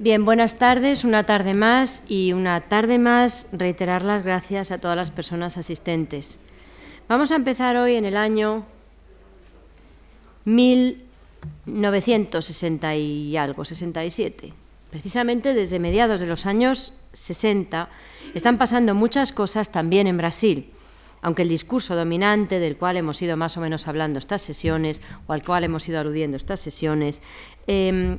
Bien, 0.00 0.24
buenas 0.24 0.58
tardes, 0.58 1.02
una 1.02 1.24
tarde 1.24 1.54
más 1.54 2.04
y 2.06 2.32
una 2.32 2.60
tarde 2.60 3.00
más 3.00 3.48
reiterar 3.50 4.04
las 4.04 4.22
gracias 4.22 4.70
a 4.70 4.78
todas 4.78 4.96
las 4.96 5.10
personas 5.10 5.58
asistentes. 5.58 6.38
Vamos 7.08 7.32
a 7.32 7.34
empezar 7.34 7.76
hoy 7.76 7.96
en 7.96 8.04
el 8.04 8.16
año 8.16 8.64
1960 10.44 12.94
y 12.94 13.36
algo, 13.36 13.64
67. 13.64 14.52
Precisamente 14.90 15.52
desde 15.52 15.80
mediados 15.80 16.20
de 16.20 16.28
los 16.28 16.46
años 16.46 17.00
60 17.14 17.88
están 18.34 18.56
pasando 18.56 18.94
muchas 18.94 19.32
cosas 19.32 19.72
también 19.72 20.06
en 20.06 20.16
Brasil, 20.16 20.70
aunque 21.22 21.42
el 21.42 21.48
discurso 21.48 21.96
dominante 21.96 22.60
del 22.60 22.76
cual 22.76 22.98
hemos 22.98 23.20
ido 23.20 23.36
más 23.36 23.56
o 23.56 23.60
menos 23.60 23.88
hablando 23.88 24.20
estas 24.20 24.42
sesiones 24.42 25.02
o 25.26 25.32
al 25.32 25.42
cual 25.42 25.64
hemos 25.64 25.88
ido 25.88 25.98
aludiendo 25.98 26.36
estas 26.36 26.60
sesiones, 26.60 27.20
Mm, 27.68 28.14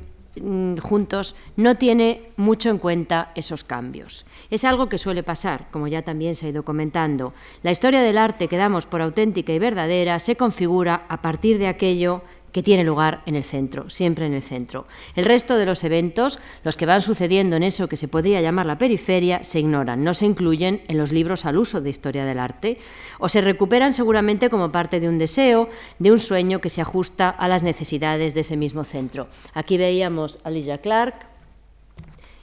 juntos 0.80 1.36
no 1.56 1.76
tiene 1.76 2.30
mucho 2.36 2.70
en 2.70 2.78
cuenta 2.78 3.32
esos 3.34 3.64
cambios. 3.64 4.26
Es 4.50 4.64
algo 4.64 4.88
que 4.88 4.98
suele 4.98 5.22
pasar, 5.22 5.68
como 5.70 5.88
ya 5.88 6.02
también 6.02 6.34
se 6.34 6.46
ha 6.46 6.50
ido 6.50 6.62
comentando. 6.62 7.32
La 7.62 7.70
historia 7.70 8.00
del 8.00 8.18
arte 8.18 8.48
que 8.48 8.56
damos 8.56 8.86
por 8.86 9.02
auténtica 9.02 9.52
y 9.52 9.58
verdadera 9.58 10.18
se 10.18 10.36
configura 10.36 11.06
a 11.08 11.20
partir 11.22 11.58
de 11.58 11.68
aquello 11.68 12.22
que 12.52 12.62
tiene 12.62 12.84
lugar 12.84 13.22
en 13.26 13.36
el 13.36 13.44
centro, 13.44 13.88
siempre 13.90 14.26
en 14.26 14.34
el 14.34 14.42
centro. 14.42 14.86
El 15.14 15.24
resto 15.24 15.56
de 15.56 15.66
los 15.66 15.84
eventos, 15.84 16.38
los 16.64 16.76
que 16.76 16.86
van 16.86 17.02
sucediendo 17.02 17.56
en 17.56 17.62
eso 17.62 17.88
que 17.88 17.96
se 17.96 18.08
podría 18.08 18.40
llamar 18.40 18.66
la 18.66 18.78
periferia, 18.78 19.44
se 19.44 19.60
ignoran, 19.60 20.02
no 20.02 20.14
se 20.14 20.26
incluyen 20.26 20.82
en 20.88 20.98
los 20.98 21.12
libros 21.12 21.44
al 21.46 21.58
uso 21.58 21.80
de 21.80 21.90
historia 21.90 22.24
del 22.24 22.38
arte, 22.38 22.78
o 23.18 23.28
se 23.28 23.40
recuperan 23.40 23.92
seguramente 23.92 24.50
como 24.50 24.72
parte 24.72 25.00
de 25.00 25.08
un 25.08 25.18
deseo, 25.18 25.68
de 25.98 26.12
un 26.12 26.18
sueño 26.18 26.60
que 26.60 26.70
se 26.70 26.80
ajusta 26.80 27.30
a 27.30 27.48
las 27.48 27.62
necesidades 27.62 28.34
de 28.34 28.40
ese 28.40 28.56
mismo 28.56 28.84
centro. 28.84 29.28
Aquí 29.54 29.76
veíamos 29.76 30.40
a 30.44 30.50
Lilla 30.50 30.78
Clark 30.78 31.26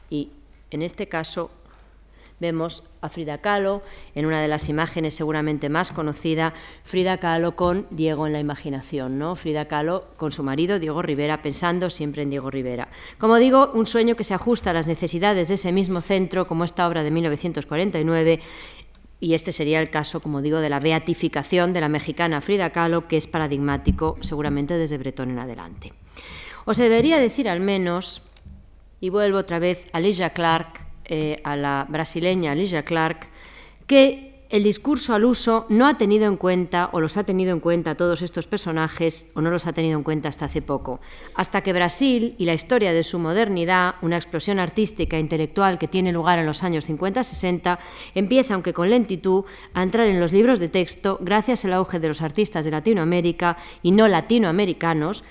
y 0.10 0.32
en 0.72 0.82
este 0.82 1.08
caso 1.08 1.52
vemos 2.40 2.84
a 3.02 3.10
Frida 3.10 3.40
Kahlo 3.40 3.82
en 4.16 4.26
una 4.26 4.42
de 4.42 4.48
las 4.48 4.70
imágenes 4.70 5.16
seguramente 5.16 5.70
más 5.70 5.92
conocida, 5.92 6.54
Frida 6.84 7.18
Kahlo 7.18 7.56
con 7.56 7.88
Diego 7.90 8.28
en 8.28 8.34
la 8.34 8.40
imaginación, 8.40 9.18
¿no? 9.18 9.36
Frida 9.36 9.68
Kahlo 9.68 10.08
con 10.16 10.32
su 10.32 10.44
marido 10.44 10.80
Diego 10.80 11.02
Rivera 11.02 11.42
pensando 11.42 11.90
siempre 11.90 12.22
en 12.22 12.30
Diego 12.30 12.52
Rivera. 12.52 12.90
Como 13.18 13.38
digo, 13.38 13.72
un 13.74 13.86
sueño 13.86 14.16
que 14.16 14.24
se 14.24 14.34
ajusta 14.34 14.70
a 14.70 14.74
las 14.74 14.88
necesidades 14.88 15.48
de 15.48 15.56
ese 15.56 15.72
mismo 15.72 16.02
centro, 16.02 16.48
como 16.48 16.64
esta 16.64 16.88
obra 16.88 17.04
de 17.04 17.12
1949 17.12 18.40
y 19.20 19.34
este 19.34 19.52
sería 19.52 19.82
el 19.82 19.90
caso, 19.90 20.20
como 20.20 20.42
digo, 20.42 20.60
de 20.60 20.70
la 20.70 20.80
beatificación 20.80 21.74
de 21.74 21.82
la 21.82 21.90
mexicana 21.90 22.42
Frida 22.42 22.70
Kahlo, 22.70 23.08
que 23.08 23.18
es 23.18 23.26
paradigmático 23.26 24.18
seguramente 24.22 24.76
desde 24.76 24.98
Bretón 24.98 25.32
en 25.32 25.40
adelante. 25.40 25.94
Os 26.66 26.78
debería 26.78 27.18
decir 27.18 27.50
al 27.50 27.60
menos, 27.60 28.30
y 29.00 29.10
vuelvo 29.10 29.40
otra 29.40 29.58
vez 29.58 29.88
a 29.92 30.00
Lisa 30.00 30.32
Clark, 30.32 30.87
eh, 31.08 31.38
a 31.44 31.56
la 31.56 31.86
brasileña 31.90 32.52
Alicia 32.52 32.84
Clark, 32.84 33.28
que 33.86 34.28
el 34.50 34.64
discurso 34.64 35.14
al 35.14 35.26
uso 35.26 35.66
no 35.68 35.88
ha 35.88 35.98
tenido 35.98 36.26
en 36.26 36.38
cuenta, 36.38 36.90
o 36.94 37.02
los 37.02 37.18
ha 37.18 37.26
tenido 37.26 37.52
en 37.52 37.60
cuenta 37.60 37.96
todos 37.96 38.22
estos 38.22 38.48
personajes, 38.48 39.32
o 39.34 39.42
no 39.42 39.52
los 39.52 39.68
ha 39.68 39.74
tenido 39.74 39.98
en 39.98 40.04
cuenta 40.04 40.30
hasta 40.30 40.46
hace 40.46 40.62
poco, 40.62 41.02
hasta 41.36 41.62
que 41.62 41.74
Brasil 41.74 42.36
y 42.38 42.46
la 42.46 42.54
historia 42.54 42.94
de 42.94 43.04
su 43.04 43.20
modernidad, 43.20 43.96
una 44.02 44.16
explosión 44.16 44.60
artística 44.60 45.18
e 45.18 45.20
intelectual 45.20 45.78
que 45.78 45.90
tiene 45.90 46.14
lugar 46.14 46.40
en 46.40 46.46
los 46.46 46.64
años 46.64 46.90
50-60, 46.90 47.78
empieza, 48.16 48.54
aunque 48.54 48.74
con 48.74 48.90
lentitud, 48.90 49.44
a 49.74 49.84
entrar 49.84 50.08
en 50.08 50.20
los 50.20 50.32
libros 50.32 50.60
de 50.60 50.70
texto 50.70 51.18
gracias 51.22 51.66
al 51.66 51.74
auge 51.74 52.00
de 52.00 52.08
los 52.08 52.22
artistas 52.22 52.64
de 52.64 52.72
Latinoamérica 52.72 53.58
y 53.84 53.92
no 53.92 54.08
latinoamericanos, 54.08 55.26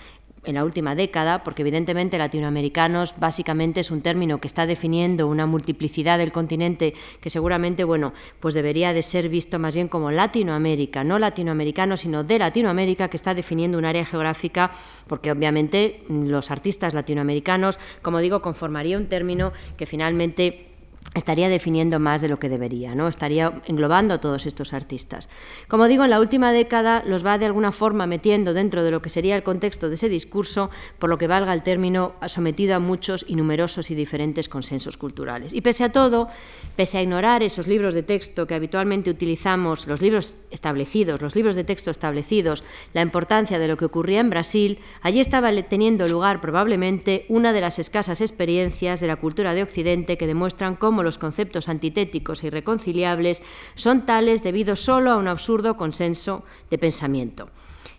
en 0.47 0.55
la 0.55 0.65
última 0.65 0.95
década, 0.95 1.43
porque 1.45 1.63
evidentemente 1.63 2.19
latinoamericanos 2.19 3.15
básicamente 3.19 3.81
es 3.81 3.91
un 3.91 4.01
término 4.01 4.41
que 4.41 4.47
está 4.47 4.67
definiendo 4.67 5.27
una 5.27 5.47
multiplicidad 5.47 6.19
del 6.19 6.33
continente 6.33 6.95
que 7.21 7.31
seguramente, 7.31 7.85
bueno, 7.85 8.13
pues 8.41 8.55
debería 8.55 8.93
de 8.93 9.03
ser 9.03 9.29
visto 9.29 9.59
más 9.59 9.75
bien 9.75 9.89
como 9.89 10.11
Latinoamérica, 10.11 11.05
no 11.05 11.19
latinoamericano, 11.19 11.97
sino 11.97 12.25
de 12.25 12.39
Latinoamérica, 12.39 13.09
que 13.09 13.17
está 13.17 13.35
definiendo 13.35 13.79
un 13.79 13.85
área 13.85 14.07
geográfica, 14.07 14.71
porque 15.07 15.33
obviamente 15.33 16.03
los 16.09 16.51
artistas 16.51 16.95
latinoamericanos, 16.95 17.79
como 18.03 18.21
digo, 18.21 18.41
conformaría 18.41 18.97
un 18.97 19.07
término 19.07 19.53
que 19.77 19.87
finalmente 19.87 20.76
estaría 21.17 21.49
definiendo 21.49 21.99
más 21.99 22.21
de 22.21 22.29
lo 22.29 22.39
que 22.39 22.49
debería, 22.49 22.95
¿no? 22.95 23.09
estaría 23.09 23.63
englobando 23.67 24.15
a 24.15 24.21
todos 24.21 24.47
estos 24.47 24.75
artistas. 24.75 25.29
Como 25.67 25.89
digo, 25.89 26.05
en 26.05 26.11
la 26.11 26.21
última 26.21 26.53
década 26.53 27.03
los 27.07 27.25
va 27.25 27.39
de 27.39 27.47
alguna 27.47 27.73
forma 27.73 28.07
metiendo 28.07 28.53
dentro 28.53 28.85
de 28.85 28.91
lo 28.91 29.01
que 29.01 29.09
sería 29.09 29.35
el 29.35 29.43
contexto 29.43 29.89
de 29.89 29.95
ese 29.95 30.11
discurso, 30.11 30.71
por 30.99 31.09
lo 31.09 31.17
que 31.17 31.27
valga 31.27 31.55
el 31.55 31.63
término, 31.63 32.13
sometido 32.27 32.77
a 32.77 32.81
muchos 32.81 33.25
y 33.27 33.37
numerosos 33.37 33.91
y 33.91 33.95
diferentes 33.95 34.49
consensos 34.49 34.97
culturales. 34.97 35.55
Y 35.55 35.63
pese 35.63 35.85
a 35.85 35.93
todo, 35.93 36.29
pese 36.77 36.99
a 36.99 37.03
ignorar 37.03 37.43
esos 37.43 37.67
libros 37.67 37.95
de 37.95 38.03
texto 38.03 38.47
que 38.47 38.55
habitualmente 38.55 39.11
utilizamos, 39.11 39.87
los 39.87 40.03
libros 40.03 40.37
establecidos, 40.51 41.23
los 41.23 41.35
libros 41.35 41.55
de 41.55 41.65
texto 41.65 41.91
establecidos, 41.91 42.63
la 42.93 43.01
importancia 43.01 43.59
de 43.59 43.69
lo 43.69 43.79
que 43.79 43.87
ocurría 43.87 44.21
en 44.21 44.31
Brasil, 44.31 44.79
allí 45.01 45.21
estaba 45.21 45.51
teniendo 45.63 46.07
lugar 46.09 46.43
probablemente 46.43 47.25
una 47.29 47.55
de 47.55 47.63
las 47.63 47.79
escasas 47.79 48.21
experiencias 48.21 49.01
de 49.01 49.07
la 49.07 49.17
cultura 49.17 49.55
de 49.55 49.63
Occidente 49.63 50.19
que 50.19 50.27
demuestran 50.27 50.77
cómo 50.77 51.06
los 51.07 51.17
conceptos 51.17 51.71
antitéticos 51.71 52.43
e 52.43 52.49
irreconciliables 52.53 53.41
son 53.75 54.05
tales 54.05 54.43
debido 54.43 54.77
solo 54.77 55.11
a 55.11 55.17
un 55.17 55.29
absurdo 55.29 55.79
consenso 55.79 56.45
de 56.69 56.77
pensamiento. 56.77 57.49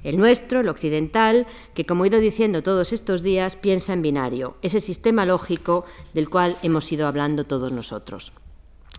El 0.03 0.18
nuestro, 0.18 0.59
el 0.59 0.69
occidental, 0.69 1.47
que 1.73 1.85
como 1.85 2.06
he 2.06 2.09
ido 2.09 2.19
diciendo 2.19 2.62
todos 2.62 2.94
estos 2.94 3.23
días, 3.23 3.56
piensa 3.56 3.94
en 3.94 4.03
binario, 4.03 4.57
ese 4.62 4.79
sistema 4.79 5.25
lógico 5.25 5.85
del 6.13 6.29
cual 6.29 6.56
hemos 6.62 6.91
ido 6.91 7.07
hablando 7.07 7.46
todos 7.46 7.72
nosotros. 7.72 8.34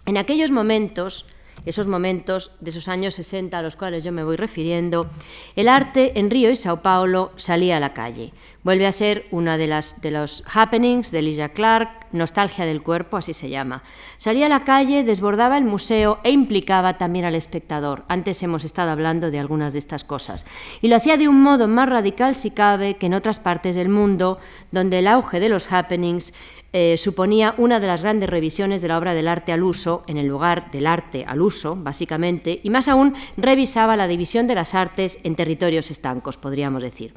En 0.07 0.17
aquellos 0.17 0.51
momentos, 0.51 1.29
esos 1.67 1.87
momentos 1.87 2.53
de 2.61 2.71
esos 2.71 2.89
años 2.89 3.15
60 3.15 3.59
a 3.59 3.63
los 3.63 3.77
cuales 3.77 4.05
yo 4.05 4.13
me 4.13 4.25
voy 4.25 4.37
refiriendo, 4.37 5.11
el 5.57 5.69
arte 5.69 6.19
en 6.19 6.31
Río 6.31 6.51
y 6.51 6.57
Sao 6.57 6.83
Paulo 6.83 7.33
salía 7.37 7.77
a 7.77 7.81
la 7.81 7.95
calle. 7.95 8.33
Vuelve 8.65 8.87
a 8.87 8.93
ser 8.93 9.25
una 9.31 9.57
de, 9.57 9.67
las, 9.67 10.01
de 10.03 10.11
los 10.11 10.45
happenings 10.53 11.11
de 11.11 11.23
Lisa 11.23 11.51
Clark, 11.51 12.07
Nostalgia 12.13 12.67
del 12.67 12.83
cuerpo, 12.83 13.17
así 13.17 13.33
se 13.33 13.49
llama. 13.49 13.83
Salía 14.17 14.47
a 14.47 14.49
la 14.49 14.65
calle, 14.65 15.05
desbordaba 15.05 15.59
el 15.59 15.65
museo 15.65 16.21
e 16.25 16.31
implicaba 16.31 16.99
también 16.99 17.25
al 17.25 17.35
espectador. 17.35 18.05
Antes 18.09 18.43
hemos 18.43 18.65
estado 18.65 18.91
hablando 18.91 19.31
de 19.31 19.39
algunas 19.39 19.73
de 19.73 19.79
estas 19.79 20.05
cosas. 20.05 20.47
Y 20.81 20.89
lo 20.89 20.97
hacía 20.97 21.17
de 21.17 21.29
un 21.29 21.43
modo 21.43 21.69
más 21.69 21.89
radical, 21.89 22.35
si 22.35 22.51
cabe, 22.51 22.97
que 22.97 23.07
en 23.07 23.15
otras 23.15 23.39
partes 23.39 23.77
del 23.77 23.89
mundo, 23.89 24.39
donde 24.71 24.99
el 24.99 25.07
auge 25.07 25.41
de 25.41 25.49
los 25.49 25.71
happenings 25.73 26.35
eh, 26.73 26.97
suponía 26.99 27.55
una 27.57 27.81
de 27.81 27.87
las 27.87 28.03
grandes 28.03 28.29
revisiones 28.29 28.83
de 28.83 28.89
la 28.89 28.99
obra 28.99 29.15
del 29.15 29.29
arte 29.29 29.53
al 29.53 29.63
uso, 29.63 30.05
en 30.07 30.19
el 30.19 30.27
lugar 30.27 30.71
del 30.71 30.87
arte 30.87 31.25
al 31.27 31.41
uso, 31.41 31.77
básicamente, 31.77 32.61
y 32.63 32.71
más 32.71 32.89
aún 32.89 33.15
revisaba 33.37 33.97
la 33.97 34.07
división 34.07 34.47
de 34.47 34.55
las 34.55 34.75
artes 34.75 35.21
en 35.25 35.35
territorios 35.35 35.91
estancos, 35.91 36.37
podríamos 36.37 36.83
decir. 36.83 37.15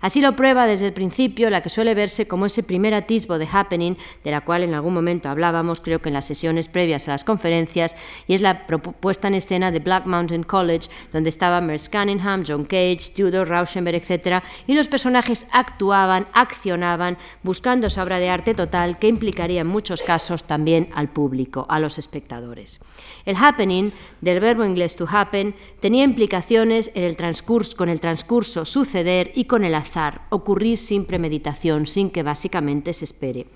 Así 0.00 0.20
lo 0.20 0.36
prueba 0.36 0.66
desde 0.66 0.86
el 0.86 0.92
principio 0.92 1.50
la 1.50 1.62
que 1.62 1.68
suele 1.68 1.94
verse 1.94 2.28
como 2.28 2.46
ese 2.46 2.62
primer 2.62 2.94
atisbo 2.94 3.38
de 3.38 3.48
happening, 3.50 3.96
de 4.22 4.30
la 4.30 4.42
cual 4.42 4.62
en 4.62 4.74
algún 4.74 4.94
momento 4.94 5.28
hablábamos, 5.28 5.80
creo 5.80 6.00
que 6.00 6.08
en 6.08 6.14
las 6.14 6.26
sesiones 6.26 6.68
previas 6.68 7.08
a 7.08 7.12
las 7.12 7.24
conferencias, 7.24 7.96
y 8.26 8.34
es 8.34 8.40
la 8.40 8.66
puesta 8.66 9.28
en 9.28 9.34
escena 9.34 9.70
de 9.70 9.80
Black 9.80 10.06
Mountain 10.06 10.44
College, 10.44 10.88
donde 11.12 11.28
estaban 11.28 11.66
Merce 11.66 11.90
Cunningham, 11.90 12.44
John 12.46 12.64
Cage, 12.64 13.12
Tudor, 13.14 13.48
Rauschenberg, 13.48 13.96
etc., 13.96 14.42
y 14.66 14.74
los 14.74 14.88
personajes 14.88 15.46
actuaban, 15.52 16.26
accionaban, 16.32 17.16
buscando 17.42 17.86
esa 17.86 18.02
obra 18.02 18.18
de 18.18 18.30
arte 18.30 18.54
total 18.54 18.98
que 18.98 19.08
implicaría 19.08 19.62
en 19.62 19.66
muchos 19.66 20.02
casos 20.02 20.44
también 20.44 20.88
al 20.94 21.08
público, 21.08 21.66
a 21.68 21.80
los 21.80 21.98
espectadores. 21.98 22.80
El 23.24 23.36
happening, 23.36 23.90
del 24.20 24.40
verbo 24.40 24.64
inglés 24.64 24.96
to 24.96 25.06
happen, 25.10 25.54
tenía 25.80 26.04
implicaciones 26.04 26.90
en 26.94 27.04
el 27.04 27.16
transcurso, 27.16 27.76
con 27.76 27.88
el 27.88 28.00
transcurso 28.00 28.64
suceder 28.64 29.32
y 29.34 29.44
con 29.44 29.64
el 29.64 29.74
azar, 29.74 30.22
ocurrir 30.30 30.76
sin 30.76 31.06
premeditación, 31.06 31.86
sin 31.86 32.10
que 32.10 32.22
básicamente 32.22 32.92
se 32.92 33.06
espere. 33.06 33.46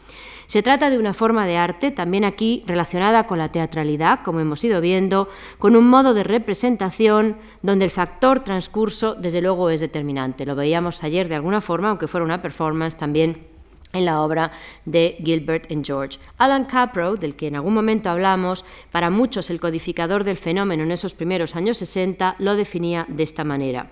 Se 0.46 0.62
trata 0.62 0.88
de 0.88 0.98
una 0.98 1.12
forma 1.12 1.46
de 1.46 1.58
arte, 1.58 1.90
también 1.90 2.24
aquí 2.24 2.64
relacionada 2.66 3.26
con 3.26 3.36
la 3.36 3.52
teatralidad, 3.52 4.20
como 4.24 4.40
hemos 4.40 4.64
ido 4.64 4.80
viendo, 4.80 5.28
con 5.58 5.76
un 5.76 5.86
modo 5.86 6.14
de 6.14 6.24
representación 6.24 7.36
donde 7.60 7.84
el 7.84 7.90
factor 7.90 8.40
transcurso, 8.40 9.14
desde 9.14 9.42
luego, 9.42 9.68
es 9.68 9.80
determinante. 9.80 10.46
Lo 10.46 10.56
veíamos 10.56 11.04
ayer 11.04 11.28
de 11.28 11.34
alguna 11.34 11.60
forma, 11.60 11.90
aunque 11.90 12.08
fuera 12.08 12.24
una 12.24 12.40
performance 12.40 12.96
también 12.96 13.57
en 13.92 14.04
la 14.04 14.22
obra 14.22 14.52
de 14.84 15.16
Gilbert 15.24 15.70
and 15.70 15.84
George. 15.84 16.18
Alan 16.38 16.64
Caprow, 16.64 17.16
del 17.16 17.36
que 17.36 17.48
en 17.48 17.56
algún 17.56 17.74
momento 17.74 18.10
hablamos, 18.10 18.64
para 18.90 19.10
muchos 19.10 19.50
el 19.50 19.60
codificador 19.60 20.24
del 20.24 20.36
fenómeno 20.36 20.82
en 20.82 20.92
esos 20.92 21.14
primeros 21.14 21.56
años 21.56 21.78
60, 21.78 22.36
lo 22.38 22.56
definía 22.56 23.06
de 23.08 23.22
esta 23.22 23.44
manera. 23.44 23.90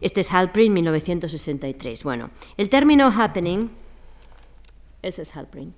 Este 0.00 0.20
es 0.20 0.32
Halprin, 0.32 0.72
1963. 0.72 2.02
Bueno, 2.04 2.30
el 2.56 2.68
término 2.68 3.08
happening, 3.08 3.70
ese 5.02 5.22
es 5.22 5.36
Halprin. 5.36 5.74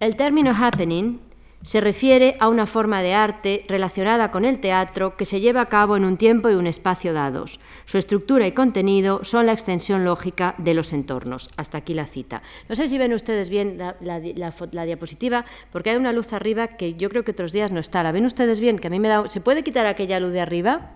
El 0.00 0.16
término 0.16 0.52
happening 0.52 1.20
se 1.62 1.80
refiere 1.80 2.36
a 2.40 2.48
una 2.48 2.66
forma 2.66 3.02
de 3.02 3.14
arte 3.14 3.64
relacionada 3.68 4.30
con 4.30 4.44
el 4.44 4.60
teatro 4.60 5.16
que 5.16 5.24
se 5.24 5.40
lleva 5.40 5.62
a 5.62 5.68
cabo 5.68 5.96
en 5.96 6.04
un 6.04 6.16
tiempo 6.16 6.50
y 6.50 6.54
un 6.54 6.66
espacio 6.66 7.12
dados. 7.12 7.60
Su 7.84 7.98
estructura 7.98 8.46
y 8.46 8.52
contenido 8.52 9.20
son 9.24 9.46
la 9.46 9.52
extensión 9.52 10.04
lógica 10.04 10.54
de 10.58 10.74
los 10.74 10.92
entornos. 10.92 11.50
Hasta 11.56 11.78
aquí 11.78 11.94
la 11.94 12.06
cita. 12.06 12.42
No 12.68 12.74
sé 12.74 12.88
si 12.88 12.98
ven 12.98 13.12
ustedes 13.12 13.50
bien 13.50 13.78
la, 13.78 14.84
diapositiva, 14.84 15.44
porque 15.72 15.90
hay 15.90 15.96
una 15.96 16.12
luz 16.12 16.32
arriba 16.32 16.68
que 16.68 16.94
yo 16.94 17.08
creo 17.08 17.24
que 17.24 17.32
otros 17.32 17.52
días 17.52 17.72
no 17.72 17.80
está. 17.80 18.02
¿La 18.02 18.12
ven 18.12 18.24
ustedes 18.24 18.60
bien? 18.60 18.78
Que 18.78 18.86
a 18.86 18.90
mí 18.90 19.00
me 19.00 19.08
da... 19.08 19.28
¿Se 19.28 19.40
puede 19.40 19.62
quitar 19.62 19.86
aquella 19.86 20.20
luz 20.20 20.32
de 20.32 20.40
arriba? 20.40 20.92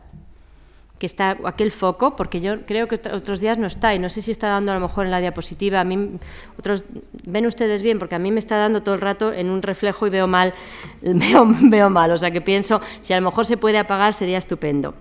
Que 1.02 1.06
está 1.06 1.36
aquel 1.46 1.72
foco, 1.72 2.14
porque 2.14 2.40
yo 2.40 2.64
creo 2.64 2.86
que 2.86 2.94
otros 3.12 3.40
días 3.40 3.58
no 3.58 3.66
está 3.66 3.92
y 3.92 3.98
no 3.98 4.08
sé 4.08 4.22
si 4.22 4.30
está 4.30 4.46
dando 4.46 4.70
a 4.70 4.76
lo 4.76 4.80
mejor 4.80 5.04
en 5.04 5.10
la 5.10 5.18
diapositiva. 5.18 5.80
A 5.80 5.84
mí, 5.84 6.10
otros, 6.56 6.84
ven 7.26 7.44
ustedes 7.44 7.82
bien, 7.82 7.98
porque 7.98 8.14
a 8.14 8.20
mí 8.20 8.30
me 8.30 8.38
está 8.38 8.56
dando 8.56 8.84
todo 8.84 8.94
el 8.94 9.00
rato 9.00 9.32
en 9.32 9.50
un 9.50 9.62
reflejo 9.62 10.06
y 10.06 10.10
veo 10.10 10.28
mal, 10.28 10.54
veo, 11.02 11.44
veo 11.62 11.90
mal. 11.90 12.12
O 12.12 12.18
sea 12.18 12.30
que 12.30 12.40
pienso, 12.40 12.80
si 13.00 13.12
a 13.14 13.20
lo 13.20 13.28
mejor 13.28 13.46
se 13.46 13.56
puede 13.56 13.78
apagar 13.78 14.14
sería 14.14 14.38
estupendo. 14.38 14.94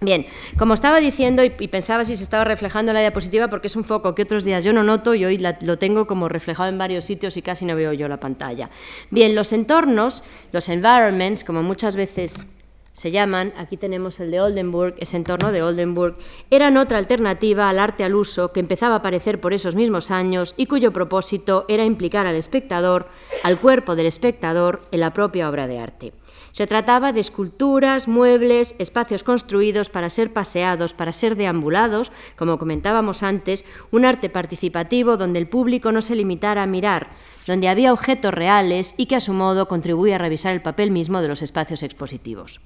Bien, 0.00 0.24
como 0.56 0.72
estaba 0.72 0.98
diciendo 0.98 1.44
y, 1.44 1.50
pensaba 1.50 2.06
si 2.06 2.16
se 2.16 2.22
estaba 2.22 2.44
reflejando 2.44 2.92
en 2.92 2.94
la 2.94 3.00
diapositiva 3.00 3.48
porque 3.48 3.66
es 3.66 3.76
un 3.76 3.84
foco 3.84 4.14
que 4.14 4.22
otros 4.22 4.44
días 4.44 4.64
yo 4.64 4.72
no 4.72 4.82
noto 4.82 5.14
y 5.14 5.26
hoy 5.26 5.36
lo 5.36 5.76
tengo 5.76 6.06
como 6.06 6.30
reflejado 6.30 6.70
en 6.70 6.78
varios 6.78 7.04
sitios 7.04 7.36
y 7.36 7.42
casi 7.42 7.66
no 7.66 7.76
veo 7.76 7.92
yo 7.92 8.08
la 8.08 8.18
pantalla. 8.18 8.70
Bien, 9.10 9.34
los 9.34 9.52
entornos, 9.52 10.22
los 10.52 10.70
environments, 10.70 11.44
como 11.44 11.62
muchas 11.62 11.96
veces 11.96 12.53
se 12.94 13.10
llaman, 13.10 13.52
aquí 13.56 13.76
tenemos 13.76 14.20
el 14.20 14.30
de 14.30 14.40
Oldenburg, 14.40 14.94
ese 14.98 15.16
entorno 15.16 15.50
de 15.50 15.64
Oldenburg, 15.64 16.16
eran 16.50 16.76
otra 16.76 16.98
alternativa 16.98 17.68
al 17.68 17.80
arte 17.80 18.04
al 18.04 18.14
uso 18.14 18.52
que 18.52 18.60
empezaba 18.60 18.94
a 18.94 18.98
aparecer 18.98 19.40
por 19.40 19.52
esos 19.52 19.74
mismos 19.74 20.12
años 20.12 20.54
y 20.56 20.66
cuyo 20.66 20.92
propósito 20.92 21.64
era 21.68 21.84
implicar 21.84 22.26
al 22.26 22.36
espectador, 22.36 23.08
al 23.42 23.58
cuerpo 23.58 23.96
del 23.96 24.06
espectador, 24.06 24.80
en 24.92 25.00
la 25.00 25.12
propia 25.12 25.50
obra 25.50 25.66
de 25.66 25.80
arte. 25.80 26.12
Se 26.54 26.68
trataba 26.68 27.12
de 27.12 27.18
esculturas, 27.18 28.06
muebles, 28.06 28.76
espacios 28.78 29.24
construidos 29.24 29.88
para 29.88 30.08
ser 30.08 30.32
paseados, 30.32 30.94
para 30.94 31.12
ser 31.12 31.34
deambulados, 31.34 32.12
como 32.36 32.60
comentábamos 32.60 33.24
antes, 33.24 33.64
un 33.90 34.04
arte 34.04 34.30
participativo 34.30 35.16
donde 35.16 35.40
el 35.40 35.48
público 35.48 35.90
no 35.90 36.00
se 36.00 36.14
limitara 36.14 36.62
a 36.62 36.68
mirar, 36.68 37.08
donde 37.48 37.68
había 37.68 37.92
objetos 37.92 38.32
reales 38.32 38.94
y 38.96 39.06
que 39.06 39.16
a 39.16 39.20
su 39.20 39.32
modo 39.32 39.66
contribuía 39.66 40.14
a 40.14 40.18
revisar 40.18 40.52
el 40.52 40.62
papel 40.62 40.92
mismo 40.92 41.20
de 41.20 41.26
los 41.26 41.42
espacios 41.42 41.82
expositivos. 41.82 42.60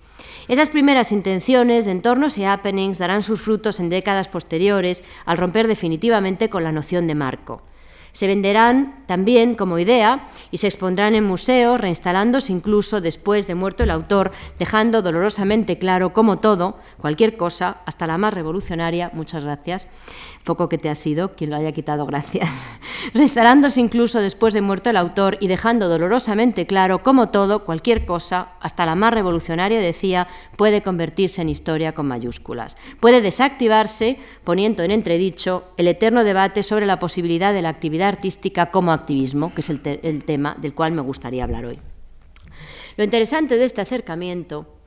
Esas 0.49 0.69
primeras 0.69 1.11
intenciones 1.11 1.87
de 1.87 1.93
entornos 1.93 2.37
y 2.37 2.45
happenings 2.45 2.99
darán 2.99 3.23
sus 3.23 3.41
frutos 3.41 3.81
en 3.81 3.89
décadas 3.89 4.29
posteriores 4.29 5.03
al 5.25 5.39
romper 5.39 5.67
definitivamente 5.67 6.51
con 6.51 6.63
la 6.63 6.73
noción 6.73 7.07
de 7.07 7.15
marco. 7.15 7.63
Se 8.13 8.27
venderán 8.27 9.05
también 9.07 9.55
como 9.55 9.79
idea 9.79 10.27
y 10.51 10.59
se 10.59 10.67
expondrán 10.67 11.15
en 11.15 11.25
museos, 11.25 11.81
reinstalándose 11.81 12.53
incluso 12.53 13.01
después 13.01 13.47
de 13.47 13.55
muerto 13.55 13.83
el 13.83 13.91
autor, 13.91 14.33
dejando 14.59 15.03
dolorosamente 15.03 15.79
claro 15.79 16.13
cómo 16.13 16.39
todo, 16.39 16.79
cualquier 17.01 17.37
cosa, 17.37 17.79
hasta 17.87 18.07
la 18.07 18.19
más 18.19 18.35
revolucionaria, 18.35 19.11
muchas 19.15 19.45
gracias, 19.45 19.87
foco 20.49 20.71
que 20.71 20.79
te 20.79 20.89
ha 20.89 20.95
sido, 20.95 21.35
quien 21.37 21.51
lo 21.51 21.57
haya 21.57 21.73
quitado, 21.73 22.07
gracias, 22.07 22.67
reinstalándose 23.13 23.81
incluso 23.81 24.19
después 24.21 24.55
de 24.55 24.63
muerto 24.63 24.89
el 24.89 24.97
autor 24.97 25.37
y 25.41 25.47
dejando 25.47 25.91
dolorosamente 25.91 26.67
claro 26.67 27.03
cómo 27.03 27.29
todo, 27.29 27.67
cualquier 27.67 28.07
cosa, 28.07 28.53
hasta 28.61 28.87
la 28.87 28.95
más 28.95 29.13
revolucionaria, 29.13 29.79
decía, 29.79 30.27
puede 30.57 30.83
convertirse 30.83 31.43
en 31.43 31.51
historia 31.51 31.93
con 31.93 32.07
mayúsculas. 32.07 32.79
Puede 32.99 33.21
desactivarse, 33.21 34.19
poniendo 34.43 34.83
en 34.85 34.91
entredicho 34.91 35.65
el 35.77 35.87
eterno 35.87 36.25
debate 36.25 36.63
sobre 36.63 36.87
la 36.87 36.99
posibilidad 36.99 37.53
de 37.53 37.61
la 37.61 37.69
actividad 37.69 38.09
artística 38.09 38.71
como 38.71 38.93
activismo, 38.93 39.53
que 39.53 39.61
es 39.61 39.69
el, 39.69 40.25
tema 40.25 40.57
del 40.59 40.75
cual 40.75 40.93
me 40.93 41.03
gustaría 41.03 41.45
hablar 41.45 41.67
hoy. 41.67 41.79
Lo 42.97 43.05
interesante 43.05 43.59
de 43.59 43.67
este 43.67 43.83
acercamiento 43.83 44.78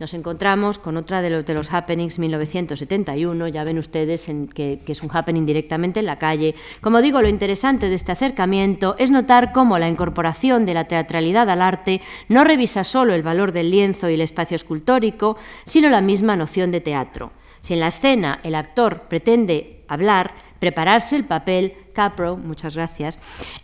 nos 0.00 0.14
encontramos 0.14 0.78
con 0.78 0.96
otra 0.96 1.22
de 1.22 1.30
los, 1.30 1.46
de 1.46 1.54
los 1.54 1.72
happenings 1.72 2.18
1971, 2.18 3.48
ya 3.48 3.64
ven 3.64 3.78
ustedes 3.78 4.30
que, 4.54 4.78
que, 4.84 4.92
es 4.92 5.02
un 5.02 5.10
happening 5.12 5.44
directamente 5.44 6.00
en 6.00 6.06
la 6.06 6.18
calle. 6.18 6.54
Como 6.80 7.02
digo, 7.02 7.20
lo 7.20 7.28
interesante 7.28 7.88
de 7.88 7.94
este 7.94 8.12
acercamiento 8.12 8.94
es 8.98 9.10
notar 9.10 9.52
cómo 9.52 9.78
la 9.78 9.88
incorporación 9.88 10.66
de 10.66 10.74
la 10.74 10.84
teatralidad 10.84 11.50
al 11.50 11.62
arte 11.62 12.00
no 12.28 12.44
revisa 12.44 12.84
solo 12.84 13.14
el 13.14 13.22
valor 13.22 13.52
del 13.52 13.70
lienzo 13.70 14.08
y 14.08 14.14
el 14.14 14.20
espacio 14.20 14.54
escultórico, 14.54 15.36
sino 15.64 15.88
la 15.88 16.00
misma 16.00 16.36
noción 16.36 16.70
de 16.70 16.80
teatro. 16.80 17.32
Si 17.60 17.74
en 17.74 17.80
la 17.80 17.88
escena 17.88 18.40
el 18.44 18.54
actor 18.54 19.02
pretende 19.08 19.77
hablar, 19.88 20.32
prepararse 20.58 21.16
el 21.16 21.24
papel, 21.24 21.74
Capro, 21.92 22.36
muchas 22.36 22.76
gracias, 22.76 23.18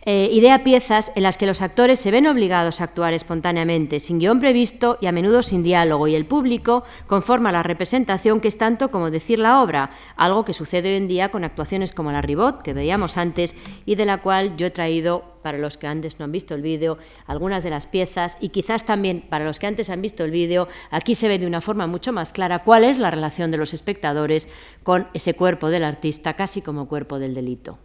eh, 0.05 0.27
idea 0.29 0.63
piezas 0.65 1.13
en 1.15 1.23
las 1.23 1.37
que 1.37 1.45
los 1.45 1.61
actores 1.61 1.99
se 1.99 2.11
ven 2.11 2.27
obligados 2.27 2.81
a 2.81 2.83
actuar 2.83 3.13
espontáneamente, 3.13 4.01
sin 4.01 4.19
guion 4.19 4.41
previsto 4.41 4.97
y 4.99 5.05
a 5.05 5.13
menudo 5.13 5.41
sin 5.41 5.63
diálogo, 5.63 6.09
y 6.09 6.15
el 6.15 6.25
público 6.25 6.83
conforma 7.07 7.53
la 7.53 7.63
representación 7.63 8.41
que 8.41 8.49
es 8.49 8.57
tanto 8.57 8.91
como 8.91 9.09
decir 9.09 9.39
la 9.39 9.61
obra, 9.61 9.89
algo 10.17 10.43
que 10.43 10.53
sucede 10.53 10.89
hoy 10.89 10.97
en 10.97 11.07
día 11.07 11.31
con 11.31 11.45
actuaciones 11.45 11.93
como 11.93 12.11
la 12.11 12.21
Ribot, 12.21 12.61
que 12.61 12.73
veíamos 12.73 13.15
antes, 13.15 13.55
y 13.85 13.95
de 13.95 14.05
la 14.05 14.21
cual 14.21 14.57
yo 14.57 14.67
he 14.67 14.71
traído, 14.71 15.35
para 15.45 15.59
los 15.59 15.77
que 15.77 15.85
antes 15.85 16.17
no 16.17 16.25
han 16.25 16.31
visto 16.31 16.55
el 16.55 16.63
vídeo, 16.63 16.97
algunas 17.27 17.63
de 17.63 17.69
las 17.69 17.85
piezas, 17.85 18.39
y 18.41 18.49
quizás 18.49 18.83
también 18.83 19.23
para 19.29 19.45
los 19.45 19.59
que 19.59 19.67
antes 19.67 19.91
han 19.91 20.01
visto 20.01 20.23
el 20.23 20.31
vídeo, 20.31 20.67
aquí 20.89 21.13
se 21.13 21.27
ve 21.27 21.37
de 21.37 21.45
una 21.45 21.61
forma 21.61 21.85
mucho 21.85 22.11
más 22.11 22.33
clara 22.33 22.63
cuál 22.63 22.83
es 22.83 22.97
la 22.97 23.11
relación 23.11 23.51
de 23.51 23.57
los 23.57 23.71
espectadores 23.75 24.49
con 24.81 25.07
ese 25.13 25.35
cuerpo 25.35 25.69
del 25.69 25.83
artista, 25.83 26.14
casi 26.19 26.61
como 26.61 26.87
cuerpo 26.87 27.19
del 27.19 27.33
delito. 27.33 27.77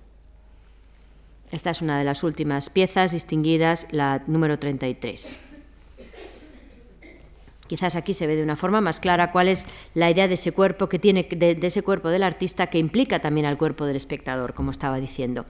Esta 1.51 1.71
es 1.71 1.83
una 1.83 1.99
de 1.99 2.05
las 2.05 2.23
últimas 2.23 2.71
piezas 2.71 3.13
distinguidas, 3.13 3.89
la 3.93 4.23
número 4.27 4.59
33. 4.59 5.39
Quizás 7.67 7.95
aquí 7.95 8.15
se 8.15 8.27
ve 8.27 8.35
de 8.35 8.43
una 8.43 8.57
forma 8.57 8.81
más 8.81 8.99
clara 8.99 9.31
cuál 9.31 9.47
es 9.47 9.67
la 9.95 10.11
idea 10.11 10.27
de 10.27 10.35
ese 10.35 10.51
cuerpo 10.51 10.89
que 10.89 10.99
tiene 10.99 11.23
de, 11.23 11.57
ese 11.63 11.83
cuerpo 11.83 12.09
del 12.09 12.25
artista 12.25 12.67
que 12.67 12.79
implica 12.79 13.21
también 13.21 13.47
al 13.47 13.59
cuerpo 13.59 13.87
del 13.87 13.95
espectador, 13.95 14.55
como 14.55 14.73
estaba 14.73 14.99
diciendo. 14.99 15.47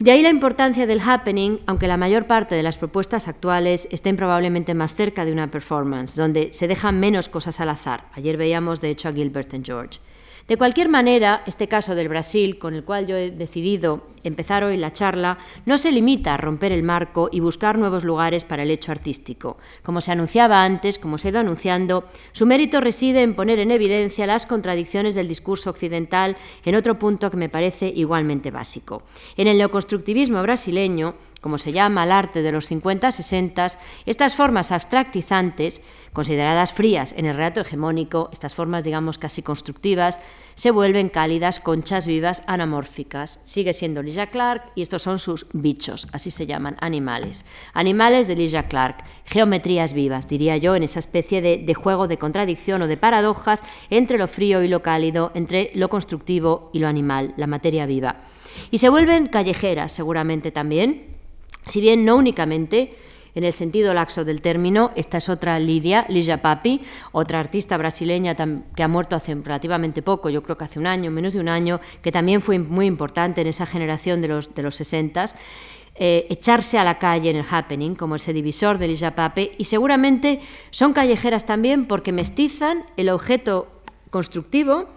De 0.00 0.10
ahí 0.10 0.20
la 0.20 0.30
importancia 0.30 0.84
del 0.84 1.00
happening, 1.00 1.58
aunque 1.66 1.86
la 1.86 1.96
mayor 1.96 2.26
parte 2.26 2.56
de 2.56 2.64
las 2.64 2.76
propuestas 2.76 3.28
actuales 3.28 3.86
estén 3.92 4.16
probablemente 4.16 4.74
más 4.74 4.96
cerca 4.96 5.24
de 5.24 5.30
una 5.30 5.46
performance, 5.46 6.16
donde 6.16 6.52
se 6.52 6.66
dejan 6.66 6.98
menos 6.98 7.28
cosas 7.28 7.60
al 7.60 7.68
azar. 7.68 8.06
Ayer 8.14 8.36
veíamos, 8.36 8.80
de 8.80 8.90
hecho, 8.90 9.08
a 9.08 9.12
Gilbert 9.12 9.54
and 9.54 9.64
George. 9.64 10.00
De 10.48 10.56
cualquier 10.56 10.88
manera, 10.88 11.42
este 11.46 11.68
caso 11.68 11.94
del 11.94 12.08
Brasil, 12.08 12.58
con 12.58 12.74
el 12.74 12.84
cual 12.84 13.06
yo 13.06 13.16
he 13.16 13.30
decidido 13.30 14.08
empezar 14.24 14.64
hoy 14.64 14.76
la 14.76 14.92
charla, 14.92 15.38
no 15.66 15.78
se 15.78 15.92
limita 15.92 16.34
a 16.34 16.36
romper 16.36 16.72
el 16.72 16.82
marco 16.82 17.28
y 17.32 17.40
buscar 17.40 17.78
nuevos 17.78 18.04
lugares 18.04 18.44
para 18.44 18.62
el 18.62 18.70
hecho 18.70 18.92
artístico. 18.92 19.56
Como 19.82 20.00
se 20.00 20.12
anunciaba 20.12 20.64
antes, 20.64 20.98
como 20.98 21.18
se 21.18 21.28
ha 21.28 21.30
ido 21.30 21.40
anunciando, 21.40 22.04
su 22.32 22.46
mérito 22.46 22.80
reside 22.80 23.22
en 23.22 23.34
poner 23.34 23.58
en 23.58 23.70
evidencia 23.70 24.26
las 24.26 24.46
contradicciones 24.46 25.14
del 25.14 25.28
discurso 25.28 25.70
occidental 25.70 26.36
en 26.64 26.74
otro 26.74 26.98
punto 26.98 27.30
que 27.30 27.36
me 27.36 27.48
parece 27.48 27.92
igualmente 27.94 28.50
básico. 28.50 29.02
En 29.36 29.48
el 29.48 29.58
neoconstructivismo 29.58 30.42
brasileño, 30.42 31.14
como 31.42 31.58
se 31.58 31.72
llama 31.72 32.04
el 32.04 32.12
arte 32.12 32.40
de 32.40 32.52
los 32.52 32.70
50-60, 32.70 33.76
estas 34.06 34.36
formas 34.36 34.70
abstractizantes, 34.70 35.82
consideradas 36.12 36.72
frías 36.72 37.12
en 37.16 37.26
el 37.26 37.36
relato 37.36 37.60
hegemónico, 37.60 38.30
estas 38.32 38.54
formas, 38.54 38.84
digamos, 38.84 39.18
casi 39.18 39.42
constructivas, 39.42 40.20
se 40.54 40.70
vuelven 40.70 41.08
cálidas, 41.08 41.58
conchas 41.58 42.06
vivas, 42.06 42.44
anamórficas. 42.46 43.40
Sigue 43.42 43.72
siendo 43.72 44.02
Lisa 44.02 44.28
Clark 44.28 44.70
y 44.76 44.82
estos 44.82 45.02
son 45.02 45.18
sus 45.18 45.46
bichos, 45.52 46.06
así 46.12 46.30
se 46.30 46.46
llaman, 46.46 46.76
animales. 46.80 47.44
Animales 47.74 48.28
de 48.28 48.36
Lisa 48.36 48.68
Clark, 48.68 49.02
geometrías 49.24 49.94
vivas, 49.94 50.28
diría 50.28 50.56
yo, 50.58 50.76
en 50.76 50.84
esa 50.84 51.00
especie 51.00 51.42
de, 51.42 51.58
de 51.58 51.74
juego 51.74 52.06
de 52.06 52.18
contradicción 52.18 52.82
o 52.82 52.86
de 52.86 52.96
paradojas 52.96 53.64
entre 53.90 54.16
lo 54.16 54.28
frío 54.28 54.62
y 54.62 54.68
lo 54.68 54.82
cálido, 54.82 55.32
entre 55.34 55.72
lo 55.74 55.88
constructivo 55.88 56.70
y 56.72 56.78
lo 56.78 56.86
animal, 56.86 57.34
la 57.36 57.48
materia 57.48 57.84
viva. 57.86 58.20
Y 58.70 58.78
se 58.78 58.90
vuelven 58.90 59.26
callejeras, 59.26 59.90
seguramente 59.90 60.52
también, 60.52 61.11
si 61.66 61.80
bien 61.80 62.04
no 62.04 62.16
únicamente 62.16 62.96
en 63.34 63.44
el 63.44 63.52
sentido 63.52 63.94
laxo 63.94 64.24
del 64.24 64.42
término, 64.42 64.90
esta 64.94 65.18
es 65.18 65.28
otra 65.28 65.58
Lidia, 65.58 66.04
Lidia 66.08 66.42
Papi, 66.42 66.82
otra 67.12 67.40
artista 67.40 67.78
brasileña 67.78 68.36
que 68.74 68.82
ha 68.82 68.88
muerto 68.88 69.16
hace 69.16 69.34
relativamente 69.34 70.02
poco, 70.02 70.28
yo 70.28 70.42
creo 70.42 70.58
que 70.58 70.64
hace 70.64 70.78
un 70.78 70.86
año, 70.86 71.10
menos 71.10 71.32
de 71.32 71.40
un 71.40 71.48
año, 71.48 71.80
que 72.02 72.12
también 72.12 72.42
fue 72.42 72.58
muy 72.58 72.86
importante 72.86 73.40
en 73.40 73.46
esa 73.46 73.64
generación 73.64 74.20
de 74.20 74.28
los, 74.28 74.54
de 74.54 74.62
los 74.62 74.74
60 74.74 75.24
eh, 75.94 76.26
echarse 76.30 76.78
a 76.78 76.84
la 76.84 76.98
calle 76.98 77.30
en 77.30 77.36
el 77.36 77.44
happening, 77.50 77.94
como 77.94 78.16
ese 78.16 78.32
divisor 78.32 78.78
de 78.78 78.88
Lidia 78.88 79.14
Pape, 79.14 79.52
y 79.58 79.64
seguramente 79.64 80.40
son 80.70 80.94
callejeras 80.94 81.44
también 81.44 81.86
porque 81.86 82.12
mestizan 82.12 82.84
el 82.96 83.10
objeto 83.10 83.68
constructivo 84.10 84.88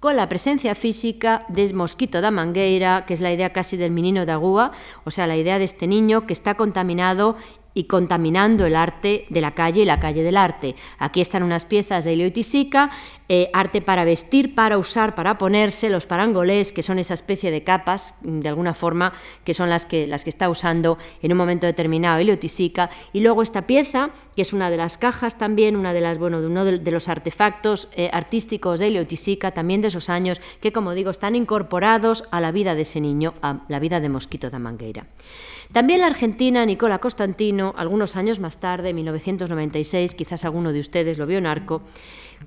con 0.00 0.16
la 0.16 0.28
presencia 0.28 0.74
física 0.74 1.44
de 1.48 1.72
Mosquito 1.74 2.20
da 2.20 2.30
Mangueira, 2.30 3.04
que 3.04 3.14
es 3.14 3.20
la 3.20 3.32
idea 3.32 3.52
casi 3.52 3.76
del 3.76 3.90
menino 3.90 4.26
de 4.26 4.32
Agua, 4.32 4.70
o 5.04 5.10
sea, 5.10 5.26
la 5.26 5.36
idea 5.36 5.58
de 5.58 5.64
este 5.64 5.86
niño 5.86 6.26
que 6.26 6.32
está 6.32 6.54
contaminado 6.54 7.36
y 7.78 7.84
contaminando 7.84 8.66
el 8.66 8.74
arte 8.74 9.26
de 9.30 9.40
la 9.40 9.54
calle 9.54 9.82
y 9.82 9.84
la 9.84 10.00
calle 10.00 10.24
del 10.24 10.36
arte. 10.36 10.74
Aquí 10.98 11.20
están 11.20 11.44
unas 11.44 11.64
piezas 11.64 12.04
de 12.04 12.14
Elio 12.14 12.32
Tisica, 12.32 12.90
eh, 13.28 13.50
arte 13.52 13.80
para 13.80 14.04
vestir, 14.04 14.56
para 14.56 14.78
usar, 14.78 15.14
para 15.14 15.38
ponerse, 15.38 15.88
los 15.88 16.04
parangolés, 16.04 16.72
que 16.72 16.82
son 16.82 16.98
esa 16.98 17.14
especie 17.14 17.52
de 17.52 17.62
capas, 17.62 18.16
de 18.22 18.48
alguna 18.48 18.74
forma, 18.74 19.12
que 19.44 19.54
son 19.54 19.70
las 19.70 19.84
que, 19.84 20.08
las 20.08 20.24
que 20.24 20.30
está 20.30 20.50
usando 20.50 20.98
en 21.22 21.30
un 21.30 21.38
momento 21.38 21.68
determinado 21.68 22.18
Elio 22.18 22.36
Tisica, 22.36 22.90
y 23.12 23.20
luego 23.20 23.42
esta 23.42 23.68
pieza, 23.68 24.10
que 24.34 24.42
es 24.42 24.52
una 24.52 24.70
de 24.70 24.76
las 24.76 24.98
cajas 24.98 25.38
también, 25.38 25.76
una 25.76 25.92
de 25.92 26.00
las, 26.00 26.18
bueno, 26.18 26.40
de 26.40 26.48
uno 26.48 26.64
de, 26.64 26.90
los 26.90 27.08
artefactos 27.08 27.90
eh, 27.94 28.10
artísticos 28.12 28.80
de 28.80 28.88
Elio 28.88 29.06
Tisica, 29.06 29.52
también 29.52 29.82
de 29.82 29.88
esos 29.88 30.08
años, 30.08 30.40
que 30.60 30.72
como 30.72 30.94
digo, 30.94 31.10
están 31.10 31.36
incorporados 31.36 32.24
a 32.32 32.40
la 32.40 32.50
vida 32.50 32.74
de 32.74 32.82
ese 32.82 33.00
niño, 33.00 33.34
a 33.40 33.60
la 33.68 33.78
vida 33.78 34.00
de 34.00 34.08
Mosquito 34.08 34.50
da 34.50 34.58
Mangueira. 34.58 35.06
También 35.72 36.00
la 36.00 36.06
argentina 36.06 36.64
Nicola 36.64 36.98
Constantino, 36.98 37.74
algunos 37.76 38.16
años 38.16 38.40
más 38.40 38.58
tarde, 38.58 38.88
en 38.88 38.96
1996, 38.96 40.14
quizás 40.14 40.46
alguno 40.46 40.72
de 40.72 40.80
ustedes 40.80 41.18
lo 41.18 41.26
vio 41.26 41.36
en 41.36 41.46
Arco, 41.46 41.82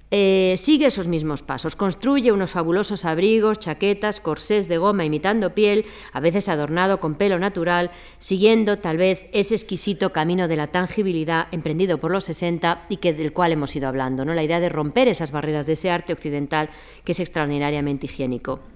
eh, 0.10 0.56
sigue 0.58 0.88
esos 0.88 1.08
mismos 1.08 1.44
pasos. 1.44 1.76
Construye 1.76 2.32
unos 2.32 2.52
fabulosos 2.52 3.06
abrigos, 3.06 3.60
chaquetas, 3.60 4.20
corsés 4.20 4.68
de 4.68 4.80
goma 4.80 5.06
imitando 5.06 5.54
piel, 5.54 5.86
a 6.14 6.20
veces 6.20 6.50
adornado 6.50 7.00
con 7.00 7.14
pelo 7.14 7.38
natural, 7.38 7.92
siguiendo 8.18 8.80
tal 8.80 8.98
vez 8.98 9.28
ese 9.34 9.54
exquisito 9.54 10.12
camino 10.12 10.48
de 10.48 10.56
la 10.56 10.68
tangibilidad 10.68 11.48
emprendido 11.52 12.00
por 12.00 12.10
los 12.10 12.26
60 12.26 12.86
y 12.90 12.98
que, 12.98 13.14
del 13.14 13.34
cual 13.34 13.52
hemos 13.52 13.76
ido 13.76 13.88
hablando, 13.88 14.26
¿no? 14.26 14.34
la 14.34 14.44
idea 14.44 14.60
de 14.60 14.70
romper 14.70 15.08
esas 15.08 15.32
barreras 15.32 15.68
de 15.68 15.74
ese 15.74 15.92
arte 15.92 16.12
occidental 16.12 16.70
que 17.06 17.12
es 17.12 17.20
extraordinariamente 17.20 18.08
higiénico. 18.08 18.71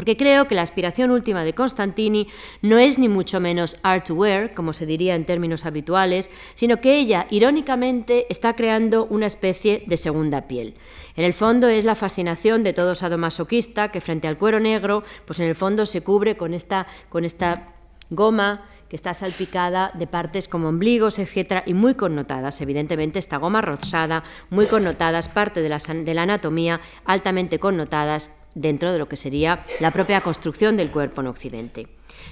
Porque 0.00 0.16
creo 0.16 0.48
que 0.48 0.54
la 0.54 0.62
aspiración 0.62 1.10
última 1.10 1.44
de 1.44 1.52
Constantini 1.52 2.26
no 2.62 2.78
es 2.78 2.98
ni 2.98 3.10
mucho 3.10 3.38
menos 3.38 3.76
art 3.82 4.06
to 4.06 4.14
wear, 4.14 4.54
como 4.54 4.72
se 4.72 4.86
diría 4.86 5.14
en 5.14 5.26
términos 5.26 5.66
habituales, 5.66 6.30
sino 6.54 6.80
que 6.80 6.96
ella, 6.96 7.26
irónicamente, 7.28 8.26
está 8.30 8.56
creando 8.56 9.04
una 9.10 9.26
especie 9.26 9.84
de 9.86 9.98
segunda 9.98 10.48
piel. 10.48 10.72
En 11.16 11.24
el 11.26 11.34
fondo 11.34 11.68
es 11.68 11.84
la 11.84 11.94
fascinación 11.94 12.64
de 12.64 12.72
todo 12.72 12.94
sadomasoquista 12.94 13.90
que 13.90 14.00
frente 14.00 14.26
al 14.26 14.38
cuero 14.38 14.58
negro, 14.58 15.04
pues 15.26 15.38
en 15.40 15.48
el 15.48 15.54
fondo 15.54 15.84
se 15.84 16.02
cubre 16.02 16.34
con 16.38 16.54
esta, 16.54 16.86
con 17.10 17.26
esta 17.26 17.74
goma 18.08 18.64
que 18.88 18.96
está 18.96 19.12
salpicada 19.12 19.92
de 19.92 20.06
partes 20.06 20.48
como 20.48 20.68
ombligos, 20.68 21.18
etcétera, 21.18 21.62
y 21.66 21.74
muy 21.74 21.94
connotadas, 21.94 22.62
evidentemente, 22.62 23.18
esta 23.18 23.36
goma 23.36 23.60
rosada, 23.60 24.24
muy 24.48 24.64
connotadas, 24.64 25.28
parte 25.28 25.60
de 25.60 25.68
la, 25.68 25.78
de 25.78 26.14
la 26.14 26.22
anatomía, 26.22 26.80
altamente 27.04 27.58
connotadas 27.58 28.39
dentro 28.54 28.92
de 28.92 28.98
lo 28.98 29.08
que 29.08 29.16
sería 29.16 29.64
la 29.80 29.90
propia 29.90 30.20
construcción 30.20 30.76
del 30.76 30.90
cuerpo 30.90 31.20
en 31.20 31.28
Occidente. 31.28 31.86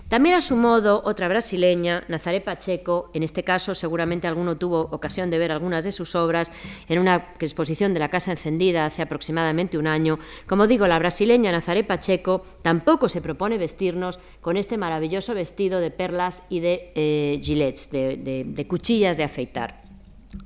También 0.08 0.36
a 0.36 0.40
su 0.40 0.56
modo, 0.56 1.02
otra 1.04 1.28
brasileña, 1.28 2.04
Nazaré 2.08 2.40
Pacheco, 2.40 3.10
en 3.12 3.22
este 3.22 3.42
caso 3.42 3.74
seguramente 3.74 4.26
alguno 4.26 4.56
tuvo 4.56 4.80
ocasión 4.90 5.28
de 5.30 5.38
ver 5.38 5.52
algunas 5.52 5.84
de 5.84 5.92
sus 5.92 6.14
obras 6.14 6.50
en 6.88 6.98
una 6.98 7.34
exposición 7.38 7.92
de 7.92 8.00
la 8.00 8.08
Casa 8.08 8.30
Encendida 8.30 8.86
hace 8.86 9.02
aproximadamente 9.02 9.76
un 9.76 9.86
año. 9.86 10.18
Como 10.46 10.66
digo, 10.66 10.86
la 10.86 10.98
brasileña 10.98 11.52
Nazaré 11.52 11.84
Pacheco 11.84 12.42
tampoco 12.62 13.08
se 13.08 13.20
propone 13.20 13.58
vestirnos 13.58 14.18
con 14.40 14.56
este 14.56 14.78
maravilloso 14.78 15.34
vestido 15.34 15.78
de 15.80 15.90
perlas 15.90 16.46
y 16.48 16.60
de 16.60 16.92
eh, 16.94 17.40
gilets, 17.42 17.90
de 17.90 18.66
cuchillas 18.66 19.16
de 19.18 19.24
afeitar. 19.24 19.87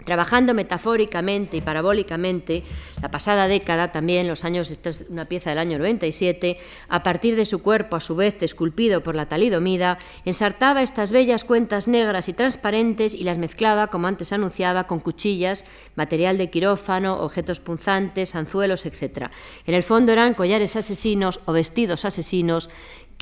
Trabajando 0.05 0.55
metafóricamente 0.55 1.57
y 1.57 1.61
parabólicamente, 1.61 2.63
la 3.03 3.11
pasada 3.11 3.49
década 3.49 3.91
también, 3.91 4.29
los 4.29 4.45
años, 4.45 4.71
esta 4.71 4.91
es 4.91 5.07
una 5.09 5.25
pieza 5.25 5.51
del 5.51 5.59
año 5.59 5.77
97, 5.79 6.57
a 6.89 7.03
partir 7.03 7.35
de 7.35 7.45
su 7.45 7.63
cuerpo, 7.63 7.97
a 7.97 8.01
su 8.01 8.15
vez 8.15 8.41
esculpido 8.45 9.03
por 9.03 9.17
la 9.17 9.27
talidomida, 9.27 9.99
ensartaba 10.25 10.83
estas 10.83 11.11
bellas 11.11 11.43
cuentas 11.43 11.89
negras 11.89 12.29
y 12.29 12.33
transparentes 12.33 13.13
y 13.13 13.25
las 13.25 13.39
mezclaba, 13.39 13.89
como 13.89 14.07
antes 14.07 14.33
anunciaba, 14.33 14.87
con 14.87 15.01
cuchillas, 15.01 15.65
material 15.97 16.39
de 16.39 16.49
quirófano, 16.49 17.19
objetos 17.19 17.59
punzantes, 17.59 18.37
anzuelos, 18.37 18.87
etc. 18.87 19.31
En 19.67 19.75
el 19.75 19.83
fondo 19.83 20.13
eran 20.13 20.35
collares 20.35 20.77
asesinos 20.77 21.41
o 21.47 21.53
vestidos 21.53 22.05
asesinos 22.05 22.71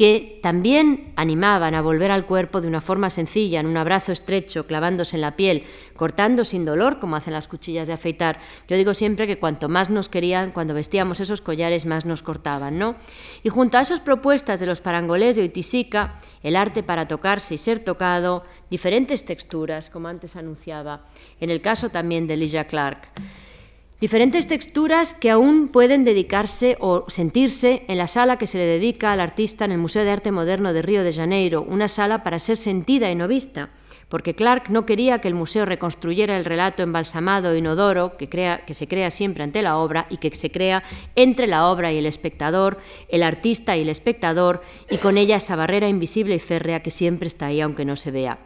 que 0.00 0.40
también 0.42 1.12
animaban 1.14 1.75
a 1.75 1.83
volver 1.83 2.11
al 2.11 2.25
cuerpo 2.25 2.62
de 2.62 2.69
una 2.69 2.80
forma 2.80 3.11
sencilla, 3.11 3.61
en 3.61 3.66
un 3.66 3.76
abrazo 3.76 4.12
estrecho, 4.12 4.66
clavándose 4.66 5.16
en 5.16 5.21
la 5.21 5.37
piel, 5.37 5.64
cortando 5.95 6.47
sin 6.47 6.64
dolor, 6.64 6.99
como 6.99 7.16
hacen 7.16 7.35
las 7.35 7.49
cuchillas 7.49 7.87
de 7.87 7.92
afeitar. 7.92 8.38
Yo 8.66 8.78
digo 8.78 8.95
siempre 8.95 9.26
que 9.26 9.38
cuanto 9.38 9.69
más 9.69 9.90
nos 9.90 10.09
querían, 10.09 10.52
cuando 10.52 10.73
vestíamos 10.73 11.21
esos 11.21 11.42
collares, 11.42 11.85
más 11.85 12.07
nos 12.07 12.23
cortaban, 12.23 12.78
¿no? 12.78 12.97
Y 13.42 13.50
junto 13.50 13.76
a 13.76 13.83
esas 13.83 14.00
propuestas 14.00 14.59
de 14.59 14.64
los 14.64 14.80
parangolés 14.80 15.37
de 15.37 15.42
Oitisica, 15.42 16.19
el 16.42 16.57
arte 16.57 16.83
para 16.83 17.07
tocarse 17.07 17.57
y 17.57 17.59
ser 17.59 17.80
tocado, 17.80 18.42
diferentes 18.71 19.26
texturas, 19.26 19.90
como 19.90 20.09
antes 20.09 20.35
anunciaba, 20.35 21.04
en 21.42 21.50
el 21.50 21.61
caso 21.61 21.90
también 21.90 22.26
de 22.26 22.38
Ligia 22.38 22.64
Clark. 22.64 23.11
Diferentes 24.00 24.47
texturas 24.47 25.12
que 25.12 25.28
aún 25.28 25.69
pueden 25.69 26.04
dedicarse 26.04 26.78
o 26.80 27.04
sentirse 27.09 27.85
en 27.87 27.99
la 27.99 28.07
sala 28.07 28.38
que 28.38 28.47
se 28.47 28.57
le 28.57 28.64
dedica 28.64 29.12
al 29.12 29.21
artista 29.21 29.66
en 29.66 29.73
el 29.73 29.78
Museo 29.78 30.04
de 30.04 30.11
Arte 30.11 30.33
Moderno 30.33 30.73
de 30.73 30.80
Río 30.80 31.04
de 31.04 31.12
Janeiro, 31.12 31.61
una 31.69 31.87
sala 31.87 32.23
para 32.23 32.38
ser 32.38 32.57
sentida 32.57 33.11
y 33.11 33.14
no 33.14 33.28
vista, 33.28 33.69
porque 34.09 34.35
Clark 34.35 34.71
no 34.71 34.87
quería 34.87 35.21
que 35.21 35.28
el 35.28 35.35
museo 35.35 35.66
reconstruyera 35.66 36.38
el 36.38 36.47
relato 36.47 36.83
embalsamado 36.83 37.54
inodoro 37.54 38.16
que, 38.16 38.30
que 38.30 38.73
se 38.73 38.88
crea 38.88 39.11
siempre 39.11 39.45
ante 39.45 39.61
la 39.61 39.76
obra 39.76 40.07
y 40.09 40.16
que 40.16 40.35
se 40.35 40.50
crea 40.50 40.83
entre 41.14 41.47
la 41.47 41.66
obra 41.66 41.92
y 41.92 41.99
el 41.99 42.07
espectador, 42.07 42.78
el 43.11 43.23
artista 43.23 43.76
y 43.76 43.83
el 43.83 43.90
espectador, 43.90 44.62
y 44.90 44.97
con 44.97 45.19
ella 45.19 45.37
esa 45.37 45.57
barrera 45.57 45.88
invisible 45.88 46.37
y 46.37 46.38
férrea 46.38 46.83
que 46.83 46.90
siempre 46.90 47.26
está 47.28 47.47
ahí 47.47 47.61
aunque 47.61 47.85
no 47.85 47.97
se 47.97 48.11
vea. 48.11 48.38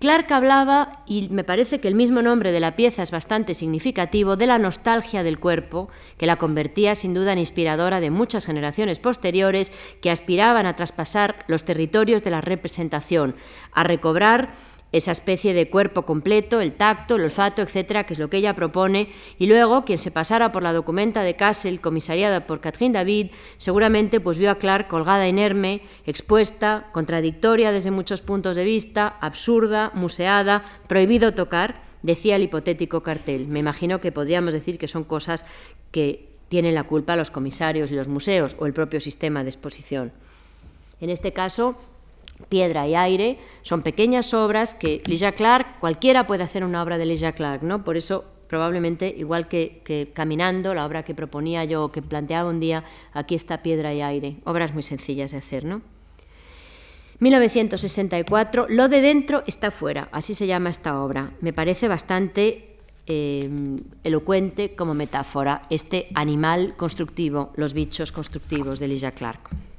Clark 0.00 0.32
hablaba, 0.32 1.02
y 1.04 1.28
me 1.28 1.44
parece 1.44 1.78
que 1.78 1.86
el 1.86 1.94
mismo 1.94 2.22
nombre 2.22 2.52
de 2.52 2.60
la 2.60 2.74
pieza 2.74 3.02
es 3.02 3.10
bastante 3.10 3.52
significativo, 3.52 4.36
de 4.36 4.46
la 4.46 4.58
nostalgia 4.58 5.22
del 5.22 5.38
cuerpo, 5.38 5.90
que 6.16 6.24
la 6.24 6.36
convertía 6.36 6.94
sin 6.94 7.12
duda 7.12 7.34
en 7.34 7.38
inspiradora 7.38 8.00
de 8.00 8.08
muchas 8.08 8.46
generaciones 8.46 8.98
posteriores 8.98 9.72
que 10.00 10.10
aspiraban 10.10 10.64
a 10.64 10.74
traspasar 10.74 11.44
los 11.48 11.64
territorios 11.64 12.22
de 12.22 12.30
la 12.30 12.40
representación, 12.40 13.36
a 13.72 13.84
recobrar 13.84 14.52
esa 14.92 15.12
especie 15.12 15.54
de 15.54 15.68
cuerpo 15.68 16.02
completo, 16.02 16.60
el 16.60 16.72
tacto, 16.72 17.16
el 17.16 17.22
olfato, 17.22 17.62
etcétera, 17.62 18.04
que 18.04 18.14
es 18.14 18.18
lo 18.18 18.28
que 18.28 18.38
ella 18.38 18.54
propone, 18.54 19.08
y 19.38 19.46
luego 19.46 19.84
quien 19.84 19.98
se 19.98 20.10
pasara 20.10 20.52
por 20.52 20.62
la 20.62 20.72
documenta 20.72 21.22
de 21.22 21.36
Kassel, 21.36 21.80
comisariada 21.80 22.46
por 22.46 22.60
Catherine 22.60 22.94
David, 22.94 23.30
seguramente 23.56 24.20
pues 24.20 24.38
vio 24.38 24.50
a 24.50 24.56
Clark 24.56 24.88
colgada 24.88 25.28
inerme, 25.28 25.82
expuesta, 26.06 26.88
contradictoria 26.92 27.72
desde 27.72 27.90
muchos 27.90 28.22
puntos 28.22 28.56
de 28.56 28.64
vista, 28.64 29.16
absurda, 29.20 29.92
museada, 29.94 30.64
prohibido 30.88 31.34
tocar, 31.34 31.82
decía 32.02 32.36
el 32.36 32.42
hipotético 32.42 33.02
cartel. 33.02 33.46
Me 33.46 33.60
imagino 33.60 34.00
que 34.00 34.12
podríamos 34.12 34.52
decir 34.52 34.78
que 34.78 34.88
son 34.88 35.04
cosas 35.04 35.44
que 35.90 36.30
tienen 36.48 36.74
la 36.74 36.84
culpa 36.84 37.14
los 37.14 37.30
comisarios 37.30 37.92
y 37.92 37.94
los 37.94 38.08
museos 38.08 38.56
o 38.58 38.66
el 38.66 38.72
propio 38.72 39.00
sistema 39.00 39.44
de 39.44 39.50
exposición. 39.50 40.12
En 41.00 41.08
este 41.08 41.32
caso, 41.32 41.78
Piedra 42.48 42.86
y 42.86 42.94
aire 42.94 43.38
son 43.62 43.82
pequeñas 43.82 44.34
obras 44.34 44.74
que 44.74 45.02
Lisa 45.06 45.32
Clark, 45.32 45.78
cualquiera 45.80 46.26
puede 46.26 46.42
hacer 46.42 46.64
una 46.64 46.82
obra 46.82 46.98
de 46.98 47.06
Lisa 47.06 47.32
Clark, 47.32 47.62
¿no? 47.62 47.84
Por 47.84 47.96
eso 47.96 48.24
probablemente, 48.50 49.14
igual 49.16 49.46
que, 49.46 50.10
Caminando, 50.12 50.74
la 50.74 50.84
obra 50.84 51.04
que 51.04 51.14
proponía 51.14 51.64
yo, 51.64 51.92
que 51.92 52.02
planteaba 52.02 52.50
un 52.50 52.58
día, 52.58 52.82
aquí 53.12 53.36
está 53.36 53.62
Piedra 53.62 53.94
y 53.94 54.02
aire, 54.02 54.38
obras 54.44 54.74
muy 54.74 54.82
sencillas 54.82 55.30
de 55.30 55.36
hacer, 55.36 55.64
¿no? 55.64 55.82
1964, 57.20 58.66
Lo 58.68 58.88
de 58.88 59.02
dentro 59.02 59.44
está 59.46 59.70
fuera, 59.70 60.08
así 60.10 60.34
se 60.34 60.48
llama 60.48 60.70
esta 60.70 61.00
obra. 61.00 61.30
Me 61.40 61.52
parece 61.52 61.86
bastante 61.86 62.76
eh, 63.06 63.48
elocuente 64.02 64.74
como 64.74 64.94
metáfora 64.94 65.62
este 65.70 66.08
animal 66.14 66.74
constructivo, 66.76 67.52
los 67.56 67.72
bichos 67.72 68.10
constructivos 68.10 68.80
de 68.80 68.88
Lisa 68.88 69.12
Clark. 69.12 69.69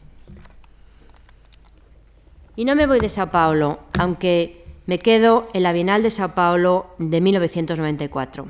Y 2.55 2.65
no 2.65 2.75
me 2.75 2.85
voy 2.87 2.99
de 2.99 3.09
Sao 3.09 3.31
Paulo, 3.31 3.79
aunque 3.97 4.65
me 4.85 4.99
quedo 4.99 5.47
en 5.53 5.63
la 5.63 5.71
Bienal 5.71 6.03
de 6.03 6.11
Sao 6.11 6.35
Paulo 6.35 6.87
de 6.97 7.21
1994. 7.21 8.47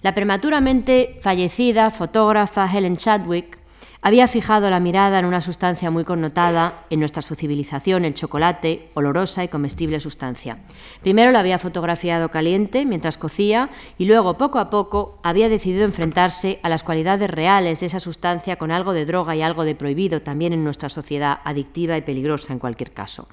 La 0.00 0.14
prematuramente 0.14 1.18
fallecida 1.20 1.90
fotógrafa 1.90 2.70
Helen 2.72 2.96
Chadwick 2.96 3.57
había 4.00 4.28
fijado 4.28 4.70
la 4.70 4.78
mirada 4.78 5.18
en 5.18 5.24
una 5.24 5.40
sustancia 5.40 5.90
muy 5.90 6.04
connotada 6.04 6.84
en 6.88 7.00
nuestra 7.00 7.22
civilización, 7.22 8.04
el 8.04 8.14
chocolate, 8.14 8.88
olorosa 8.94 9.42
y 9.42 9.48
comestible 9.48 9.98
sustancia. 9.98 10.58
Primero 11.02 11.32
la 11.32 11.40
había 11.40 11.58
fotografiado 11.58 12.30
caliente 12.30 12.86
mientras 12.86 13.18
cocía 13.18 13.70
y 13.98 14.04
luego, 14.04 14.38
poco 14.38 14.60
a 14.60 14.70
poco, 14.70 15.18
había 15.22 15.48
decidido 15.48 15.84
enfrentarse 15.84 16.60
a 16.62 16.68
las 16.68 16.84
cualidades 16.84 17.28
reales 17.28 17.80
de 17.80 17.86
esa 17.86 17.98
sustancia 17.98 18.56
con 18.56 18.70
algo 18.70 18.92
de 18.92 19.04
droga 19.04 19.34
y 19.34 19.42
algo 19.42 19.64
de 19.64 19.74
prohibido 19.74 20.22
también 20.22 20.52
en 20.52 20.62
nuestra 20.62 20.88
sociedad, 20.88 21.40
adictiva 21.44 21.96
y 21.96 22.02
peligrosa 22.02 22.52
en 22.52 22.60
cualquier 22.60 22.92
caso. 22.92 23.26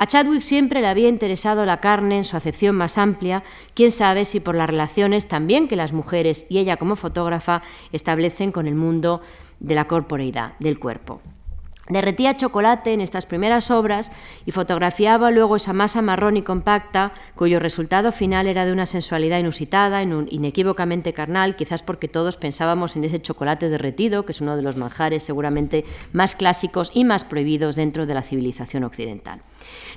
A 0.00 0.06
Chadwick 0.06 0.42
siempre 0.42 0.80
le 0.80 0.86
había 0.86 1.08
interesado 1.08 1.66
la 1.66 1.80
carne 1.80 2.18
en 2.18 2.24
su 2.24 2.36
acepción 2.36 2.76
más 2.76 2.98
amplia, 2.98 3.42
quién 3.74 3.90
sabe 3.90 4.24
si 4.24 4.38
por 4.38 4.54
las 4.54 4.70
relaciones 4.70 5.26
también 5.26 5.66
que 5.66 5.74
las 5.74 5.92
mujeres 5.92 6.46
y 6.48 6.58
ella 6.58 6.76
como 6.76 6.94
fotógrafa 6.94 7.62
establecen 7.92 8.52
con 8.52 8.68
el 8.68 8.76
mundo 8.76 9.20
de 9.60 9.74
la 9.74 9.86
corporeidad, 9.86 10.54
del 10.58 10.78
cuerpo. 10.78 11.20
Derretía 11.88 12.36
chocolate 12.36 12.92
en 12.92 13.00
estas 13.00 13.24
primeras 13.24 13.70
obras 13.70 14.12
y 14.44 14.52
fotografiaba 14.52 15.30
luego 15.30 15.56
esa 15.56 15.72
masa 15.72 16.02
marrón 16.02 16.36
y 16.36 16.42
compacta, 16.42 17.12
cuyo 17.34 17.60
resultado 17.60 18.12
final 18.12 18.46
era 18.46 18.66
de 18.66 18.72
una 18.72 18.84
sensualidad 18.84 19.38
inusitada, 19.38 20.02
inequívocamente 20.02 21.14
carnal, 21.14 21.56
quizás 21.56 21.82
porque 21.82 22.06
todos 22.06 22.36
pensábamos 22.36 22.96
en 22.96 23.04
ese 23.04 23.22
chocolate 23.22 23.70
derretido, 23.70 24.26
que 24.26 24.32
es 24.32 24.42
uno 24.42 24.56
de 24.56 24.62
los 24.62 24.76
manjares 24.76 25.22
seguramente 25.22 25.84
más 26.12 26.36
clásicos 26.36 26.90
y 26.92 27.04
más 27.04 27.24
prohibidos 27.24 27.76
dentro 27.76 28.04
de 28.04 28.14
la 28.14 28.22
civilización 28.22 28.84
occidental. 28.84 29.40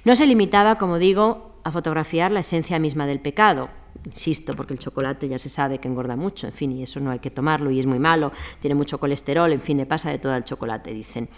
No 0.06 0.16
se 0.16 0.28
limitaba, 0.28 0.76
como 0.76 0.98
digo, 0.98 1.51
a 1.64 1.72
fotografiar 1.72 2.32
la 2.32 2.42
esencia 2.42 2.80
misma 2.80 3.06
del 3.06 3.20
pecado, 3.20 3.70
insisto, 4.06 4.56
porque 4.56 4.74
el 4.74 4.80
chocolate 4.80 5.28
ya 5.28 5.38
se 5.38 5.50
sabe 5.50 5.80
que 5.80 5.88
engorda 5.88 6.16
mucho, 6.16 6.48
en 6.48 6.54
fin, 6.54 6.72
y 6.72 6.84
eso 6.84 7.00
no 7.00 7.12
hay 7.12 7.20
que 7.20 7.32
tomarlo 7.32 7.72
y 7.72 7.80
es 7.80 7.86
muy 7.86 8.00
malo, 8.00 8.32
tiene 8.60 8.76
mucho 8.76 9.00
colesterol, 9.00 9.52
en 9.52 9.62
fin, 9.62 9.78
le 9.78 9.86
pasa 9.86 10.10
de 10.10 10.20
todo 10.20 10.34
al 10.34 10.44
chocolate, 10.44 10.94
dicen. 10.94 11.30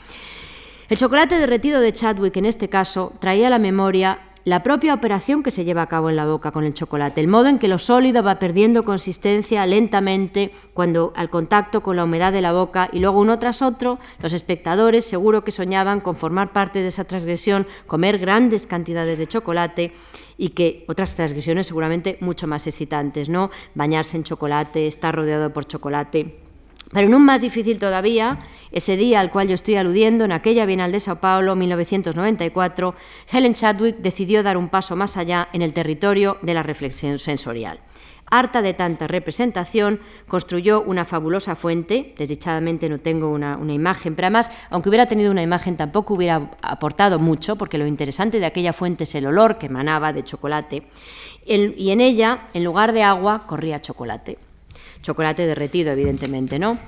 El 0.89 0.97
chocolate 0.97 1.37
derretido 1.37 1.79
de 1.79 1.93
Chadwick, 1.93 2.35
en 2.37 2.45
este 2.45 2.69
caso, 2.69 3.13
traía 3.19 3.47
a 3.47 3.49
la 3.49 3.59
memoria 3.59 4.19
la 4.45 4.61
propia 4.61 4.93
operación 4.93 5.41
que 5.41 5.51
se 5.51 5.63
lleva 5.63 5.83
a 5.83 5.87
cabo 5.87 6.09
en 6.09 6.17
la 6.17 6.25
boca 6.25 6.51
con 6.51 6.65
el 6.65 6.73
chocolate, 6.73 7.21
el 7.21 7.27
modo 7.27 7.47
en 7.47 7.59
que 7.59 7.67
lo 7.67 7.79
sólido 7.79 8.23
va 8.23 8.39
perdiendo 8.39 8.83
consistencia 8.83 9.65
lentamente 9.65 10.51
cuando 10.73 11.13
al 11.15 11.29
contacto 11.29 11.81
con 11.81 11.95
la 11.95 12.03
humedad 12.03 12.33
de 12.33 12.41
la 12.41 12.51
boca 12.51 12.89
y 12.91 12.99
luego 12.99 13.21
uno 13.21 13.39
tras 13.39 13.61
otro, 13.61 13.99
los 14.21 14.33
espectadores 14.33 15.05
seguro 15.05 15.43
que 15.43 15.51
soñaban 15.51 16.01
con 16.01 16.15
formar 16.15 16.51
parte 16.51 16.79
de 16.79 16.89
esa 16.89 17.05
transgresión, 17.05 17.65
comer 17.87 18.17
grandes 18.17 18.67
cantidades 18.67 19.17
de 19.17 19.27
chocolate 19.27 19.93
y 20.37 20.49
que 20.49 20.83
otras 20.87 21.15
transgresiones 21.15 21.67
seguramente 21.67 22.17
mucho 22.19 22.47
más 22.47 22.67
excitantes, 22.67 23.29
¿no? 23.29 23.49
Bañarse 23.75 24.17
en 24.17 24.23
chocolate, 24.23 24.87
estar 24.87 25.15
rodeado 25.15 25.53
por 25.53 25.65
chocolate. 25.65 26.42
Pero 26.93 27.07
en 27.07 27.15
un 27.15 27.25
más 27.25 27.41
difícil 27.41 27.79
todavía, 27.79 28.39
ese 28.71 28.95
día 28.95 29.19
al 29.19 29.31
cual 29.31 29.47
yo 29.47 29.55
estoy 29.55 29.75
aludiendo, 29.77 30.25
en 30.25 30.31
aquella 30.31 30.67
Bienal 30.67 30.91
de 30.91 30.99
Sao 30.99 31.15
Paulo, 31.15 31.55
1994, 31.55 32.93
Helen 33.31 33.55
Chadwick 33.55 33.97
decidió 33.97 34.43
dar 34.43 34.57
un 34.57 34.69
paso 34.69 34.95
más 34.95 35.17
allá 35.17 35.49
en 35.53 35.63
el 35.63 35.73
territorio 35.73 36.37
de 36.43 36.53
la 36.53 36.61
reflexión 36.61 37.17
sensorial. 37.17 37.79
Harta 38.29 38.61
de 38.61 38.75
tanta 38.75 39.07
representación, 39.07 39.99
construyó 40.27 40.81
una 40.81 41.03
fabulosa 41.03 41.55
fuente, 41.55 42.13
desdichadamente 42.17 42.89
no 42.89 42.99
tengo 42.99 43.29
una, 43.29 43.57
imagen, 43.73 44.15
pero 44.15 44.27
además, 44.27 44.51
aunque 44.69 44.89
hubiera 44.89 45.07
tenido 45.07 45.31
una 45.31 45.41
imagen, 45.41 45.77
tampoco 45.77 46.13
hubiera 46.13 46.51
aportado 46.61 47.17
mucho, 47.17 47.55
porque 47.55 47.79
lo 47.79 47.87
interesante 47.87 48.39
de 48.39 48.45
aquella 48.45 48.71
fuente 48.71 49.05
es 49.05 49.15
el 49.15 49.25
olor 49.25 49.57
que 49.57 49.65
emanaba 49.65 50.13
de 50.13 50.23
chocolate, 50.23 50.83
y 51.45 51.89
en 51.89 52.01
ella, 52.01 52.47
en 52.53 52.63
lugar 52.63 52.93
de 52.93 53.03
agua, 53.03 53.45
corría 53.47 53.79
chocolate 53.79 54.37
chocolate 55.03 55.45
derretido, 55.45 55.91
evidentemente, 55.91 56.57
¿no? 56.57 56.79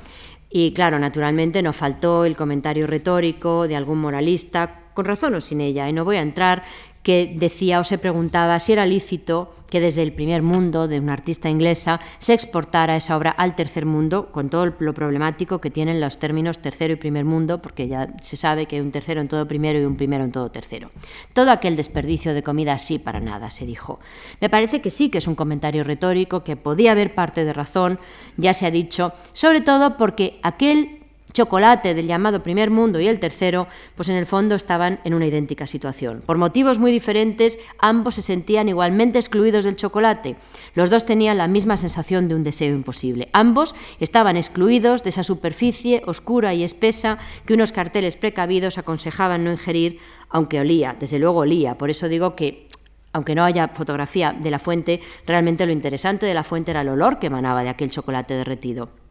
Y 0.49 0.71
claro, 0.71 0.97
naturalmente 0.97 1.61
nos 1.61 1.75
faltó 1.75 2.25
el 2.25 2.35
comentario 2.35 2.87
retórico 2.87 3.67
de 3.67 3.75
algún 3.75 3.99
moralista, 3.99 4.85
con 4.95 5.05
razón 5.05 5.35
o 5.35 5.41
sin 5.41 5.61
ella, 5.61 5.87
y 5.87 5.93
no 5.93 6.05
voy 6.05 6.15
a 6.15 6.21
entrar 6.21 6.63
que 7.05 7.31
decía 7.35 7.79
o 7.79 7.83
se 7.83 7.99
preguntaba 7.99 8.57
si 8.59 8.73
era 8.73 8.83
lícito 8.87 9.53
que 9.69 9.79
desde 9.79 10.01
el 10.01 10.11
primer 10.11 10.41
mundo 10.41 10.87
de 10.87 10.99
una 10.99 11.13
artista 11.13 11.51
inglesa 11.51 12.01
se 12.17 12.33
exportara 12.33 12.95
esa 12.95 13.15
obra 13.15 13.29
al 13.29 13.55
tercer 13.55 13.85
mundo, 13.85 14.31
con 14.31 14.49
todo 14.49 14.65
lo 14.65 14.93
problemático 14.95 15.61
que 15.61 15.69
tienen 15.69 16.01
los 16.01 16.17
términos 16.17 16.57
tercero 16.57 16.93
y 16.93 16.95
primer 16.95 17.23
mundo, 17.23 17.61
porque 17.61 17.87
ya 17.87 18.07
se 18.21 18.37
sabe 18.37 18.65
que 18.65 18.77
hay 18.77 18.81
un 18.81 18.91
tercero 18.91 19.21
en 19.21 19.27
todo 19.27 19.47
primero 19.47 19.77
y 19.79 19.85
un 19.85 19.97
primero 19.97 20.23
en 20.23 20.31
todo 20.31 20.49
tercero. 20.49 20.89
Todo 21.33 21.51
aquel 21.51 21.75
desperdicio 21.75 22.33
de 22.33 22.41
comida 22.41 22.73
así 22.73 22.97
para 22.97 23.19
nada, 23.19 23.51
se 23.51 23.67
dijo. 23.67 23.99
Me 24.41 24.49
parece 24.49 24.81
que 24.81 24.89
sí 24.89 25.09
que 25.11 25.19
es 25.19 25.27
un 25.27 25.35
comentario 25.35 25.83
retórico, 25.83 26.43
que 26.43 26.55
podía 26.55 26.93
haber 26.93 27.13
parte 27.13 27.45
de 27.45 27.53
razón, 27.53 27.99
ya 28.35 28.55
se 28.55 28.65
ha 28.65 28.71
dicho, 28.71 29.13
sobre 29.31 29.61
todo 29.61 29.95
porque 29.95 30.39
aquel 30.41 31.04
chocolate 31.35 31.93
del 31.93 32.07
llamado 32.07 32.41
primer 32.41 32.71
mundo 32.71 32.99
y 32.99 33.07
el 33.07 33.19
tercero, 33.19 33.67
pues 33.95 34.09
en 34.09 34.15
el 34.15 34.25
fondo 34.25 34.55
estaban 34.55 34.99
en 35.03 35.13
una 35.13 35.27
idéntica 35.27 35.67
situación. 35.67 36.23
Por 36.25 36.37
motivos 36.37 36.79
muy 36.79 36.91
diferentes, 36.91 37.59
ambos 37.77 38.15
se 38.15 38.21
sentían 38.21 38.69
igualmente 38.69 39.19
excluidos 39.19 39.65
del 39.65 39.75
chocolate. 39.75 40.37
Los 40.73 40.89
dos 40.89 41.05
tenían 41.05 41.37
la 41.37 41.47
misma 41.47 41.77
sensación 41.77 42.27
de 42.27 42.35
un 42.35 42.43
deseo 42.43 42.73
imposible. 42.73 43.29
Ambos 43.33 43.75
estaban 43.99 44.37
excluidos 44.37 45.03
de 45.03 45.09
esa 45.09 45.23
superficie 45.23 46.01
oscura 46.07 46.53
y 46.53 46.63
espesa 46.63 47.19
que 47.45 47.53
unos 47.53 47.73
carteles 47.73 48.15
precavidos 48.15 48.77
aconsejaban 48.77 49.43
no 49.43 49.51
ingerir, 49.51 49.99
aunque 50.29 50.61
olía, 50.61 50.95
desde 50.97 51.19
luego 51.19 51.39
olía. 51.39 51.77
Por 51.77 51.89
eso 51.89 52.07
digo 52.07 52.35
que 52.35 52.67
aunque 53.11 53.35
no 53.35 53.43
haya 53.45 53.69
fotografía 53.69 54.33
de 54.33 54.51
la 54.51 54.59
fuente, 54.59 54.99
realmente 55.25 55.65
lo 55.65 55.71
interesante 55.71 56.25
de 56.25 56.33
la 56.33 56.43
fuente 56.43 56.71
era 56.71 56.81
el 56.81 56.89
olor 56.89 57.19
que 57.19 57.27
emanaba 57.27 57.63
de 57.63 57.69
aquel 57.69 57.91
chocolate 57.91 58.33
derretido. 58.33 59.04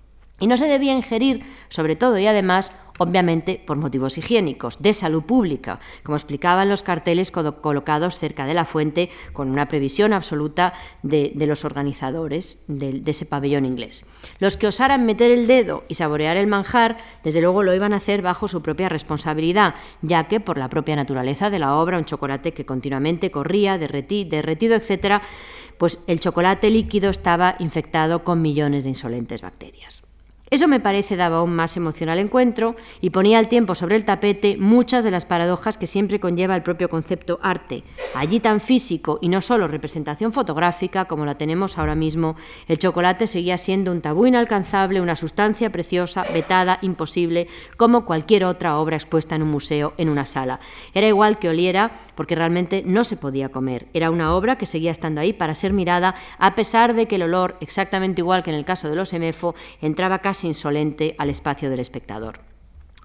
Y 0.45 0.47
no 0.47 0.59
se 0.59 0.69
debía 0.69 0.95
ingerir, 0.95 1.43
sobre 1.71 1.97
todo 1.97 2.19
y 2.19 2.27
además, 2.27 2.71
obviamente, 2.99 3.63
por 3.67 3.79
motivos 3.79 4.19
higiénicos, 4.19 4.83
de 4.83 4.93
salud 4.93 5.23
pública, 5.23 5.81
como 6.03 6.17
explicaban 6.17 6.69
los 6.69 6.83
carteles 6.83 7.31
colocados 7.31 8.19
cerca 8.19 8.45
de 8.45 8.53
la 8.53 8.67
fuente, 8.67 9.09
con 9.33 9.51
una 9.51 9.69
previsión 9.69 10.13
absoluta 10.13 10.75
de, 11.03 11.33
los 11.47 11.65
organizadores 11.65 12.65
de, 12.69 13.01
ese 13.07 13.25
pabellón 13.25 13.65
inglés. 13.65 14.05
Los 14.39 14.59
que 14.59 14.67
osaran 14.67 15.07
meter 15.07 15.31
el 15.31 15.47
dedo 15.47 15.85
y 15.89 15.95
saborear 15.95 16.37
el 16.37 16.47
manjar, 16.47 16.99
desde 17.23 17.41
luego 17.41 17.63
lo 17.63 17.75
iban 17.75 17.95
a 17.95 17.97
hacer 17.97 18.21
bajo 18.21 18.47
su 18.47 18.61
propia 18.61 18.91
responsabilidad, 18.91 19.77
ya 20.03 20.29
que 20.29 20.41
por 20.41 20.59
la 20.59 20.69
propia 20.69 20.95
naturaleza 20.95 21.49
de 21.49 21.59
la 21.59 21.75
obra, 21.75 21.97
un 21.97 22.05
chocolate 22.05 22.53
que 22.53 22.67
continuamente 22.67 23.31
corría, 23.31 23.79
derretido, 23.79 24.77
etc., 24.77 25.23
pues 25.79 26.05
el 26.07 26.21
chocolate 26.21 26.69
líquido 26.69 27.09
estaba 27.09 27.57
infectado 27.61 28.25
con 28.25 28.43
millones 28.43 28.85
de 28.85 28.91
insolentes 28.91 29.41
bacterias. 29.41 30.04
Eso 30.55 30.69
me 30.69 30.79
parece 30.79 31.17
daba 31.17 31.39
aún 31.39 31.53
más 31.53 31.77
emoción 31.77 32.11
al 32.11 32.21
encuentro 32.21 32.77
y 33.01 33.11
ponía 33.11 33.41
al 33.41 33.49
tiempo 33.49 33.75
sobre 33.75 33.97
el 33.97 34.05
tapete 34.05 34.57
muchas 34.57 35.03
de 35.03 35.11
las 35.11 35.25
paradojas 35.25 35.77
que 35.77 35.89
siempre 35.89 36.21
conlleva 36.21 36.55
el 36.55 36.63
propio 36.63 36.89
concepto 36.89 37.41
arte. 37.43 37.83
Allí 38.15 38.39
tan 38.39 38.61
físico 38.61 39.19
y 39.21 39.31
no 39.31 39.41
solo 39.41 39.67
representación 39.67 40.31
fotográfica 40.33 41.07
como 41.07 41.27
la 41.27 41.35
tenemos 41.35 41.77
ahora 41.77 41.97
mismo, 41.97 42.37
el 42.69 42.79
chocolate 42.79 43.27
seguía 43.27 43.59
siendo 43.59 43.91
un 43.91 44.01
tabú 44.01 44.27
inalcanzable, 44.27 45.01
una 45.01 45.17
sustancia 45.17 45.73
preciosa, 45.73 46.25
vetada, 46.33 46.79
imposible, 46.83 47.49
como 47.77 48.05
cualquier 48.05 48.45
otra 48.45 48.79
obra 48.79 48.95
expuesta 48.95 49.35
en 49.35 49.43
un 49.43 49.51
museo, 49.51 49.93
en 49.97 50.09
una 50.09 50.25
sala. 50.25 50.61
Era 50.95 51.09
igual 51.09 51.41
que 51.41 51.49
oliera 51.49 51.91
porque 52.15 52.37
realmente 52.37 52.85
no 52.87 53.03
se 53.03 53.17
podía 53.17 53.49
comer. 53.49 53.89
Era 53.93 54.13
una 54.13 54.33
obra 54.33 54.57
que 54.57 54.67
seguía 54.67 54.93
estando 54.93 55.21
ahí 55.21 55.33
para 55.33 55.53
ser 55.53 55.73
mirada 55.73 56.15
a 56.39 56.55
pesar 56.55 56.95
de 56.95 57.09
que 57.09 57.17
el 57.17 57.25
olor, 57.25 57.57
exactamente 57.61 58.21
igual 58.21 58.45
que 58.45 58.51
en 58.51 58.57
el 58.57 58.65
caso 58.65 58.89
de 58.89 58.95
los 58.95 59.13
emefo, 59.13 59.57
entraba 59.81 60.21
casi 60.21 60.44
insolente 60.47 61.15
al 61.19 61.31
espacio 61.31 61.71
del 61.71 61.81
espectador. 61.81 62.41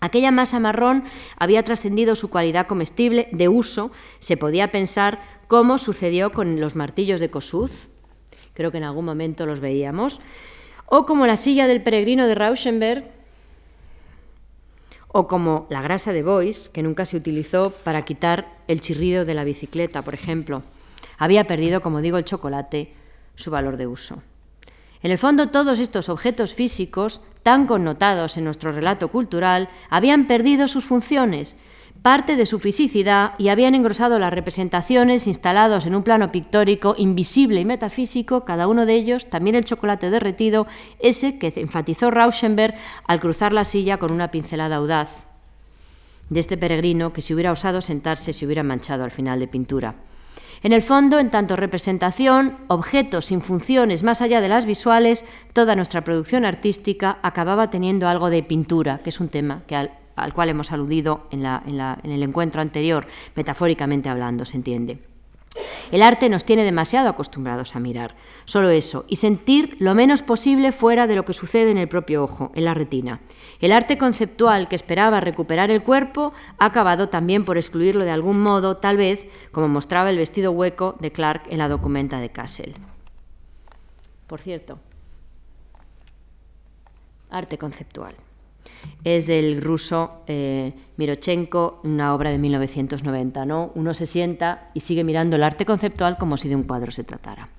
Aquella 0.01 0.31
masa 0.31 0.59
marrón 0.59 1.03
había 1.37 1.63
trascendido 1.63 2.15
su 2.15 2.29
cualidad 2.29 2.67
comestible 2.67 3.27
de 3.31 3.49
uso, 3.49 3.91
se 4.19 4.37
podía 4.37 4.71
pensar 4.71 5.19
cómo 5.47 5.77
sucedió 5.77 6.31
con 6.31 6.59
los 6.61 6.75
martillos 6.75 7.19
de 7.19 7.29
Kossuth, 7.29 7.89
creo 8.53 8.71
que 8.71 8.77
en 8.77 8.85
algún 8.85 9.05
momento 9.05 9.45
los 9.45 9.59
veíamos, 9.59 10.21
o 10.85 11.05
como 11.05 11.27
la 11.27 11.37
silla 11.37 11.67
del 11.67 11.83
peregrino 11.83 12.27
de 12.27 12.35
Rauschenberg, 12.35 13.11
o 15.11 15.27
como 15.27 15.67
la 15.69 15.81
grasa 15.81 16.13
de 16.13 16.23
Bois, 16.23 16.69
que 16.69 16.83
nunca 16.83 17.05
se 17.05 17.17
utilizó 17.17 17.71
para 17.83 18.03
quitar 18.03 18.57
el 18.67 18.79
chirrido 18.79 19.25
de 19.25 19.33
la 19.33 19.43
bicicleta, 19.43 20.01
por 20.03 20.13
ejemplo. 20.13 20.61
Había 21.17 21.45
perdido, 21.45 21.81
como 21.81 22.01
digo, 22.01 22.17
el 22.17 22.25
chocolate, 22.25 22.93
su 23.35 23.51
valor 23.51 23.77
de 23.77 23.87
uso. 23.87 24.21
En 25.01 25.11
el 25.11 25.17
fondo, 25.17 25.47
todos 25.47 25.79
estos 25.79 26.09
objetos 26.09 26.53
físicos, 26.53 27.21
tan 27.43 27.67
connotados 27.67 28.37
en 28.37 28.43
nuestro 28.43 28.71
relato 28.71 29.07
cultural, 29.07 29.69
habían 29.89 30.27
perdido 30.27 30.67
sus 30.67 30.83
funciones, 30.83 31.59
parte 32.01 32.35
de 32.35 32.45
su 32.45 32.59
fisicidad 32.59 33.33
y 33.37 33.49
habían 33.49 33.75
engrosado 33.75 34.19
las 34.19 34.33
representaciones 34.33 35.27
instalados 35.27 35.85
en 35.85 35.95
un 35.95 36.03
plano 36.03 36.31
pictórico 36.31 36.95
invisible 36.97 37.61
y 37.61 37.65
metafísico, 37.65 38.45
cada 38.45 38.67
uno 38.67 38.85
de 38.85 38.95
ellos, 38.95 39.29
también 39.29 39.55
el 39.55 39.65
chocolate 39.65 40.09
derretido, 40.09 40.67
ese 40.99 41.39
que 41.39 41.53
enfatizó 41.55 42.11
Rauschenberg 42.11 42.75
al 43.05 43.19
cruzar 43.19 43.53
la 43.53 43.65
silla 43.65 43.97
con 43.97 44.11
una 44.11 44.31
pincelada 44.31 44.77
audaz 44.77 45.29
de 46.29 46.39
este 46.39 46.57
peregrino 46.57 47.11
que 47.11 47.21
si 47.21 47.33
hubiera 47.33 47.51
osado 47.51 47.81
sentarse 47.81 48.33
se 48.33 48.45
hubiera 48.45 48.63
manchado 48.63 49.03
al 49.03 49.11
final 49.11 49.39
de 49.39 49.47
pintura. 49.47 49.95
En 50.61 50.73
el 50.73 50.81
fondo, 50.81 51.19
en 51.19 51.29
tanto 51.29 51.55
representación, 51.55 52.57
objetos 52.67 53.25
sin 53.25 53.41
funciones 53.41 54.03
más 54.03 54.21
allá 54.21 54.41
de 54.41 54.49
las 54.49 54.65
visuales, 54.65 55.23
toda 55.53 55.75
nuestra 55.75 56.03
producción 56.03 56.43
artística 56.43 57.17
acababa 57.21 57.69
teniendo 57.69 58.09
algo 58.09 58.29
de 58.29 58.43
pintura, 58.43 58.99
que 59.01 59.09
es 59.09 59.19
un 59.21 59.29
tema 59.29 59.63
al, 60.15 60.33
cual 60.33 60.49
hemos 60.49 60.73
aludido 60.73 61.27
en 61.31 61.45
el 61.45 62.23
encuentro 62.23 62.61
anterior, 62.61 63.07
metafóricamente 63.35 64.09
hablando, 64.09 64.43
se 64.43 64.57
entiende. 64.57 64.99
El 65.91 66.03
arte 66.03 66.29
nos 66.29 66.45
tiene 66.45 66.63
demasiado 66.63 67.09
acostumbrados 67.09 67.75
a 67.75 67.79
mirar, 67.79 68.15
solo 68.45 68.69
eso, 68.69 69.05
y 69.07 69.15
sentir 69.15 69.75
lo 69.79 69.95
menos 69.95 70.21
posible 70.21 70.71
fuera 70.71 71.07
de 71.07 71.15
lo 71.15 71.25
que 71.25 71.33
sucede 71.33 71.71
en 71.71 71.79
el 71.79 71.87
propio 71.87 72.23
ojo, 72.23 72.51
en 72.53 72.65
la 72.65 72.75
retina. 72.75 73.21
El 73.59 73.71
arte 73.71 73.97
conceptual 73.97 74.67
que 74.67 74.75
esperaba 74.75 75.19
recuperar 75.19 75.71
el 75.71 75.83
cuerpo 75.83 76.33
ha 76.59 76.65
acabado 76.65 77.09
también 77.09 77.43
por 77.43 77.57
excluirlo 77.57 78.05
de 78.05 78.11
algún 78.11 78.39
modo, 78.39 78.77
tal 78.77 78.97
vez 78.97 79.25
como 79.51 79.67
mostraba 79.67 80.11
el 80.11 80.17
vestido 80.17 80.51
hueco 80.51 80.95
de 80.99 81.11
Clark 81.11 81.43
en 81.49 81.57
la 81.57 81.67
documenta 81.67 82.19
de 82.19 82.29
Castle. 82.29 82.73
Por 84.27 84.41
cierto, 84.41 84.77
arte 87.31 87.57
conceptual. 87.57 88.15
Es 89.03 89.27
del 89.27 89.61
ruso 89.61 90.23
eh, 90.27 90.73
Mirochenko, 90.97 91.81
una 91.83 92.13
obra 92.13 92.29
de 92.29 92.37
1990. 92.37 93.45
¿no? 93.45 93.71
Uno 93.75 93.93
se 93.93 94.05
sienta 94.05 94.69
y 94.73 94.81
sigue 94.81 95.03
mirando 95.03 95.35
el 95.35 95.43
arte 95.43 95.65
conceptual 95.65 96.17
como 96.17 96.37
si 96.37 96.49
de 96.49 96.55
un 96.55 96.63
cuadro 96.63 96.91
se 96.91 97.03
tratara. 97.03 97.49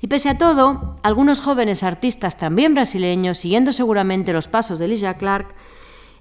Y 0.00 0.06
pese 0.06 0.30
a 0.30 0.38
todo, 0.38 0.96
algunos 1.02 1.40
jóvenes 1.40 1.82
artistas 1.82 2.38
también 2.38 2.74
brasileños, 2.74 3.38
siguiendo 3.38 3.72
seguramente 3.72 4.32
los 4.32 4.48
pasos 4.48 4.78
de 4.78 4.88
Ligia 4.88 5.14
Clark, 5.14 5.54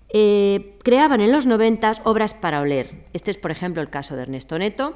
eh, 0.10 0.78
creaban 0.84 1.22
en 1.22 1.32
los 1.32 1.46
90 1.46 1.94
obras 2.04 2.34
para 2.34 2.62
oler. 2.62 3.06
Este 3.14 3.32
es, 3.32 3.38
por 3.38 3.52
ejemplo, 3.52 3.82
el 3.82 3.90
caso 3.90 4.16
de 4.16 4.24
Ernesto 4.24 4.58
Neto, 4.58 4.96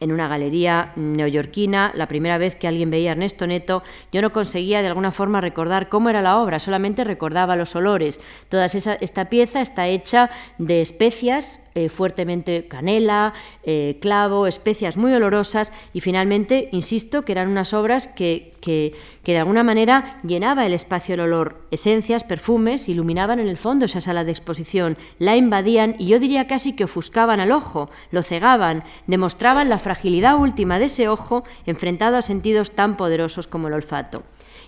en 0.00 0.12
una 0.12 0.28
galería 0.28 0.92
neoyorquina, 0.96 1.92
la 1.94 2.08
primera 2.08 2.38
vez 2.38 2.56
que 2.56 2.66
alguien 2.66 2.90
veía 2.90 3.10
a 3.10 3.12
Ernesto 3.12 3.46
Neto, 3.46 3.82
yo 4.12 4.22
no 4.22 4.32
conseguía 4.32 4.82
de 4.82 4.88
alguna 4.88 5.12
forma 5.12 5.40
recordar 5.40 5.88
cómo 5.88 6.08
era 6.08 6.22
la 6.22 6.38
obra, 6.38 6.58
solamente 6.58 7.04
recordaba 7.04 7.56
los 7.56 7.76
olores. 7.76 8.20
Toda 8.48 8.66
esta 8.66 9.24
pieza 9.26 9.60
está 9.60 9.86
hecha 9.88 10.30
de 10.58 10.80
especias, 10.80 11.70
eh, 11.74 11.88
fuertemente 11.88 12.66
canela, 12.66 13.34
eh, 13.62 13.98
clavo, 14.00 14.46
especias 14.46 14.96
muy 14.96 15.12
olorosas 15.12 15.72
y 15.92 16.00
finalmente, 16.00 16.68
insisto, 16.72 17.22
que 17.22 17.32
eran 17.32 17.48
unas 17.48 17.74
obras 17.74 18.06
que, 18.06 18.52
que, 18.60 18.94
que, 19.22 19.32
de 19.32 19.38
alguna 19.38 19.62
manera 19.62 20.18
llenaba 20.24 20.66
el 20.66 20.72
espacio 20.72 21.14
el 21.14 21.20
olor, 21.20 21.62
esencias, 21.70 22.24
perfumes, 22.24 22.88
iluminaban 22.88 23.38
en 23.38 23.48
el 23.48 23.56
fondo 23.56 23.84
esa 23.84 24.00
sala 24.00 24.24
de 24.24 24.32
exposición, 24.32 24.96
la 25.18 25.36
invadían 25.36 25.94
y 25.98 26.06
yo 26.06 26.18
diría 26.18 26.46
casi 26.46 26.74
que 26.74 26.84
ofuscaban 26.84 27.40
al 27.40 27.52
ojo, 27.52 27.90
lo 28.10 28.22
cegaban, 28.22 28.82
demostraban 29.06 29.68
la 29.68 29.78
fragilidad 29.90 30.38
última 30.38 30.78
de 30.78 30.84
ese 30.84 31.08
ojo 31.08 31.42
enfrentado 31.66 32.16
a 32.16 32.22
sentidos 32.22 32.76
tan 32.76 32.96
poderosos 32.96 33.48
como 33.48 33.66
el 33.66 33.74
olfato. 33.74 34.22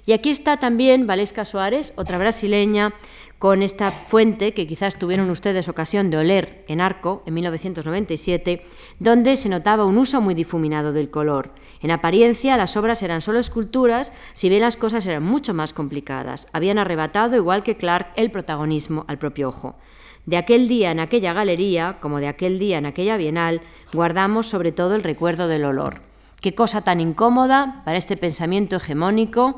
Y 0.04 0.14
aquí 0.14 0.30
está 0.30 0.56
también 0.56 1.06
Valesca 1.06 1.44
Soares, 1.44 1.92
otra 1.94 2.18
brasileña, 2.18 2.92
con 3.38 3.62
esta 3.62 3.92
fuente 3.92 4.52
que 4.52 4.66
quizás 4.66 4.98
tuvieron 4.98 5.30
ustedes 5.30 5.68
ocasión 5.68 6.10
de 6.10 6.16
oler 6.16 6.64
en 6.66 6.80
Arco 6.80 7.22
en 7.24 7.34
1997, 7.34 8.64
donde 8.98 9.36
se 9.36 9.48
notaba 9.48 9.84
un 9.84 9.96
uso 9.96 10.20
muy 10.20 10.34
difuminado 10.34 10.92
del 10.92 11.08
color. 11.08 11.52
En 11.82 11.92
apariencia 11.92 12.56
las 12.56 12.76
obras 12.76 13.00
eran 13.04 13.20
solo 13.20 13.38
esculturas, 13.38 14.12
si 14.32 14.48
bien 14.48 14.62
las 14.62 14.76
cosas 14.76 15.06
eran 15.06 15.22
mucho 15.22 15.54
más 15.54 15.72
complicadas. 15.72 16.48
Habían 16.52 16.78
arrebatado, 16.78 17.36
igual 17.36 17.62
que 17.62 17.76
Clark, 17.76 18.08
el 18.16 18.32
protagonismo 18.32 19.04
al 19.06 19.18
propio 19.18 19.50
ojo. 19.50 19.76
De 20.24 20.36
aquel 20.36 20.68
día 20.68 20.92
en 20.92 21.00
aquella 21.00 21.32
galería, 21.32 21.98
como 22.00 22.20
de 22.20 22.28
aquel 22.28 22.60
día 22.60 22.78
en 22.78 22.86
aquella 22.86 23.16
bienal, 23.16 23.60
guardamos 23.92 24.46
sobre 24.46 24.70
todo 24.70 24.94
el 24.94 25.02
recuerdo 25.02 25.48
del 25.48 25.64
olor. 25.64 26.00
Qué 26.40 26.54
cosa 26.54 26.82
tan 26.82 27.00
incómoda 27.00 27.82
para 27.84 27.98
este 27.98 28.16
pensamiento 28.16 28.76
hegemónico, 28.76 29.56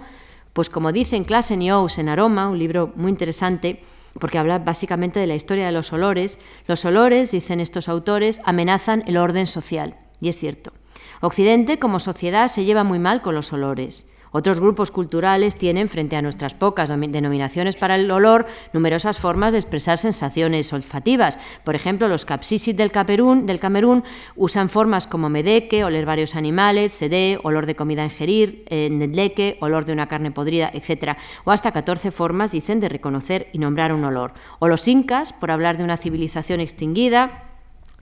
pues 0.55 0.71
como 0.71 0.93
dice 0.93 1.17
en 1.17 1.25
Clase 1.25 1.59
News 1.59 1.99
en 1.99 2.09
Aroma, 2.09 2.49
un 2.49 2.59
libro 2.59 2.93
muy 2.97 3.11
interesante, 3.11 3.83
porque 4.19 4.39
habla 4.39 4.59
básicamente 4.59 5.21
de 5.21 5.27
la 5.27 5.35
historia 5.35 5.67
de 5.67 5.73
los 5.73 5.93
olores, 5.93 6.41
los 6.67 6.85
olores, 6.87 7.33
dicen 7.33 7.61
estos 7.61 7.89
autores, 7.89 8.41
amenazan 8.45 9.05
el 9.07 9.19
orden 9.19 9.47
social. 9.47 9.97
Y 10.21 10.29
es 10.29 10.39
cierto. 10.39 10.73
Occidente 11.21 11.79
como 11.79 11.99
sociedad 11.99 12.49
se 12.49 12.65
lleva 12.65 12.85
muy 12.85 12.99
mal 12.99 13.21
con 13.21 13.35
los 13.35 13.53
olores. 13.53 14.14
Otros 14.37 14.59
grupos 14.59 14.91
culturales 14.91 15.55
tienen, 15.55 15.89
frente 15.89 16.17
a 16.17 16.23
nuestras 16.23 16.55
pocas 16.55 16.89
denominaciones 16.89 17.77
para 17.77 17.95
el 17.95 18.11
olor, 18.11 18.47
numerosas 18.73 19.21
formas 19.21 19.53
de 19.53 19.61
expresar 19.61 19.97
sensaciones 19.97 20.73
olfativas. 20.73 21.39
Por 21.63 21.77
ejemplo, 21.77 22.09
los 22.09 22.25
capsisis 22.25 22.77
del 22.77 22.91
Camerún, 22.91 24.03
usan 24.35 24.71
formas 24.71 25.07
como 25.07 25.29
medeque, 25.29 25.85
oler 25.85 26.05
varios 26.05 26.35
animales, 26.35 26.99
cedé, 26.99 27.39
olor 27.45 27.67
de 27.67 27.77
comida 27.77 28.03
a 28.03 28.07
ingerir, 28.07 28.65
eh, 28.71 28.89
nedleque, 28.91 29.57
olor 29.61 29.85
de 29.85 29.93
una 29.93 30.09
carne 30.09 30.33
podrida, 30.33 30.69
etc. 30.75 31.17
O 31.45 31.53
hasta 31.53 31.71
14 31.71 32.11
formas, 32.11 32.51
dicen, 32.51 32.81
de 32.81 32.89
reconocer 32.89 33.47
y 33.53 33.59
nombrar 33.59 33.93
un 33.93 34.03
olor. 34.03 34.33
O 34.59 34.67
los 34.67 34.89
incas, 34.89 35.33
por 35.33 35.53
hablar 35.53 35.77
de 35.77 35.85
una 35.85 35.97
civilización 35.97 36.59
extinguida, 36.59 37.54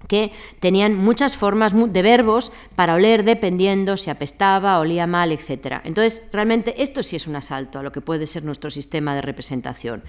que 0.08 0.32
tenían 0.60 0.94
muchas 0.94 1.36
formas 1.36 1.72
de 1.74 2.02
verbos 2.02 2.52
para 2.76 2.94
oler 2.94 3.24
dependiendo 3.24 3.96
si 3.96 4.10
apestaba, 4.10 4.78
olía 4.78 5.06
mal, 5.06 5.32
etc. 5.32 5.80
Entonces, 5.84 6.28
realmente 6.32 6.82
esto 6.82 7.02
sí 7.02 7.16
es 7.16 7.26
un 7.26 7.36
asalto 7.36 7.78
a 7.78 7.82
lo 7.82 7.92
que 7.92 8.00
puede 8.00 8.26
ser 8.26 8.44
nuestro 8.44 8.70
sistema 8.70 9.14
de 9.14 9.22
representación 9.22 10.02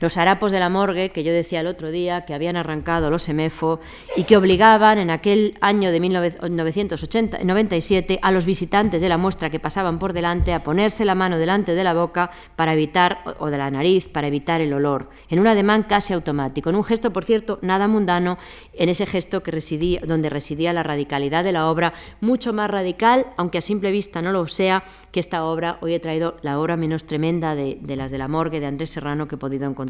los 0.00 0.16
harapos 0.16 0.50
de 0.52 0.60
la 0.60 0.68
morgue, 0.68 1.10
que 1.10 1.24
yo 1.24 1.32
decía 1.32 1.60
el 1.60 1.66
otro 1.66 1.90
día, 1.90 2.26
que 2.26 2.34
habían 2.34 2.56
arrancado 2.56 3.10
los 3.10 3.28
EMEFO 3.28 3.80
y 4.16 4.22
que 4.24 4.36
obligaban 4.36 4.98
en 4.98 5.10
aquel 5.10 5.56
año 5.60 5.90
de 5.90 6.00
1997 6.00 8.18
a 8.20 8.32
los 8.32 8.44
visitantes 8.44 9.00
de 9.00 9.08
la 9.08 9.16
muestra 9.16 9.50
que 9.50 9.58
pasaban 9.58 9.98
por 9.98 10.12
delante 10.12 10.52
a 10.52 10.62
ponerse 10.62 11.04
la 11.04 11.14
mano 11.14 11.38
delante 11.38 11.74
de 11.74 11.84
la 11.84 11.94
boca 11.94 12.30
para 12.56 12.74
evitar, 12.74 13.20
o 13.38 13.48
de 13.50 13.58
la 13.58 13.70
nariz, 13.70 14.08
para 14.08 14.26
evitar 14.26 14.60
el 14.60 14.74
olor, 14.74 15.08
en 15.30 15.38
un 15.38 15.46
ademán 15.46 15.84
casi 15.84 16.12
automático, 16.12 16.70
en 16.70 16.76
un 16.76 16.84
gesto, 16.84 17.12
por 17.12 17.24
cierto, 17.24 17.58
nada 17.62 17.88
mundano, 17.88 18.38
en 18.74 18.88
ese 18.88 19.06
gesto 19.06 19.42
que 19.42 19.50
residía, 19.50 20.00
donde 20.06 20.28
residía 20.28 20.72
la 20.72 20.82
radicalidad 20.82 21.44
de 21.44 21.52
la 21.52 21.70
obra, 21.70 21.92
mucho 22.20 22.52
más 22.52 22.70
radical, 22.70 23.26
aunque 23.36 23.58
a 23.58 23.62
simple 23.62 23.90
vista 23.90 24.22
no 24.22 24.32
lo 24.32 24.46
sea, 24.46 24.84
que 25.10 25.20
esta 25.20 25.44
obra, 25.44 25.78
hoy 25.80 25.94
he 25.94 26.00
traído 26.00 26.36
la 26.42 26.60
obra 26.60 26.76
menos 26.76 27.04
tremenda 27.04 27.54
de, 27.54 27.78
de 27.80 27.96
las 27.96 28.10
de 28.10 28.18
la 28.18 28.28
morgue 28.28 28.60
de 28.60 28.66
Andrés 28.66 28.90
Serrano 28.90 29.26
que 29.26 29.36
he 29.36 29.38
podido 29.38 29.66
encontrar 29.66 29.85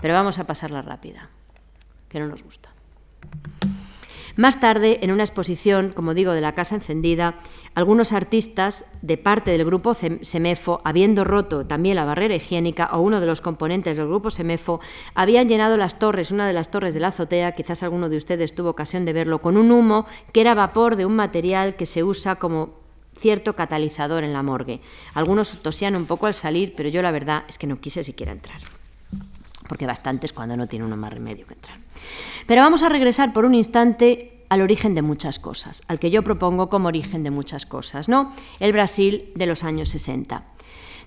pero 0.00 0.14
vamos 0.14 0.38
a 0.38 0.46
pasarla 0.46 0.82
rápida, 0.82 1.30
que 2.08 2.20
no 2.20 2.26
nos 2.26 2.42
gusta. 2.42 2.70
Más 4.36 4.60
tarde, 4.60 5.00
en 5.02 5.12
una 5.12 5.24
exposición, 5.24 5.92
como 5.94 6.14
digo, 6.14 6.32
de 6.32 6.40
la 6.40 6.54
Casa 6.54 6.74
Encendida, 6.74 7.34
algunos 7.74 8.12
artistas 8.12 8.92
de 9.02 9.18
parte 9.18 9.50
del 9.50 9.64
grupo 9.64 9.94
Semefo, 9.94 10.80
habiendo 10.84 11.24
roto 11.24 11.66
también 11.66 11.96
la 11.96 12.06
barrera 12.06 12.34
higiénica, 12.34 12.88
o 12.92 13.00
uno 13.00 13.20
de 13.20 13.26
los 13.26 13.42
componentes 13.42 13.96
del 13.96 14.06
grupo 14.06 14.30
Semefo, 14.30 14.80
habían 15.14 15.48
llenado 15.48 15.76
las 15.76 15.98
torres, 15.98 16.30
una 16.30 16.46
de 16.46 16.54
las 16.54 16.70
torres 16.70 16.94
de 16.94 17.00
la 17.00 17.08
azotea, 17.08 17.52
quizás 17.52 17.82
alguno 17.82 18.08
de 18.08 18.16
ustedes 18.16 18.54
tuvo 18.54 18.70
ocasión 18.70 19.04
de 19.04 19.12
verlo, 19.12 19.42
con 19.42 19.58
un 19.58 19.70
humo 19.70 20.06
que 20.32 20.40
era 20.40 20.54
vapor 20.54 20.96
de 20.96 21.04
un 21.04 21.14
material 21.14 21.76
que 21.76 21.84
se 21.84 22.02
usa 22.02 22.36
como 22.36 22.80
cierto 23.14 23.54
catalizador 23.54 24.24
en 24.24 24.32
la 24.32 24.42
morgue. 24.42 24.80
Algunos 25.12 25.60
tosían 25.60 25.94
un 25.94 26.06
poco 26.06 26.26
al 26.26 26.32
salir, 26.32 26.72
pero 26.74 26.88
yo 26.88 27.02
la 27.02 27.10
verdad 27.10 27.44
es 27.48 27.58
que 27.58 27.66
no 27.66 27.80
quise 27.80 28.02
siquiera 28.02 28.32
entrar 28.32 28.71
porque 29.68 29.86
bastante 29.86 30.26
es 30.26 30.32
cuando 30.32 30.56
no 30.56 30.66
tiene 30.66 30.84
uno 30.84 30.96
más 30.96 31.12
remedio 31.12 31.46
que 31.46 31.54
entrar. 31.54 31.76
Pero 32.46 32.62
vamos 32.62 32.82
a 32.82 32.88
regresar 32.88 33.32
por 33.32 33.44
un 33.44 33.54
instante 33.54 34.44
al 34.48 34.60
origen 34.60 34.94
de 34.94 35.02
muchas 35.02 35.38
cosas, 35.38 35.82
al 35.88 35.98
que 35.98 36.10
yo 36.10 36.22
propongo 36.22 36.68
como 36.68 36.88
origen 36.88 37.22
de 37.22 37.30
muchas 37.30 37.64
cosas, 37.64 38.08
¿no? 38.08 38.32
El 38.60 38.72
Brasil 38.72 39.32
de 39.34 39.46
los 39.46 39.64
años 39.64 39.88
60. 39.88 40.42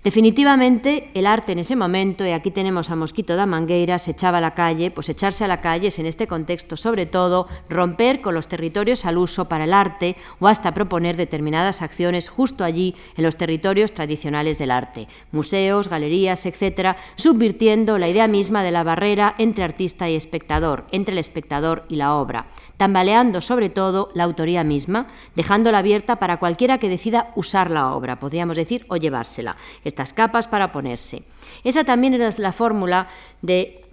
Definitivamente 0.05 1.09
el 1.15 1.25
arte 1.25 1.53
en 1.53 1.57
ese 1.57 1.75
momento, 1.75 2.27
y 2.27 2.29
aquí 2.29 2.51
tenemos 2.51 2.91
a 2.91 2.95
Mosquito 2.95 3.35
da 3.35 3.47
Mangueira, 3.47 3.97
se 3.97 4.11
echaba 4.11 4.37
a 4.37 4.41
la 4.41 4.53
calle, 4.53 4.91
pues 4.91 5.09
echarse 5.09 5.43
a 5.43 5.47
la 5.47 5.61
calle 5.61 5.87
es 5.87 5.97
en 5.97 6.05
este 6.05 6.27
contexto 6.27 6.77
sobre 6.77 7.07
todo 7.07 7.47
romper 7.69 8.21
con 8.21 8.35
los 8.35 8.47
territorios 8.47 9.05
al 9.05 9.17
uso 9.17 9.49
para 9.49 9.63
el 9.63 9.73
arte 9.73 10.15
o 10.39 10.47
hasta 10.47 10.75
proponer 10.75 11.17
determinadas 11.17 11.81
acciones 11.81 12.29
justo 12.29 12.63
allí 12.63 12.93
en 13.17 13.23
los 13.23 13.35
territorios 13.35 13.93
tradicionales 13.93 14.59
del 14.59 14.69
arte, 14.69 15.07
museos, 15.31 15.87
galerías, 15.87 16.45
etcétera, 16.45 16.97
subvirtiendo 17.15 17.97
la 17.97 18.07
idea 18.07 18.27
misma 18.27 18.61
de 18.61 18.69
la 18.69 18.83
barrera 18.83 19.33
entre 19.39 19.63
artista 19.63 20.07
y 20.07 20.15
espectador, 20.15 20.85
entre 20.91 21.13
el 21.13 21.17
espectador 21.17 21.83
y 21.89 21.95
la 21.95 22.13
obra 22.13 22.45
tambaleando 22.77 23.41
sobre 23.41 23.69
todo 23.69 24.09
la 24.13 24.23
autoría 24.23 24.63
misma, 24.63 25.07
dejándola 25.35 25.79
abierta 25.79 26.17
para 26.17 26.37
cualquiera 26.37 26.77
que 26.77 26.89
decida 26.89 27.31
usar 27.35 27.71
la 27.71 27.93
obra, 27.93 28.19
podríamos 28.19 28.57
decir, 28.57 28.85
o 28.89 28.97
llevársela, 28.97 29.55
estas 29.83 30.13
capas 30.13 30.47
para 30.47 30.71
ponerse. 30.71 31.23
Esa 31.63 31.83
también 31.83 32.13
era 32.13 32.29
la 32.37 32.51
fórmula 32.51 33.07
de 33.41 33.84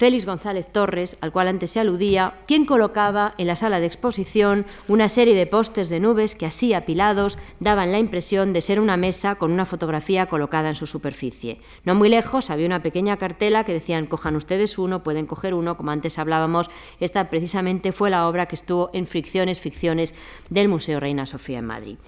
Félix 0.00 0.24
González 0.24 0.66
Torres, 0.66 1.18
al 1.20 1.30
cual 1.30 1.48
antes 1.48 1.72
se 1.72 1.78
aludía, 1.78 2.38
quien 2.46 2.64
colocaba 2.64 3.34
en 3.36 3.46
la 3.46 3.54
sala 3.54 3.80
de 3.80 3.86
exposición 3.86 4.64
una 4.88 5.10
serie 5.10 5.34
de 5.34 5.46
postes 5.46 5.90
de 5.90 6.00
nubes 6.00 6.36
que 6.36 6.46
así 6.46 6.72
apilados 6.72 7.36
daban 7.58 7.92
la 7.92 7.98
impresión 7.98 8.54
de 8.54 8.62
ser 8.62 8.80
una 8.80 8.96
mesa 8.96 9.34
con 9.34 9.52
una 9.52 9.66
fotografía 9.66 10.24
colocada 10.24 10.70
en 10.70 10.74
su 10.74 10.86
superficie. 10.86 11.60
No 11.84 11.94
muy 11.94 12.08
lejos 12.08 12.48
había 12.48 12.64
una 12.64 12.82
pequeña 12.82 13.18
cartela 13.18 13.64
que 13.64 13.74
decían 13.74 14.06
cojan 14.06 14.36
ustedes 14.36 14.78
uno, 14.78 15.02
pueden 15.02 15.26
coger 15.26 15.52
uno, 15.52 15.76
como 15.76 15.90
antes 15.90 16.18
hablábamos, 16.18 16.70
esta 16.98 17.28
precisamente 17.28 17.92
fue 17.92 18.08
la 18.08 18.26
obra 18.26 18.46
que 18.46 18.56
estuvo 18.56 18.88
en 18.94 19.06
Fricciones, 19.06 19.60
Ficciones 19.60 20.14
del 20.48 20.68
Museo 20.68 20.98
Reina 20.98 21.26
Sofía 21.26 21.58
en 21.58 21.66
Madrid. 21.66 21.98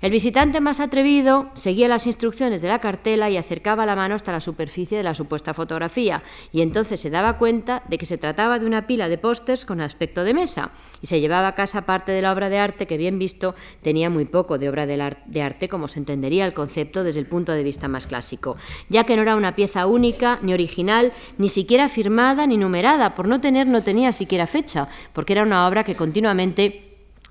El 0.00 0.12
visitante 0.12 0.60
más 0.60 0.78
atrevido 0.78 1.50
seguía 1.54 1.88
las 1.88 2.06
instrucciones 2.06 2.62
de 2.62 2.68
la 2.68 2.78
cartela 2.78 3.30
y 3.30 3.36
acercaba 3.36 3.84
la 3.84 3.96
mano 3.96 4.14
hasta 4.14 4.30
la 4.30 4.40
superficie 4.40 4.96
de 4.96 5.02
la 5.02 5.14
supuesta 5.14 5.54
fotografía, 5.54 6.22
y 6.52 6.60
entonces 6.60 7.00
se 7.00 7.10
daba 7.10 7.36
cuenta 7.36 7.82
de 7.88 7.98
que 7.98 8.06
se 8.06 8.16
trataba 8.16 8.60
de 8.60 8.66
una 8.66 8.86
pila 8.86 9.08
de 9.08 9.18
pósters 9.18 9.64
con 9.64 9.80
aspecto 9.80 10.22
de 10.22 10.34
mesa, 10.34 10.70
y 11.02 11.08
se 11.08 11.20
llevaba 11.20 11.48
a 11.48 11.54
casa 11.56 11.84
parte 11.84 12.12
de 12.12 12.22
la 12.22 12.32
obra 12.32 12.48
de 12.48 12.58
arte 12.58 12.86
que, 12.86 12.96
bien 12.96 13.18
visto, 13.18 13.56
tenía 13.82 14.08
muy 14.08 14.24
poco 14.24 14.56
de 14.56 14.68
obra 14.68 14.86
de 14.86 15.42
arte 15.42 15.68
como 15.68 15.88
se 15.88 15.98
entendería 15.98 16.46
el 16.46 16.54
concepto 16.54 17.02
desde 17.02 17.18
el 17.18 17.26
punto 17.26 17.50
de 17.50 17.64
vista 17.64 17.88
más 17.88 18.06
clásico, 18.06 18.56
ya 18.88 19.02
que 19.02 19.16
no 19.16 19.22
era 19.22 19.34
una 19.34 19.56
pieza 19.56 19.88
única, 19.88 20.38
ni 20.42 20.54
original, 20.54 21.12
ni 21.38 21.48
siquiera 21.48 21.88
firmada 21.88 22.46
ni 22.46 22.56
numerada, 22.56 23.16
por 23.16 23.26
no 23.26 23.40
tener 23.40 23.66
no 23.66 23.82
tenía 23.82 24.12
siquiera 24.12 24.46
fecha, 24.46 24.86
porque 25.12 25.32
era 25.32 25.42
una 25.42 25.66
obra 25.66 25.82
que 25.82 25.96
continuamente 25.96 26.87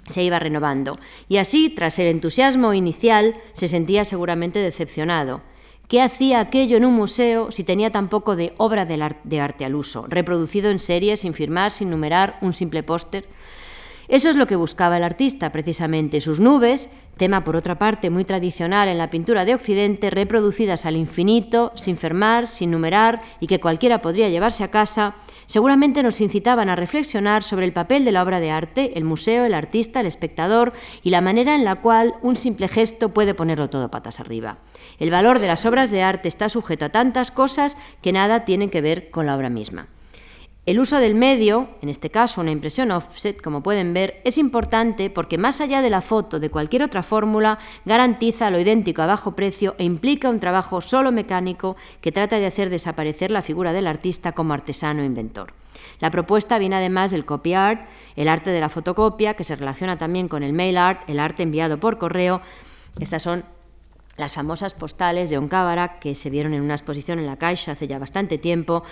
se 0.08 0.24
iba 0.24 0.40
renovando. 0.40 0.98
Y 1.30 1.38
así, 1.38 1.70
tras 1.70 2.00
el 2.00 2.08
entusiasmo 2.08 2.74
inicial, 2.74 3.36
se 3.54 3.68
sentía 3.68 4.04
seguramente 4.06 4.60
decepcionado. 4.60 5.42
¿Qué 5.88 6.02
hacía 6.02 6.42
aquello 6.42 6.76
en 6.76 6.84
un 6.84 6.94
museo 6.94 7.52
si 7.52 7.64
tenía 7.64 7.92
tan 7.92 8.10
poco 8.10 8.36
de 8.36 8.54
obra 8.58 8.86
de 8.86 9.40
arte 9.40 9.64
al 9.64 9.76
uso, 9.76 10.06
reproducido 10.10 10.70
en 10.70 10.80
serie, 10.80 11.16
sin 11.16 11.34
firmar, 11.34 11.72
sin 11.72 11.90
numerar, 11.90 12.38
un 12.42 12.54
simple 12.54 12.84
póster? 12.84 13.26
Eso 14.10 14.30
es 14.30 14.38
lo 14.38 14.48
que 14.48 14.56
buscaba 14.56 14.96
el 14.96 15.04
artista, 15.04 15.52
precisamente, 15.52 16.22
sus 16.22 16.40
nubes, 16.40 16.90
tema 17.18 17.44
por 17.44 17.58
otra 17.58 17.78
parte 17.78 18.10
muy 18.10 18.24
tradicional 18.24 18.88
en 18.88 18.98
la 18.98 19.10
pintura 19.10 19.44
de 19.44 19.54
Occidente, 19.54 20.10
reproducidas 20.10 20.86
al 20.86 20.96
infinito, 20.96 21.74
sin 21.76 21.98
fermar, 21.98 22.48
sin 22.48 22.72
numerar 22.72 23.22
y 23.42 23.48
que 23.48 23.60
cualquiera 23.60 24.02
podría 24.02 24.30
llevarse 24.30 24.64
a 24.64 24.72
casa, 24.72 25.16
seguramente 25.48 26.04
nos 26.04 26.22
incitaban 26.22 26.70
a 26.70 26.76
reflexionar 26.76 27.42
sobre 27.42 27.66
el 27.66 27.74
papel 27.74 28.06
de 28.06 28.12
la 28.12 28.22
obra 28.22 28.40
de 28.40 28.52
arte, 28.52 28.92
el 28.96 29.04
museo, 29.04 29.46
el 29.46 29.56
artista, 29.56 30.02
el 30.02 30.06
espectador 30.06 30.74
y 31.02 31.10
la 31.10 31.22
manera 31.22 31.56
en 31.56 31.66
la 31.66 31.78
cual 31.78 32.14
un 32.22 32.36
simple 32.36 32.68
gesto 32.68 33.10
puede 33.10 33.34
ponerlo 33.34 33.70
todo 33.70 33.90
patas 33.90 34.20
arriba. 34.20 34.60
El 35.00 35.10
valor 35.10 35.40
de 35.40 35.48
las 35.48 35.66
obras 35.66 35.90
de 35.90 36.04
arte 36.04 36.28
está 36.28 36.50
sujeto 36.50 36.86
a 36.86 36.90
tantas 36.90 37.32
cosas 37.32 37.78
que 38.02 38.14
nada 38.14 38.46
tienen 38.46 38.70
que 38.70 38.82
ver 38.82 39.10
con 39.10 39.26
la 39.26 39.36
obra 39.36 39.50
misma. 39.50 39.88
El 40.68 40.82
uso 40.82 41.00
del 41.00 41.16
medio, 41.16 41.70
en 41.82 41.88
este 41.88 42.10
caso 42.10 42.42
una 42.42 42.52
impresión 42.52 42.92
offset, 42.92 43.42
como 43.42 43.64
pueden 43.64 43.94
ver, 43.94 44.20
es 44.26 44.38
importante 44.38 45.10
porque 45.10 45.38
más 45.38 45.62
allá 45.62 45.82
de 45.82 45.90
la 45.90 46.02
foto 46.02 46.42
de 46.42 46.50
cualquier 46.50 46.84
otra 46.84 47.04
fórmula, 47.04 47.58
garantiza 47.86 48.52
lo 48.52 48.60
idéntico 48.60 49.02
a 49.02 49.06
bajo 49.06 49.34
precio 49.34 49.76
e 49.78 49.86
implica 49.86 50.30
un 50.30 50.42
trabajo 50.42 50.82
solo 50.82 51.14
mecánico 51.14 51.78
que 52.02 52.12
trata 52.12 52.38
de 52.38 52.48
hacer 52.48 52.70
desaparecer 52.70 53.32
la 53.32 53.42
figura 53.42 53.72
del 53.72 53.88
artista 53.88 54.34
como 54.34 54.54
artesano 54.54 55.06
inventor. 55.06 55.54
La 56.02 56.12
propuesta 56.12 56.60
viene 56.60 56.76
además 56.76 57.12
del 57.12 57.24
copy 57.24 57.54
art, 57.54 57.88
el 58.18 58.28
arte 58.28 58.50
de 58.50 58.60
la 58.60 58.68
fotocopia, 58.68 59.36
que 59.36 59.46
se 59.46 59.56
relaciona 59.56 59.98
también 59.98 60.28
con 60.28 60.44
el 60.44 60.52
mail 60.52 60.76
art, 60.76 61.10
el 61.10 61.22
arte 61.22 61.44
enviado 61.44 61.80
por 61.80 61.98
correo. 61.98 62.42
Estas 63.00 63.24
son 63.24 63.46
las 64.18 64.34
famosas 64.34 64.74
postales 64.74 65.30
de 65.30 65.38
Oncábara 65.38 66.00
que 66.00 66.14
se 66.14 66.30
vieron 66.30 66.54
en 66.54 66.62
una 66.62 66.74
exposición 66.74 67.20
en 67.20 67.28
la 67.28 67.38
Caixa 67.38 67.72
hace 67.72 67.88
ya 67.88 68.00
bastante 68.00 68.38
tiempo 68.38 68.84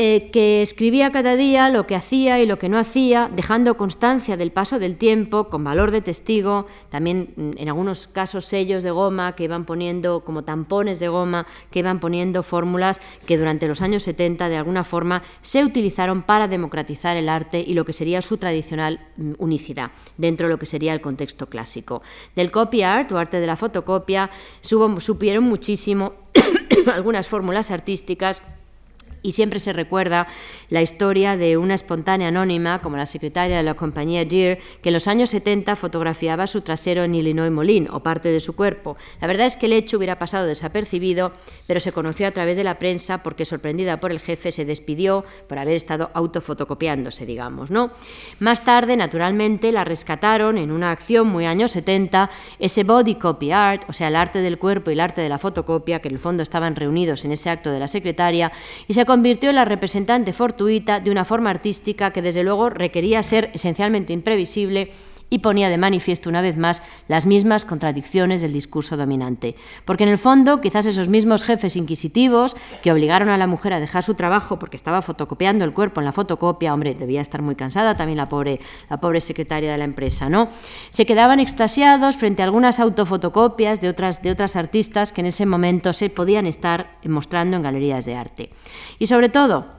eh, 0.00 0.30
que 0.30 0.62
escribía 0.62 1.10
cada 1.10 1.34
día 1.34 1.70
lo 1.70 1.88
que 1.88 1.96
hacía 1.96 2.40
y 2.40 2.46
lo 2.46 2.56
que 2.56 2.68
no 2.68 2.78
hacía, 2.78 3.28
dejando 3.34 3.76
constancia 3.76 4.36
del 4.36 4.52
paso 4.52 4.78
del 4.78 4.96
tiempo, 4.96 5.48
con 5.48 5.64
valor 5.64 5.90
de 5.90 6.00
testigo, 6.00 6.66
también 6.88 7.34
mm, 7.34 7.50
en 7.56 7.68
algunos 7.68 8.06
casos 8.06 8.44
sellos 8.44 8.84
de 8.84 8.92
goma 8.92 9.34
que 9.34 9.42
iban 9.42 9.64
poniendo, 9.64 10.20
como 10.20 10.44
tampones 10.44 11.00
de 11.00 11.08
goma, 11.08 11.48
que 11.72 11.80
iban 11.80 11.98
poniendo 11.98 12.44
fórmulas 12.44 13.00
que 13.26 13.36
durante 13.36 13.66
los 13.66 13.82
años 13.82 14.04
70 14.04 14.48
de 14.48 14.56
alguna 14.56 14.84
forma 14.84 15.24
se 15.40 15.64
utilizaron 15.64 16.22
para 16.22 16.46
democratizar 16.46 17.16
el 17.16 17.28
arte 17.28 17.58
y 17.66 17.74
lo 17.74 17.84
que 17.84 17.92
sería 17.92 18.22
su 18.22 18.36
tradicional 18.36 19.00
mm, 19.16 19.32
unicidad 19.38 19.90
dentro 20.16 20.46
de 20.46 20.52
lo 20.52 20.60
que 20.60 20.66
sería 20.66 20.92
el 20.92 21.00
contexto 21.00 21.46
clásico. 21.46 22.02
Del 22.36 22.52
copy 22.52 22.82
art 22.82 23.10
o 23.10 23.18
arte 23.18 23.40
de 23.40 23.48
la 23.48 23.56
fotocopia 23.56 24.30
supieron 24.60 25.42
muchísimo 25.42 26.12
algunas 26.86 27.26
fórmulas 27.26 27.72
artísticas 27.72 28.42
y 29.22 29.32
siempre 29.32 29.58
se 29.58 29.72
recuerda 29.72 30.26
la 30.68 30.82
historia 30.82 31.36
de 31.36 31.56
una 31.56 31.74
espontánea 31.74 32.28
anónima, 32.28 32.80
como 32.80 32.96
la 32.96 33.06
secretaria 33.06 33.56
de 33.56 33.62
la 33.62 33.74
compañía 33.74 34.24
Deere, 34.24 34.60
que 34.82 34.90
en 34.90 34.94
los 34.94 35.08
años 35.08 35.30
70 35.30 35.76
fotografiaba 35.76 36.46
su 36.46 36.60
trasero 36.62 37.04
en 37.04 37.14
Illinois 37.14 37.50
Moline, 37.50 37.88
o 37.90 38.00
parte 38.00 38.30
de 38.30 38.40
su 38.40 38.54
cuerpo. 38.54 38.96
La 39.20 39.26
verdad 39.26 39.46
es 39.46 39.56
que 39.56 39.66
el 39.66 39.72
hecho 39.72 39.96
hubiera 39.96 40.18
pasado 40.18 40.46
desapercibido, 40.46 41.32
pero 41.66 41.80
se 41.80 41.92
conoció 41.92 42.26
a 42.26 42.30
través 42.30 42.56
de 42.56 42.64
la 42.64 42.78
prensa 42.78 43.22
porque, 43.22 43.44
sorprendida 43.44 44.00
por 44.00 44.10
el 44.10 44.20
jefe, 44.20 44.52
se 44.52 44.64
despidió 44.64 45.24
por 45.48 45.58
haber 45.58 45.74
estado 45.74 46.10
autofotocopiándose, 46.14 47.26
digamos. 47.26 47.70
¿no? 47.70 47.90
Más 48.40 48.64
tarde, 48.64 48.96
naturalmente, 48.96 49.72
la 49.72 49.84
rescataron 49.84 50.58
en 50.58 50.70
una 50.70 50.90
acción 50.90 51.28
muy 51.28 51.46
años 51.46 51.72
70, 51.72 52.30
ese 52.58 52.84
body 52.84 53.16
copy 53.16 53.50
art, 53.50 53.84
o 53.88 53.92
sea, 53.92 54.08
el 54.08 54.16
arte 54.16 54.40
del 54.40 54.58
cuerpo 54.58 54.90
y 54.90 54.94
el 54.94 55.00
arte 55.00 55.20
de 55.20 55.28
la 55.28 55.38
fotocopia, 55.38 56.00
que 56.00 56.08
en 56.08 56.14
el 56.14 56.20
fondo 56.20 56.42
estaban 56.42 56.76
reunidos 56.76 57.24
en 57.24 57.32
ese 57.32 57.50
acto 57.50 57.70
de 57.70 57.80
la 57.80 57.88
secretaria, 57.88 58.52
y 58.86 58.94
se 58.94 59.00
convirtió 59.08 59.48
en 59.48 59.56
la 59.56 59.64
representante 59.64 60.34
fortuita 60.34 61.00
de 61.00 61.10
una 61.10 61.24
forma 61.24 61.48
artística 61.48 62.10
que 62.10 62.20
desde 62.20 62.44
luego 62.44 62.68
requería 62.68 63.22
ser 63.22 63.50
esencialmente 63.54 64.12
imprevisible 64.12 64.92
y 65.30 65.38
ponía 65.38 65.68
de 65.68 65.78
manifiesto 65.78 66.30
una 66.30 66.40
vez 66.40 66.56
más 66.56 66.82
las 67.06 67.26
mismas 67.26 67.64
contradicciones 67.64 68.40
del 68.40 68.52
discurso 68.52 68.96
dominante. 68.96 69.56
Porque 69.84 70.04
en 70.04 70.10
el 70.10 70.18
fondo, 70.18 70.60
quizás 70.60 70.86
esos 70.86 71.08
mismos 71.08 71.42
jefes 71.42 71.76
inquisitivos 71.76 72.56
que 72.82 72.92
obligaron 72.92 73.28
a 73.28 73.36
la 73.36 73.46
mujer 73.46 73.72
a 73.72 73.80
dejar 73.80 74.02
su 74.02 74.14
trabajo 74.14 74.58
porque 74.58 74.76
estaba 74.76 75.02
fotocopiando 75.02 75.64
el 75.64 75.72
cuerpo 75.72 76.00
en 76.00 76.06
la 76.06 76.12
fotocopia, 76.12 76.72
hombre, 76.74 76.94
debía 76.94 77.20
estar 77.20 77.42
muy 77.42 77.54
cansada 77.54 77.94
también 77.94 78.18
la 78.18 78.26
pobre, 78.26 78.60
la 78.88 79.00
pobre 79.00 79.20
secretaria 79.20 79.72
de 79.72 79.78
la 79.78 79.84
empresa, 79.84 80.28
¿no? 80.28 80.48
Se 80.90 81.06
quedaban 81.06 81.40
extasiados 81.40 82.16
frente 82.16 82.42
a 82.42 82.44
algunas 82.46 82.80
autofotocopias 82.80 83.80
de 83.80 83.88
otras, 83.88 84.22
de 84.22 84.30
otras 84.30 84.56
artistas 84.56 85.12
que 85.12 85.20
en 85.20 85.26
ese 85.26 85.46
momento 85.46 85.92
se 85.92 86.10
podían 86.10 86.46
estar 86.46 86.98
mostrando 87.04 87.56
en 87.56 87.62
galerías 87.62 88.04
de 88.04 88.16
arte. 88.16 88.50
Y 88.98 89.06
sobre 89.06 89.28
todo, 89.28 89.77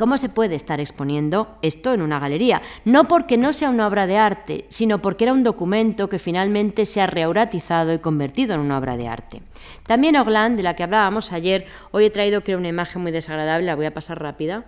¿Cómo 0.00 0.16
se 0.16 0.30
puede 0.30 0.54
estar 0.54 0.80
exponiendo 0.80 1.58
esto 1.60 1.92
en 1.92 2.00
una 2.00 2.18
galería? 2.18 2.62
No 2.86 3.06
porque 3.06 3.36
no 3.36 3.52
sea 3.52 3.68
una 3.68 3.86
obra 3.86 4.06
de 4.06 4.16
arte, 4.16 4.64
sino 4.70 5.02
porque 5.02 5.24
era 5.24 5.34
un 5.34 5.42
documento 5.42 6.08
que 6.08 6.18
finalmente 6.18 6.86
se 6.86 7.02
ha 7.02 7.06
reauratizado 7.06 7.92
y 7.92 7.98
convertido 7.98 8.54
en 8.54 8.60
una 8.60 8.78
obra 8.78 8.96
de 8.96 9.08
arte. 9.08 9.42
También 9.86 10.16
Ogland, 10.16 10.56
de 10.56 10.62
la 10.62 10.74
que 10.74 10.84
hablábamos 10.84 11.34
ayer, 11.34 11.66
hoy 11.90 12.06
he 12.06 12.10
traído 12.10 12.42
creo 12.42 12.56
una 12.56 12.68
imagen 12.68 13.02
muy 13.02 13.12
desagradable, 13.12 13.66
la 13.66 13.76
voy 13.76 13.84
a 13.84 13.92
pasar 13.92 14.22
rápida. 14.22 14.64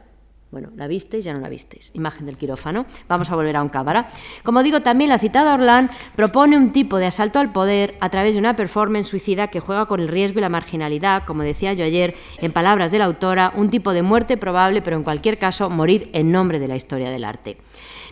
Bueno, 0.53 0.69
la 0.77 0.87
visteis, 0.87 1.25
ya 1.25 1.33
no 1.33 1.41
la 1.41 1.49
visteis. 1.49 1.93
Imagen 1.95 2.27
del 2.27 2.37
quirófano. 2.37 2.85
Vamos 3.09 3.31
a 3.31 3.37
volver 3.37 3.57
a 3.57 3.63
un 3.63 3.71
cámara. 3.71 4.11
Como 4.43 4.63
digo, 4.63 4.83
también 4.83 5.09
la 5.09 5.19
citada 5.19 5.55
Orlán 5.55 5.91
propone 6.15 6.59
un 6.59 6.73
tipo 6.73 6.99
de 6.99 7.07
asalto 7.07 7.39
al 7.39 7.51
poder 7.53 7.97
a 8.01 8.11
través 8.11 8.35
de 8.35 8.41
una 8.41 8.55
performance 8.55 9.09
suicida 9.09 9.47
que 9.47 9.61
juega 9.61 9.87
con 9.87 10.01
el 10.01 10.09
riesgo 10.09 10.41
y 10.41 10.43
la 10.43 10.51
marginalidad, 10.51 11.25
como 11.25 11.43
decía 11.43 11.73
yo 11.73 11.87
ayer, 11.87 12.15
en 12.37 12.53
palabras 12.53 12.91
de 12.91 12.99
la 12.99 13.07
autora, 13.07 13.55
un 13.57 13.71
tipo 13.71 13.95
de 13.95 14.03
muerte 14.03 14.37
probable, 14.37 14.83
pero 14.83 14.99
en 14.99 15.05
cualquier 15.05 15.39
caso 15.39 15.71
morir 15.71 16.11
en 16.13 16.31
nombre 16.31 16.61
de 16.61 16.69
la 16.69 16.77
historia 16.77 17.11
del 17.11 17.25
arte. 17.25 17.57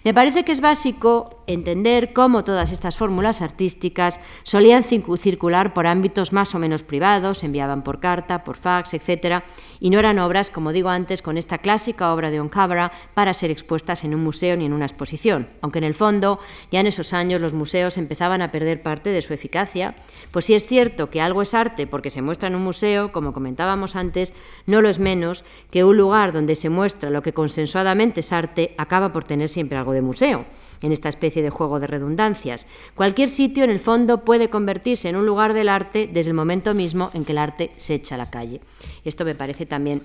Me 0.03 0.15
parece 0.15 0.45
que 0.45 0.53
es 0.53 0.63
básico 0.63 1.43
entender 1.47 2.15
cómo 2.15 2.43
todas 2.43 2.73
estas 2.73 2.97
fórmulas 2.97 3.43
artísticas 3.43 4.19
solían 4.45 4.83
circular 4.83 5.75
por 5.75 5.87
ámbitos 5.87 6.33
más 6.33 6.55
o 6.55 6.59
menos 6.59 6.83
privados, 6.83 7.45
enviaban 7.45 7.83
por 7.83 8.01
carta, 8.01 8.43
por 8.43 8.57
fax, 8.57 8.95
etc., 8.95 9.45
y 9.81 9.91
no 9.91 9.99
eran 9.99 10.19
obras, 10.19 10.51
como 10.51 10.73
digo 10.73 10.91
antes, 10.91 11.23
con 11.23 11.37
esta 11.37 11.59
clásica 11.59 12.13
obra 12.13 12.31
de 12.31 12.39
Oncabra 12.39 12.93
para 13.15 13.35
ser 13.35 13.51
expuestas 13.51 14.05
en 14.05 14.15
un 14.15 14.23
museo 14.23 14.57
ni 14.57 14.67
en 14.67 14.73
una 14.73 14.85
exposición, 14.87 15.49
aunque 15.63 15.79
en 15.79 15.85
el 15.85 15.95
fondo 15.95 16.39
ya 16.71 16.81
en 16.81 16.87
esos 16.87 17.13
años 17.13 17.41
los 17.41 17.55
museos 17.55 17.97
empezaban 17.97 18.43
a 18.43 18.53
perder 18.53 18.83
parte 18.83 19.11
de 19.11 19.23
su 19.23 19.33
eficacia, 19.33 19.95
pues 20.31 20.45
si 20.45 20.55
es 20.55 20.67
cierto 20.67 21.11
que 21.11 21.21
algo 21.21 21.43
es 21.43 21.55
arte 21.55 21.87
porque 21.87 22.11
se 22.11 22.23
muestra 22.23 22.49
en 22.49 22.55
un 22.55 22.63
museo, 22.63 23.11
como 23.11 23.33
comentábamos 23.33 23.97
antes, 23.97 24.35
no 24.67 24.83
lo 24.83 24.89
es 24.89 24.99
menos 24.99 25.45
que 25.71 25.85
un 25.85 25.97
lugar 25.97 26.33
donde 26.33 26.55
se 26.55 26.69
muestra 26.69 27.11
lo 27.11 27.23
que 27.23 27.33
consensuadamente 27.33 28.21
es 28.21 28.33
arte 28.33 28.75
acaba 28.77 29.13
por 29.13 29.25
tener 29.25 29.49
siempre 29.49 29.79
algo 29.79 29.93
de 29.93 30.03
museo 30.03 30.45
en 30.83 30.93
esta 30.93 31.09
especie 31.09 31.43
de 31.43 31.51
juego 31.51 31.81
de 31.81 31.87
redundancias. 31.87 32.67
Cualquier 32.95 33.29
sitio, 33.29 33.65
en 33.65 33.71
el 33.71 33.81
fondo, 33.81 34.25
puede 34.25 34.51
convertirse 34.51 35.09
en 35.09 35.17
un 35.17 35.27
lugar 35.27 35.53
del 35.53 35.69
arte 35.69 36.09
desde 36.13 36.31
el 36.31 36.37
momento 36.37 36.75
mismo 36.75 37.11
en 37.15 37.25
que 37.25 37.33
el 37.33 37.39
arte 37.39 37.73
se 37.77 37.95
echa 37.95 38.15
a 38.15 38.19
la 38.19 38.31
calle. 38.31 38.61
Esto 39.05 39.25
me 39.25 39.35
parece 39.35 39.67
también 39.67 40.03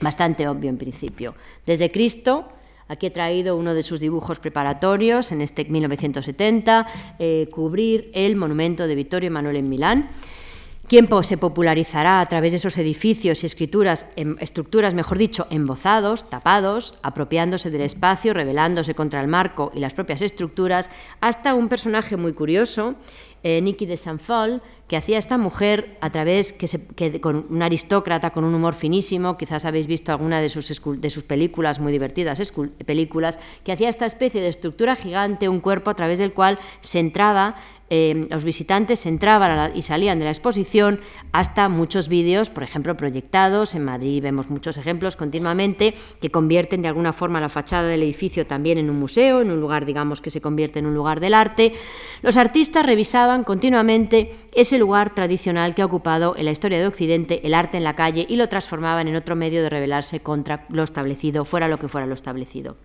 bastante 0.00 0.48
obvio 0.48 0.70
en 0.70 0.78
principio. 0.78 1.34
Desde 1.66 1.90
Cristo, 1.90 2.48
Aquí 2.90 3.04
he 3.04 3.10
traído 3.10 3.54
uno 3.56 3.74
de 3.74 3.82
sus 3.82 4.00
dibujos 4.00 4.38
preparatorios 4.38 5.30
en 5.30 5.42
este 5.42 5.66
1970, 5.66 6.86
eh, 7.18 7.46
cubrir 7.52 8.10
el 8.14 8.34
monumento 8.34 8.86
de 8.86 8.94
Vittorio 8.94 9.26
Emanuele 9.26 9.58
en 9.58 9.68
Milán. 9.68 10.08
¿Quién 10.88 11.06
se 11.22 11.36
popularizará 11.36 12.22
a 12.22 12.26
través 12.26 12.52
de 12.52 12.56
esos 12.56 12.78
edificios 12.78 13.42
y 13.42 13.46
escrituras, 13.46 14.06
em, 14.16 14.36
estructuras, 14.40 14.94
mejor 14.94 15.18
dicho, 15.18 15.46
embozados, 15.50 16.30
tapados, 16.30 16.98
apropiándose 17.02 17.70
del 17.70 17.82
espacio, 17.82 18.32
rebelándose 18.32 18.94
contra 18.94 19.20
el 19.20 19.28
marco 19.28 19.70
y 19.74 19.80
las 19.80 19.92
propias 19.92 20.22
estructuras, 20.22 20.88
hasta 21.20 21.52
un 21.52 21.68
personaje 21.68 22.16
muy 22.16 22.32
curioso, 22.32 22.94
eh, 23.42 23.60
Nicky 23.60 23.84
de 23.84 23.98
Saint-Paul, 23.98 24.62
que 24.88 24.96
hacía 24.96 25.18
esta 25.18 25.36
mujer 25.36 25.98
a 26.00 26.10
través, 26.10 26.54
que, 26.54 27.20
con 27.20 27.46
un 27.50 27.62
aristócrata 27.62 28.30
con 28.30 28.44
un 28.44 28.54
humor 28.54 28.74
finísimo, 28.74 29.36
quizás 29.36 29.66
habéis 29.66 29.86
visto 29.86 30.10
alguna 30.10 30.40
de 30.40 30.48
sus, 30.48 30.80
de 31.00 31.10
sus 31.10 31.22
películas, 31.24 31.78
muy 31.78 31.92
divertidas 31.92 32.40
películas, 32.86 33.38
que 33.62 33.72
hacía 33.72 33.90
esta 33.90 34.06
especie 34.06 34.40
de 34.40 34.48
estructura 34.48 34.96
gigante, 34.96 35.50
un 35.50 35.60
cuerpo 35.60 35.90
a 35.90 35.94
través 35.94 36.18
del 36.18 36.32
cual 36.32 36.58
se 36.80 36.98
entraba 36.98 37.56
eh, 37.90 38.26
los 38.30 38.44
visitantes 38.44 39.06
entraban 39.06 39.74
y 39.74 39.82
salían 39.82 40.18
de 40.18 40.26
la 40.26 40.30
exposición 40.30 41.00
hasta 41.32 41.68
muchos 41.68 42.08
vídeos, 42.08 42.50
por 42.50 42.62
ejemplo, 42.62 42.96
proyectados. 42.96 43.74
En 43.74 43.84
Madrid 43.84 44.22
vemos 44.22 44.50
muchos 44.50 44.76
ejemplos 44.76 45.16
continuamente 45.16 45.94
que 46.20 46.30
convierten 46.30 46.82
de 46.82 46.88
alguna 46.88 47.12
forma 47.12 47.40
la 47.40 47.48
fachada 47.48 47.88
del 47.88 48.02
edificio 48.02 48.46
también 48.46 48.78
en 48.78 48.90
un 48.90 48.98
museo, 48.98 49.40
en 49.40 49.50
un 49.50 49.60
lugar, 49.60 49.86
digamos, 49.86 50.20
que 50.20 50.30
se 50.30 50.40
convierte 50.40 50.78
en 50.78 50.86
un 50.86 50.94
lugar 50.94 51.20
del 51.20 51.34
arte. 51.34 51.72
Los 52.22 52.36
artistas 52.36 52.84
revisaban 52.84 53.44
continuamente 53.44 54.34
ese 54.54 54.78
lugar 54.78 55.14
tradicional 55.14 55.74
que 55.74 55.82
ha 55.82 55.86
ocupado 55.86 56.34
en 56.36 56.44
la 56.44 56.50
historia 56.50 56.78
de 56.78 56.86
Occidente 56.86 57.40
el 57.44 57.54
arte 57.54 57.78
en 57.78 57.84
la 57.84 57.96
calle 57.96 58.26
y 58.28 58.36
lo 58.36 58.48
transformaban 58.48 59.08
en 59.08 59.16
otro 59.16 59.36
medio 59.36 59.62
de 59.62 59.70
rebelarse 59.70 60.20
contra 60.20 60.66
lo 60.68 60.82
establecido, 60.82 61.44
fuera 61.44 61.68
lo 61.68 61.78
que 61.78 61.88
fuera 61.88 62.06
lo 62.06 62.14
establecido. 62.14 62.76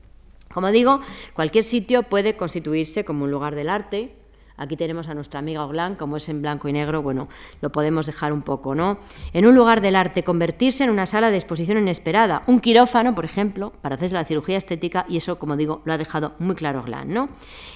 Como 0.53 0.71
digo, 0.71 1.01
cualquier 1.33 1.63
sitio 1.63 2.03
puede 2.03 2.35
constituirse 2.37 3.03
como 3.03 3.25
un 3.25 3.31
lugar 3.31 3.55
del 3.55 3.69
arte, 3.69 4.22
Aquí 4.55 4.77
tenemos 4.77 5.07
a 5.07 5.13
nuestra 5.13 5.39
amiga 5.39 5.65
Oglan, 5.65 5.95
como 5.95 6.17
es 6.17 6.29
en 6.29 6.41
blanco 6.41 6.67
y 6.67 6.73
negro, 6.73 7.01
bueno, 7.01 7.27
lo 7.61 7.71
podemos 7.71 8.05
dejar 8.05 8.31
un 8.33 8.43
poco, 8.43 8.75
¿no? 8.75 8.99
En 9.33 9.47
un 9.47 9.55
lugar 9.55 9.81
del 9.81 9.95
arte, 9.95 10.23
convertirse 10.23 10.83
en 10.83 10.91
una 10.91 11.05
sala 11.05 11.31
de 11.31 11.37
exposición 11.37 11.79
inesperada, 11.79 12.43
un 12.45 12.59
quirófano, 12.59 13.15
por 13.15 13.25
ejemplo, 13.25 13.73
para 13.81 13.95
hacerse 13.95 14.15
la 14.15 14.25
cirugía 14.25 14.57
estética, 14.57 15.05
y 15.09 15.17
eso, 15.17 15.39
como 15.39 15.57
digo, 15.57 15.81
lo 15.85 15.93
ha 15.93 15.97
dejado 15.97 16.33
muy 16.37 16.55
claro 16.55 16.81
Oglan, 16.81 17.11
¿no? 17.11 17.29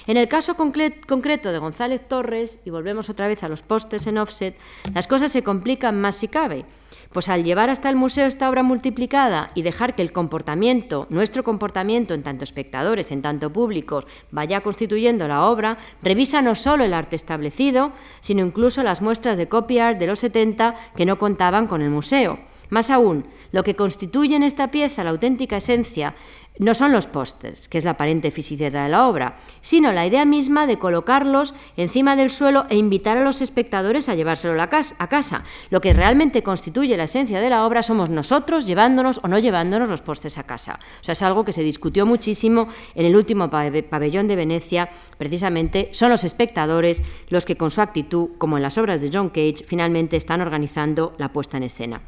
En 0.06 0.16
el 0.16 0.28
caso 0.28 0.54
concreto 0.54 1.52
de 1.52 1.58
González 1.58 2.06
Torres, 2.06 2.60
y 2.64 2.70
volvemos 2.70 3.10
otra 3.10 3.26
vez 3.26 3.42
a 3.42 3.48
los 3.48 3.62
postes 3.62 4.06
en 4.06 4.18
offset, 4.18 4.56
las 4.94 5.06
cosas 5.06 5.32
se 5.32 5.42
complican 5.42 6.00
más 6.00 6.16
si 6.16 6.28
cabe. 6.28 6.64
Pues 7.12 7.30
al 7.30 7.42
llevar 7.42 7.70
hasta 7.70 7.88
el 7.88 7.96
museo 7.96 8.26
esta 8.26 8.50
obra 8.50 8.62
multiplicada 8.62 9.50
y 9.54 9.62
dejar 9.62 9.94
que 9.94 10.02
el 10.02 10.12
comportamiento, 10.12 11.06
nuestro 11.08 11.42
comportamiento 11.42 12.12
en 12.12 12.22
tanto 12.22 12.44
espectadores, 12.44 13.10
en 13.10 13.22
tanto 13.22 13.50
públicos, 13.50 14.06
vaya 14.30 14.60
constituyendo 14.60 15.26
la 15.26 15.44
obra, 15.44 15.78
revisa 16.02 16.42
no 16.42 16.54
solo 16.54 16.84
el 16.84 16.92
arte 16.92 17.16
establecido, 17.16 17.92
sino 18.20 18.44
incluso 18.44 18.82
las 18.82 19.00
muestras 19.00 19.38
de 19.38 19.48
copy 19.48 19.78
art 19.78 19.98
de 19.98 20.06
los 20.06 20.18
70 20.18 20.74
que 20.94 21.06
no 21.06 21.18
contaban 21.18 21.66
con 21.66 21.80
el 21.80 21.90
museo. 21.90 22.38
Más 22.70 22.90
aún, 22.90 23.24
lo 23.52 23.62
que 23.62 23.74
constituye 23.74 24.36
en 24.36 24.42
esta 24.42 24.70
pieza 24.70 25.02
la 25.02 25.10
auténtica 25.10 25.56
esencia 25.56 26.14
no 26.58 26.74
son 26.74 26.92
los 26.92 27.06
pósters, 27.06 27.68
que 27.68 27.78
es 27.78 27.84
la 27.84 27.92
aparente 27.92 28.30
fisicidad 28.30 28.72
de 28.72 28.88
la 28.88 29.06
obra, 29.06 29.36
sino 29.60 29.92
la 29.92 30.06
idea 30.06 30.24
misma 30.24 30.66
de 30.66 30.78
colocarlos 30.78 31.54
encima 31.76 32.16
del 32.16 32.30
suelo 32.30 32.66
e 32.68 32.76
invitar 32.76 33.16
a 33.16 33.24
los 33.24 33.40
espectadores 33.40 34.08
a 34.08 34.14
llevárselo 34.14 34.60
a 34.60 34.68
casa. 34.68 35.44
Lo 35.70 35.80
que 35.80 35.92
realmente 35.92 36.42
constituye 36.42 36.96
la 36.96 37.04
esencia 37.04 37.40
de 37.40 37.50
la 37.50 37.64
obra 37.64 37.82
somos 37.82 38.10
nosotros 38.10 38.66
llevándonos 38.66 39.20
o 39.22 39.28
no 39.28 39.38
llevándonos 39.38 39.88
los 39.88 40.00
pósters 40.00 40.38
a 40.38 40.44
casa. 40.44 40.78
O 41.00 41.04
sea, 41.04 41.12
es 41.12 41.22
algo 41.22 41.44
que 41.44 41.52
se 41.52 41.62
discutió 41.62 42.06
muchísimo 42.06 42.68
en 42.94 43.06
el 43.06 43.16
último 43.16 43.50
pabellón 43.50 44.28
de 44.28 44.36
Venecia. 44.36 44.90
Precisamente 45.16 45.90
son 45.92 46.10
los 46.10 46.24
espectadores 46.24 47.02
los 47.28 47.46
que 47.46 47.56
con 47.56 47.70
su 47.70 47.80
actitud, 47.80 48.30
como 48.38 48.56
en 48.56 48.62
las 48.62 48.78
obras 48.78 49.00
de 49.00 49.10
John 49.12 49.28
Cage, 49.28 49.64
finalmente 49.66 50.16
están 50.16 50.40
organizando 50.40 51.14
la 51.18 51.32
puesta 51.32 51.56
en 51.56 51.62
escena. 51.64 52.02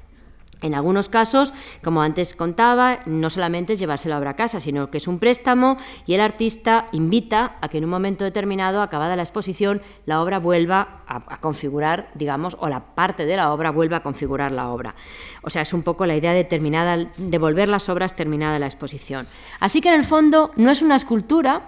En 0.63 0.75
algunos 0.75 1.09
casos, 1.09 1.55
como 1.83 2.03
antes 2.03 2.35
contaba, 2.35 3.01
no 3.07 3.31
solamente 3.31 3.73
es 3.73 3.79
llevarse 3.79 4.09
la 4.09 4.19
obra 4.19 4.31
a 4.31 4.37
casa, 4.37 4.61
sino 4.61 4.91
que 4.91 4.99
es 4.99 5.09
un 5.09 5.19
préstamo 5.19 5.79
y 6.07 6.15
el 6.15 6.21
artista 6.21 6.89
invita 6.93 7.57
a 7.61 7.69
que 7.69 7.79
en 7.79 7.85
un 7.85 7.91
momento 7.91 8.25
determinado, 8.25 8.83
acabada 8.83 9.17
la 9.17 9.23
exposición, 9.23 9.81
la 10.05 10.21
obra 10.23 10.39
vuelva 10.39 11.03
a, 11.07 11.41
configurar, 11.41 12.11
digamos, 12.15 12.57
o 12.61 12.69
la 12.69 12.95
parte 12.95 13.25
de 13.25 13.37
la 13.37 13.53
obra 13.53 13.71
vuelva 13.71 13.99
a 13.99 14.03
configurar 14.03 14.53
la 14.53 14.69
obra. 14.69 14.95
O 15.43 15.51
sea, 15.51 15.63
es 15.63 15.73
un 15.73 15.83
poco 15.83 16.05
la 16.07 16.17
idea 16.17 16.33
de 16.33 17.39
volver 17.39 17.69
las 17.69 17.89
obras 17.89 18.15
terminada 18.15 18.59
la 18.59 18.67
exposición. 18.67 19.27
Así 19.61 19.81
que 19.81 19.89
en 19.89 19.95
el 19.95 20.05
fondo 20.05 20.53
no 20.57 20.71
es 20.71 20.83
una 20.83 20.97
escultura, 20.97 21.63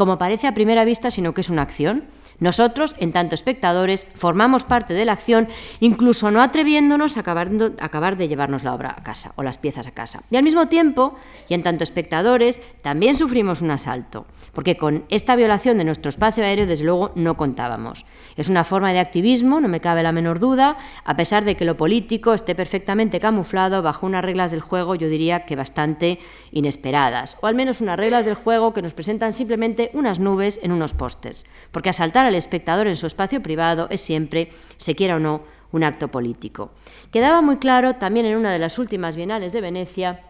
como 0.00 0.16
parece 0.16 0.46
a 0.46 0.54
primera 0.54 0.86
vista, 0.86 1.10
sino 1.10 1.34
que 1.34 1.42
es 1.42 1.50
una 1.50 1.60
acción. 1.60 2.04
Nosotros, 2.38 2.96
en 3.00 3.12
tanto 3.12 3.34
espectadores, 3.34 4.06
formamos 4.14 4.64
parte 4.64 4.94
de 4.94 5.04
la 5.04 5.12
acción, 5.12 5.46
incluso 5.78 6.30
no 6.30 6.40
atreviéndonos 6.40 7.18
a 7.18 7.20
acabar, 7.20 8.16
de 8.16 8.28
llevarnos 8.28 8.64
la 8.64 8.72
obra 8.72 8.94
a 8.96 9.02
casa 9.02 9.32
o 9.36 9.42
las 9.42 9.58
piezas 9.58 9.86
a 9.86 9.90
casa. 9.90 10.22
Y 10.30 10.36
al 10.36 10.42
mismo 10.42 10.68
tiempo, 10.68 11.16
y 11.50 11.52
en 11.52 11.62
tanto 11.62 11.84
espectadores, 11.84 12.62
también 12.80 13.14
sufrimos 13.14 13.60
un 13.60 13.72
asalto, 13.72 14.24
porque 14.54 14.78
con 14.78 15.04
esta 15.10 15.36
violación 15.36 15.76
de 15.76 15.84
nuestro 15.84 16.08
espacio 16.08 16.44
aéreo, 16.44 16.66
desde 16.66 16.84
luego, 16.84 17.12
no 17.14 17.36
contábamos. 17.36 18.06
Es 18.38 18.48
una 18.48 18.64
forma 18.64 18.94
de 18.94 19.00
activismo, 19.00 19.60
no 19.60 19.68
me 19.68 19.82
cabe 19.82 20.02
la 20.02 20.12
menor 20.12 20.38
duda, 20.38 20.78
a 21.04 21.16
pesar 21.16 21.44
de 21.44 21.56
que 21.56 21.66
lo 21.66 21.76
político 21.76 22.32
esté 22.32 22.54
perfectamente 22.54 23.20
camuflado 23.20 23.82
bajo 23.82 24.06
unas 24.06 24.24
reglas 24.24 24.50
del 24.50 24.60
juego, 24.62 24.94
yo 24.94 25.10
diría 25.10 25.44
que 25.44 25.56
bastante 25.56 26.18
inesperadas, 26.52 27.36
o 27.42 27.48
al 27.48 27.54
menos 27.54 27.82
unas 27.82 27.98
reglas 27.98 28.24
del 28.24 28.34
juego 28.34 28.72
que 28.72 28.80
nos 28.80 28.94
presentan 28.94 29.34
simplemente 29.34 29.89
unas 29.94 30.18
nubes 30.18 30.60
en 30.62 30.72
unos 30.72 30.94
pósters, 30.94 31.44
porque 31.70 31.90
asaltar 31.90 32.26
al 32.26 32.34
espectador 32.34 32.86
en 32.86 32.96
su 32.96 33.06
espacio 33.06 33.42
privado 33.42 33.88
es 33.90 34.00
siempre, 34.00 34.50
se 34.76 34.94
quiera 34.94 35.16
o 35.16 35.20
no, 35.20 35.42
un 35.72 35.84
acto 35.84 36.08
político. 36.08 36.70
Quedaba 37.12 37.42
muy 37.42 37.56
claro 37.58 37.94
también 37.94 38.26
en 38.26 38.36
una 38.36 38.52
de 38.52 38.58
las 38.58 38.78
últimas 38.78 39.16
bienales 39.16 39.52
de 39.52 39.60
Venecia 39.60 40.29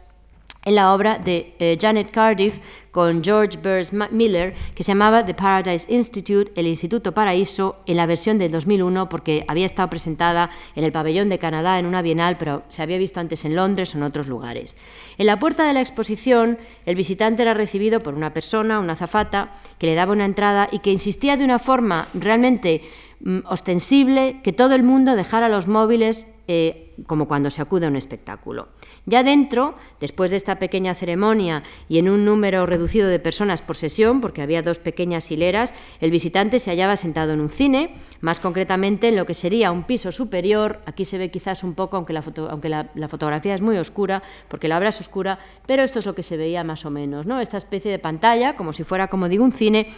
en 0.64 0.74
la 0.74 0.92
obra 0.92 1.18
de 1.18 1.54
eh, 1.58 1.78
Janet 1.80 2.10
Cardiff 2.10 2.58
con 2.90 3.22
George 3.22 3.58
Burns 3.58 3.92
Miller, 4.10 4.54
que 4.74 4.82
se 4.82 4.92
llamaba 4.92 5.24
The 5.24 5.32
Paradise 5.32 5.92
Institute, 5.92 6.52
el 6.56 6.66
Instituto 6.66 7.12
Paraíso, 7.12 7.82
en 7.86 7.96
la 7.96 8.06
versión 8.06 8.38
del 8.38 8.50
2001, 8.52 9.08
porque 9.08 9.44
había 9.48 9.64
estado 9.64 9.88
presentada 9.88 10.50
en 10.74 10.84
el 10.84 10.92
pabellón 10.92 11.28
de 11.28 11.38
Canadá 11.38 11.78
en 11.78 11.86
una 11.86 12.02
bienal, 12.02 12.36
pero 12.36 12.64
se 12.68 12.82
había 12.82 12.98
visto 12.98 13.20
antes 13.20 13.44
en 13.44 13.56
Londres 13.56 13.94
o 13.94 13.98
en 13.98 14.04
otros 14.04 14.26
lugares. 14.26 14.76
En 15.18 15.26
la 15.26 15.38
puerta 15.38 15.66
de 15.66 15.72
la 15.72 15.80
exposición, 15.80 16.58
el 16.84 16.96
visitante 16.96 17.42
era 17.42 17.54
recibido 17.54 18.00
por 18.00 18.14
una 18.14 18.34
persona, 18.34 18.80
una 18.80 18.94
azafata, 18.94 19.52
que 19.78 19.86
le 19.86 19.94
daba 19.94 20.12
una 20.12 20.24
entrada 20.24 20.68
y 20.70 20.80
que 20.80 20.92
insistía 20.92 21.36
de 21.36 21.44
una 21.44 21.58
forma 21.58 22.08
realmente 22.12 22.82
mm, 23.20 23.40
ostensible 23.46 24.40
que 24.42 24.52
todo 24.52 24.74
el 24.74 24.82
mundo 24.82 25.14
dejara 25.14 25.48
los 25.48 25.68
móviles 25.68 26.26
eh, 26.48 26.92
como 27.06 27.28
cuando 27.28 27.50
se 27.50 27.62
acude 27.62 27.86
a 27.86 27.88
un 27.88 27.96
espectáculo. 27.96 28.68
Ya 29.10 29.24
dentro, 29.24 29.74
después 29.98 30.30
de 30.30 30.36
esta 30.36 30.60
pequeña 30.60 30.94
ceremonia 30.94 31.64
y 31.88 31.98
en 31.98 32.08
un 32.08 32.24
número 32.24 32.64
reducido 32.64 33.08
de 33.08 33.18
personas 33.18 33.60
por 33.60 33.76
sesión, 33.76 34.20
porque 34.20 34.40
había 34.40 34.62
dos 34.62 34.78
pequeñas 34.78 35.32
hileras, 35.32 35.74
el 36.00 36.12
visitante 36.12 36.60
se 36.60 36.70
hallaba 36.70 36.94
sentado 36.94 37.32
en 37.32 37.40
un 37.40 37.48
cine, 37.48 37.96
más 38.20 38.38
concretamente 38.38 39.08
en 39.08 39.16
lo 39.16 39.26
que 39.26 39.34
sería 39.34 39.72
un 39.72 39.82
piso 39.82 40.12
superior. 40.12 40.80
Aquí 40.86 41.04
se 41.04 41.18
ve 41.18 41.28
quizás 41.28 41.64
un 41.64 41.74
poco, 41.74 41.96
aunque 41.96 42.12
la, 42.12 43.08
fotografía 43.08 43.56
es 43.56 43.62
muy 43.62 43.78
oscura, 43.78 44.22
porque 44.46 44.68
la 44.68 44.78
obra 44.78 44.90
es 44.90 45.00
oscura, 45.00 45.40
pero 45.66 45.82
esto 45.82 45.98
es 45.98 46.06
lo 46.06 46.14
que 46.14 46.22
se 46.22 46.36
veía 46.36 46.62
más 46.62 46.86
o 46.86 46.90
menos, 46.90 47.26
¿no? 47.26 47.40
Esta 47.40 47.56
especie 47.56 47.90
de 47.90 47.98
pantalla, 47.98 48.54
como 48.54 48.72
si 48.72 48.84
fuera, 48.84 49.08
como 49.08 49.28
digo, 49.28 49.42
un 49.42 49.52
cine. 49.52 49.88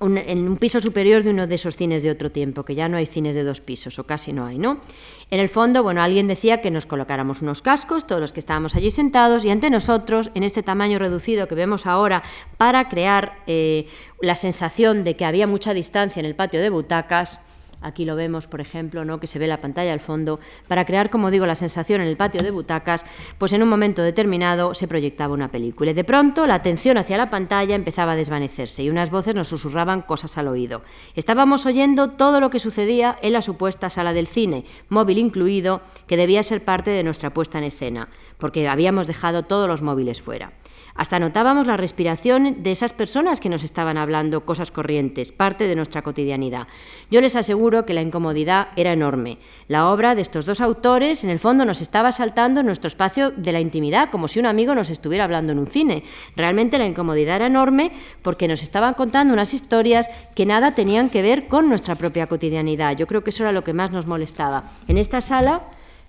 En 0.00 0.48
un 0.48 0.56
piso 0.56 0.80
superior 0.80 1.22
de 1.22 1.30
uno 1.30 1.46
de 1.46 1.56
esos 1.56 1.76
cines 1.76 2.02
de 2.02 2.10
otro 2.10 2.32
tiempo, 2.32 2.64
que 2.64 2.74
ya 2.74 2.88
no 2.88 2.96
hay 2.96 3.04
cines 3.04 3.36
de 3.36 3.44
dos 3.44 3.60
pisos, 3.60 3.98
o 3.98 4.04
casi 4.04 4.32
no 4.32 4.46
hay, 4.46 4.58
¿no? 4.58 4.80
En 5.30 5.40
el 5.40 5.50
fondo, 5.50 5.82
bueno, 5.82 6.02
alguien 6.02 6.26
decía 6.26 6.62
que 6.62 6.70
nos 6.70 6.86
colocáramos 6.86 7.42
unos 7.42 7.60
cascos, 7.60 8.06
todos 8.06 8.20
los 8.20 8.32
que 8.32 8.40
estábamos 8.40 8.74
allí 8.74 8.90
sentados, 8.90 9.44
y 9.44 9.50
ante 9.50 9.68
nosotros, 9.68 10.30
en 10.34 10.42
este 10.42 10.62
tamaño 10.62 10.98
reducido 10.98 11.48
que 11.48 11.54
vemos 11.54 11.86
ahora, 11.86 12.22
para 12.56 12.88
crear 12.88 13.42
eh, 13.46 13.88
la 14.22 14.36
sensación 14.36 15.04
de 15.04 15.16
que 15.16 15.26
había 15.26 15.46
mucha 15.46 15.74
distancia 15.74 16.20
en 16.20 16.26
el 16.26 16.34
patio 16.34 16.62
de 16.62 16.70
butacas, 16.70 17.40
Aquí 17.82 18.04
lo 18.04 18.14
vemos, 18.14 18.46
por 18.46 18.60
ejemplo, 18.60 19.04
¿no? 19.04 19.20
que 19.20 19.26
se 19.26 19.38
ve 19.38 19.46
la 19.46 19.60
pantalla 19.60 19.92
al 19.92 20.00
fondo, 20.00 20.38
para 20.68 20.84
crear, 20.84 21.08
como 21.08 21.30
digo, 21.30 21.46
la 21.46 21.54
sensación 21.54 22.00
en 22.00 22.08
el 22.08 22.16
patio 22.16 22.42
de 22.42 22.50
butacas, 22.50 23.06
pues 23.38 23.52
en 23.52 23.62
un 23.62 23.68
momento 23.68 24.02
determinado 24.02 24.74
se 24.74 24.86
proyectaba 24.86 25.34
una 25.34 25.48
película. 25.48 25.90
Y 25.90 25.94
de 25.94 26.04
pronto 26.04 26.46
la 26.46 26.54
atención 26.54 26.98
hacia 26.98 27.16
la 27.16 27.30
pantalla 27.30 27.74
empezaba 27.74 28.12
a 28.12 28.16
desvanecerse 28.16 28.82
y 28.82 28.90
unas 28.90 29.10
voces 29.10 29.34
nos 29.34 29.48
susurraban 29.48 30.02
cosas 30.02 30.36
al 30.36 30.48
oído. 30.48 30.82
Estábamos 31.14 31.64
oyendo 31.64 32.10
todo 32.10 32.40
lo 32.40 32.50
que 32.50 32.58
sucedía 32.58 33.18
en 33.22 33.32
la 33.32 33.42
supuesta 33.42 33.88
sala 33.88 34.12
del 34.12 34.26
cine, 34.26 34.64
móvil 34.88 35.18
incluido, 35.18 35.80
que 36.06 36.16
debía 36.16 36.42
ser 36.42 36.62
parte 36.62 36.90
de 36.90 37.02
nuestra 37.02 37.32
puesta 37.32 37.58
en 37.58 37.64
escena, 37.64 38.08
porque 38.38 38.68
habíamos 38.68 39.06
dejado 39.06 39.44
todos 39.44 39.68
los 39.68 39.82
móviles 39.82 40.20
fuera. 40.20 40.52
Hasta 40.94 41.18
notábamos 41.18 41.66
la 41.66 41.76
respiración 41.76 42.62
de 42.62 42.70
esas 42.70 42.92
personas 42.92 43.40
que 43.40 43.48
nos 43.48 43.62
estaban 43.62 43.96
hablando 43.96 44.44
cosas 44.44 44.70
corrientes, 44.70 45.32
parte 45.32 45.66
de 45.66 45.76
nuestra 45.76 46.02
cotidianidad. 46.02 46.66
Yo 47.10 47.20
les 47.20 47.36
aseguro 47.36 47.86
que 47.86 47.94
la 47.94 48.02
incomodidad 48.02 48.68
era 48.76 48.92
enorme. 48.92 49.38
La 49.68 49.88
obra 49.88 50.14
de 50.14 50.22
estos 50.22 50.46
dos 50.46 50.60
autores, 50.60 51.24
en 51.24 51.30
el 51.30 51.38
fondo, 51.38 51.64
nos 51.64 51.80
estaba 51.80 52.12
saltando 52.12 52.62
nuestro 52.62 52.88
espacio 52.88 53.30
de 53.30 53.52
la 53.52 53.60
intimidad, 53.60 54.10
como 54.10 54.28
si 54.28 54.40
un 54.40 54.46
amigo 54.46 54.74
nos 54.74 54.90
estuviera 54.90 55.24
hablando 55.24 55.52
en 55.52 55.58
un 55.58 55.66
cine. 55.68 56.02
Realmente 56.36 56.78
la 56.78 56.86
incomodidad 56.86 57.36
era 57.36 57.46
enorme 57.46 57.92
porque 58.22 58.48
nos 58.48 58.62
estaban 58.62 58.94
contando 58.94 59.32
unas 59.32 59.54
historias 59.54 60.08
que 60.34 60.46
nada 60.46 60.74
tenían 60.74 61.10
que 61.10 61.22
ver 61.22 61.48
con 61.48 61.68
nuestra 61.68 61.94
propia 61.94 62.26
cotidianidad. 62.26 62.96
Yo 62.96 63.06
creo 63.06 63.24
que 63.24 63.30
eso 63.30 63.44
era 63.44 63.52
lo 63.52 63.64
que 63.64 63.72
más 63.72 63.90
nos 63.90 64.06
molestaba. 64.06 64.64
En 64.88 64.98
esta 64.98 65.20
sala 65.20 65.62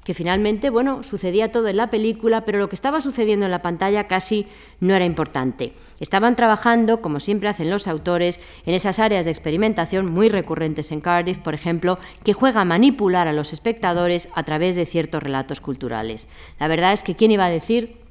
que 0.04 0.14
finalmente, 0.14 0.70
bueno, 0.70 1.04
sucedía 1.04 1.52
todo 1.52 1.68
en 1.68 1.78
la 1.78 1.90
película, 1.90 2.44
pero 2.44 2.60
lo 2.60 2.70
que 2.70 2.76
estaba 2.76 3.02
sucediendo 3.02 3.46
en 3.46 3.52
la 3.52 3.62
pantalla 3.62 4.08
casi 4.08 4.48
no 4.80 4.96
era 4.96 5.06
importante. 5.06 5.74
Estaban 6.00 6.36
trabajando, 6.36 7.02
como 7.02 7.20
siempre 7.20 7.50
hacen 7.50 7.70
los 7.70 7.88
autores, 7.88 8.40
en 8.66 8.74
esas 8.74 9.00
áreas 9.00 9.26
de 9.26 9.32
experimentación 9.32 10.12
muy 10.12 10.30
recurrentes 10.30 10.92
en 10.92 11.02
Cardiff, 11.02 11.38
por 11.38 11.54
ejemplo, 11.54 12.00
que 12.24 12.34
juega 12.34 12.62
a 12.62 12.66
manipular 12.66 13.28
a 13.28 13.34
los 13.34 13.54
espectadores 13.54 14.30
a 14.34 14.44
través 14.44 14.76
de 14.76 14.86
ciertos 14.86 15.22
relatos 15.22 15.62
culturales. 15.62 16.28
La 16.60 16.68
verdad 16.68 16.94
es 16.94 17.04
que 17.04 17.16
quién 17.16 17.32
iba 17.32 17.46
a 17.46 17.50
decir 17.50 18.02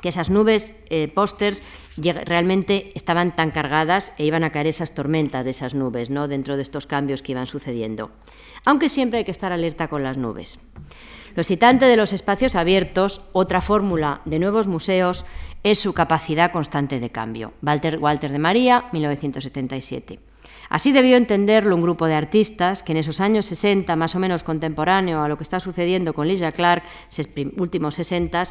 que 0.00 0.08
esas 0.08 0.30
nubes 0.30 0.74
eh, 0.90 1.08
pósters 1.08 1.62
realmente 1.96 2.92
estaban 2.94 3.34
tan 3.36 3.50
cargadas 3.50 4.12
e 4.18 4.24
iban 4.24 4.42
a 4.44 4.50
caer 4.50 4.66
esas 4.66 4.94
tormentas 4.94 5.44
de 5.44 5.52
esas 5.52 5.74
nubes, 5.74 6.10
¿no? 6.10 6.28
dentro 6.28 6.56
de 6.56 6.62
estos 6.62 6.86
cambios 6.86 7.22
que 7.22 7.32
iban 7.32 7.46
sucediendo. 7.46 8.10
Aunque 8.64 8.88
siempre 8.88 9.18
hay 9.18 9.24
que 9.24 9.30
estar 9.30 9.52
alerta 9.52 9.88
con 9.88 10.02
las 10.02 10.16
nubes. 10.16 10.58
Lo 11.34 11.40
excitante 11.40 11.86
de 11.86 11.96
los 11.96 12.12
espacios 12.12 12.54
abiertos, 12.54 13.22
otra 13.32 13.60
fórmula 13.60 14.20
de 14.24 14.38
nuevos 14.38 14.66
museos, 14.66 15.24
es 15.62 15.78
su 15.78 15.94
capacidad 15.94 16.52
constante 16.52 17.00
de 17.00 17.10
cambio. 17.10 17.52
Walter, 17.62 17.98
Walter 17.98 18.30
de 18.32 18.38
María, 18.38 18.86
1977. 18.92 20.20
Así 20.68 20.92
debió 20.92 21.16
entenderlo 21.16 21.74
un 21.74 21.82
grupo 21.82 22.06
de 22.06 22.14
artistas 22.14 22.82
que 22.82 22.92
en 22.92 22.98
esos 22.98 23.20
años 23.20 23.46
60, 23.46 23.94
más 23.96 24.14
o 24.14 24.18
menos 24.18 24.42
contemporáneo 24.42 25.22
a 25.22 25.28
lo 25.28 25.36
que 25.36 25.42
está 25.42 25.60
sucediendo 25.60 26.14
con 26.14 26.28
Lisa 26.28 26.52
Clark, 26.52 26.82
últimos 27.58 27.94
60, 27.94 28.44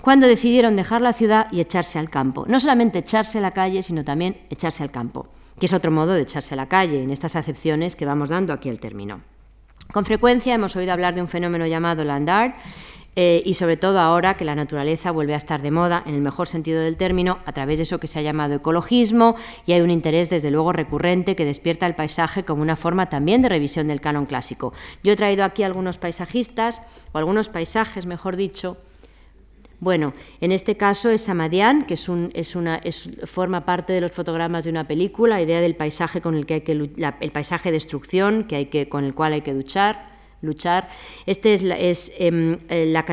cuando 0.00 0.26
decidieron 0.26 0.76
dejar 0.76 1.02
la 1.02 1.12
ciudad 1.12 1.48
y 1.50 1.60
echarse 1.60 1.98
al 1.98 2.10
campo. 2.10 2.44
No 2.48 2.60
solamente 2.60 3.00
echarse 3.00 3.38
a 3.38 3.40
la 3.40 3.52
calle, 3.52 3.82
sino 3.82 4.04
también 4.04 4.38
echarse 4.50 4.82
al 4.82 4.90
campo. 4.90 5.28
que 5.58 5.64
es 5.64 5.72
otro 5.72 5.90
modo 5.90 6.12
de 6.12 6.20
echarse 6.20 6.52
a 6.52 6.58
la 6.58 6.68
calle, 6.68 7.02
en 7.02 7.10
estas 7.10 7.34
acepciones 7.34 7.96
que 7.96 8.04
vamos 8.04 8.28
dando 8.28 8.52
aquí 8.52 8.68
al 8.68 8.78
término. 8.78 9.22
Con 9.92 10.04
frecuencia 10.04 10.54
hemos 10.54 10.76
oído 10.76 10.92
hablar 10.92 11.14
de 11.14 11.22
un 11.22 11.28
fenómeno 11.28 11.66
llamado 11.66 12.04
land 12.04 12.28
art, 12.28 12.56
eh, 13.18 13.42
y 13.46 13.54
sobre 13.54 13.78
todo 13.78 13.98
ahora 13.98 14.34
que 14.34 14.44
la 14.44 14.54
naturaleza 14.54 15.10
vuelve 15.10 15.32
a 15.32 15.38
estar 15.38 15.62
de 15.62 15.70
moda, 15.70 16.02
en 16.04 16.14
el 16.14 16.20
mejor 16.20 16.48
sentido 16.48 16.82
del 16.82 16.98
término, 16.98 17.38
a 17.46 17.52
través 17.52 17.78
de 17.78 17.84
eso 17.84 17.98
que 17.98 18.08
se 18.08 18.18
ha 18.18 18.22
llamado 18.22 18.56
ecologismo, 18.56 19.36
y 19.64 19.72
hay 19.72 19.80
un 19.80 19.90
interés 19.90 20.28
desde 20.28 20.50
luego 20.50 20.72
recurrente 20.72 21.34
que 21.34 21.46
despierta 21.46 21.86
el 21.86 21.94
paisaje 21.94 22.44
como 22.44 22.60
una 22.60 22.76
forma 22.76 23.08
también 23.08 23.40
de 23.40 23.48
revisión 23.48 23.88
del 23.88 24.02
canon 24.02 24.26
clásico. 24.26 24.74
Yo 25.02 25.12
he 25.12 25.16
traído 25.16 25.44
aquí 25.44 25.62
algunos 25.62 25.96
paisajistas, 25.96 26.82
o 27.12 27.18
algunos 27.18 27.48
paisajes, 27.48 28.04
mejor 28.04 28.36
dicho, 28.36 28.76
bueno, 29.78 30.14
en 30.40 30.52
este 30.52 30.76
caso 30.76 31.10
es 31.10 31.22
Samadian, 31.22 31.84
que 31.84 31.94
es 31.94 32.08
un, 32.08 32.30
es 32.34 32.56
una, 32.56 32.80
forma 33.24 33.66
parte 33.66 33.92
de 33.92 34.00
los 34.00 34.12
fotogramas 34.12 34.64
de 34.64 34.70
una 34.70 34.88
película, 34.88 35.36
la 35.36 35.42
idea 35.42 35.60
del 35.60 35.76
paisaje 35.76 36.20
con 36.22 36.34
el 36.34 36.46
que 36.46 36.54
hay 36.54 36.60
que 36.62 36.72
el 36.72 37.32
paisaje 37.32 37.70
de 37.70 37.74
destrucción 37.74 38.44
que 38.44 38.56
hay 38.56 38.66
que, 38.66 38.88
con 38.88 39.04
el 39.04 39.14
cual 39.14 39.34
hay 39.34 39.42
que 39.42 39.52
luchar. 39.52 40.16
luchar. 40.40 40.88
Este 41.26 41.54
es, 41.54 41.62
es 41.62 42.12
em, 42.18 42.58
eh, 42.68 42.86
la 42.86 43.04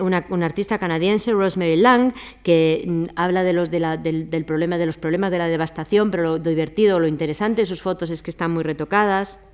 una, 0.00 0.24
artista 0.44 0.78
canadiense, 0.78 1.32
Rosemary 1.32 1.76
Lang, 1.76 2.12
que 2.42 2.84
mm, 2.86 3.04
habla 3.14 3.44
de 3.44 3.52
los, 3.52 3.70
de 3.70 3.80
la, 3.80 3.96
del, 3.96 4.30
del, 4.30 4.44
problema, 4.44 4.78
de 4.78 4.86
los 4.86 4.96
problemas 4.96 5.30
de 5.30 5.38
la 5.38 5.46
devastación, 5.46 6.10
pero 6.10 6.22
lo 6.22 6.38
divertido, 6.38 6.98
lo 6.98 7.06
interesante 7.06 7.62
de 7.62 7.66
sus 7.66 7.82
fotos 7.82 8.10
es 8.10 8.22
que 8.22 8.30
están 8.30 8.52
muy 8.52 8.64
retocadas. 8.64 9.48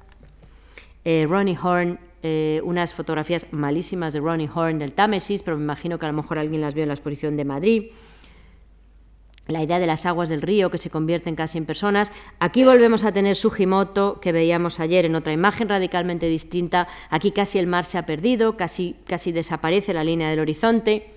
Eh, 1.04 1.26
Ronnie 1.28 1.58
Horn 1.60 1.98
eh, 2.26 2.62
unas 2.64 2.94
fotografías 2.94 3.46
malísimas 3.50 4.14
de 4.14 4.20
Ronnie 4.20 4.48
Horn 4.52 4.78
del 4.78 4.94
Támesis, 4.94 5.42
pero 5.42 5.58
me 5.58 5.62
imagino 5.62 5.98
que 5.98 6.06
a 6.06 6.08
lo 6.08 6.16
mejor 6.16 6.38
alguien 6.38 6.62
las 6.62 6.74
vio 6.74 6.82
en 6.82 6.88
la 6.88 6.94
exposición 6.94 7.36
de 7.36 7.44
Madrid. 7.44 7.82
La 9.46 9.62
idea 9.62 9.78
de 9.78 9.86
las 9.86 10.06
aguas 10.06 10.30
del 10.30 10.40
río 10.40 10.70
que 10.70 10.78
se 10.78 10.88
convierten 10.88 11.36
casi 11.36 11.58
en 11.58 11.66
personas. 11.66 12.12
Aquí 12.38 12.64
volvemos 12.64 13.04
a 13.04 13.12
tener 13.12 13.36
Sugimoto, 13.36 14.20
que 14.20 14.32
veíamos 14.32 14.80
ayer 14.80 15.04
en 15.04 15.16
otra 15.16 15.34
imagen 15.34 15.68
radicalmente 15.68 16.26
distinta. 16.26 16.88
Aquí 17.10 17.30
casi 17.30 17.58
el 17.58 17.66
mar 17.66 17.84
se 17.84 17.98
ha 17.98 18.06
perdido, 18.06 18.56
casi, 18.56 18.96
casi 19.06 19.30
desaparece 19.30 19.92
la 19.92 20.02
línea 20.02 20.30
del 20.30 20.40
horizonte. 20.40 21.13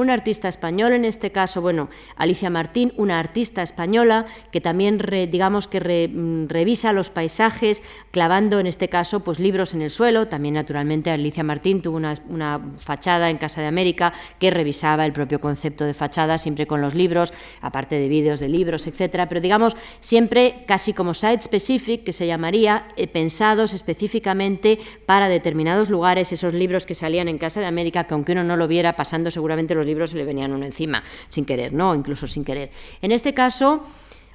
Un 0.00 0.08
artista 0.08 0.48
español, 0.48 0.94
en 0.94 1.04
este 1.04 1.30
caso, 1.30 1.60
bueno, 1.60 1.90
Alicia 2.16 2.48
Martín, 2.48 2.94
una 2.96 3.18
artista 3.18 3.60
española 3.60 4.24
que 4.50 4.62
también, 4.62 4.96
digamos 5.30 5.68
que 5.68 6.08
mm, 6.08 6.48
revisa 6.48 6.94
los 6.94 7.10
paisajes, 7.10 7.82
clavando 8.10 8.60
en 8.60 8.66
este 8.66 8.88
caso 8.88 9.20
pues 9.20 9.38
libros 9.38 9.74
en 9.74 9.82
el 9.82 9.90
suelo. 9.90 10.26
También, 10.26 10.54
naturalmente, 10.54 11.10
Alicia 11.10 11.44
Martín 11.44 11.82
tuvo 11.82 11.98
una, 11.98 12.60
fachada 12.82 13.28
en 13.28 13.36
Casa 13.36 13.60
de 13.60 13.66
América 13.66 14.14
que 14.38 14.50
revisaba 14.50 15.04
el 15.04 15.12
propio 15.12 15.38
concepto 15.38 15.84
de 15.84 15.92
fachada, 15.92 16.38
siempre 16.38 16.66
con 16.66 16.80
los 16.80 16.94
libros, 16.94 17.34
aparte 17.60 17.96
de 17.96 18.08
vídeos 18.08 18.40
de 18.40 18.48
libros, 18.48 18.86
etcétera. 18.86 19.28
Pero 19.28 19.42
digamos, 19.42 19.76
siempre 20.00 20.64
casi 20.66 20.94
como 20.94 21.12
site 21.12 21.42
specific, 21.42 22.04
que 22.04 22.14
se 22.14 22.26
llamaría, 22.26 22.88
eh, 22.96 23.06
pensados 23.06 23.74
específicamente 23.74 24.78
para 25.04 25.28
determinados 25.28 25.90
lugares, 25.90 26.32
esos 26.32 26.54
libros 26.54 26.86
que 26.86 26.94
salían 26.94 27.28
en 27.28 27.36
Casa 27.36 27.60
de 27.60 27.66
América, 27.66 28.04
que 28.04 28.14
aunque 28.14 28.32
uno 28.32 28.44
no 28.44 28.56
lo 28.56 28.66
viera, 28.66 28.96
pasando 28.96 29.30
seguramente 29.30 29.74
los 29.74 29.89
libros 29.90 30.10
se 30.10 30.16
le 30.16 30.24
venían 30.24 30.52
uno 30.52 30.64
encima, 30.64 31.02
sin 31.28 31.44
querer, 31.44 31.72
¿no? 31.72 31.94
Incluso 31.94 32.26
sin 32.26 32.44
querer. 32.44 32.70
En 33.02 33.12
este 33.12 33.34
caso, 33.34 33.84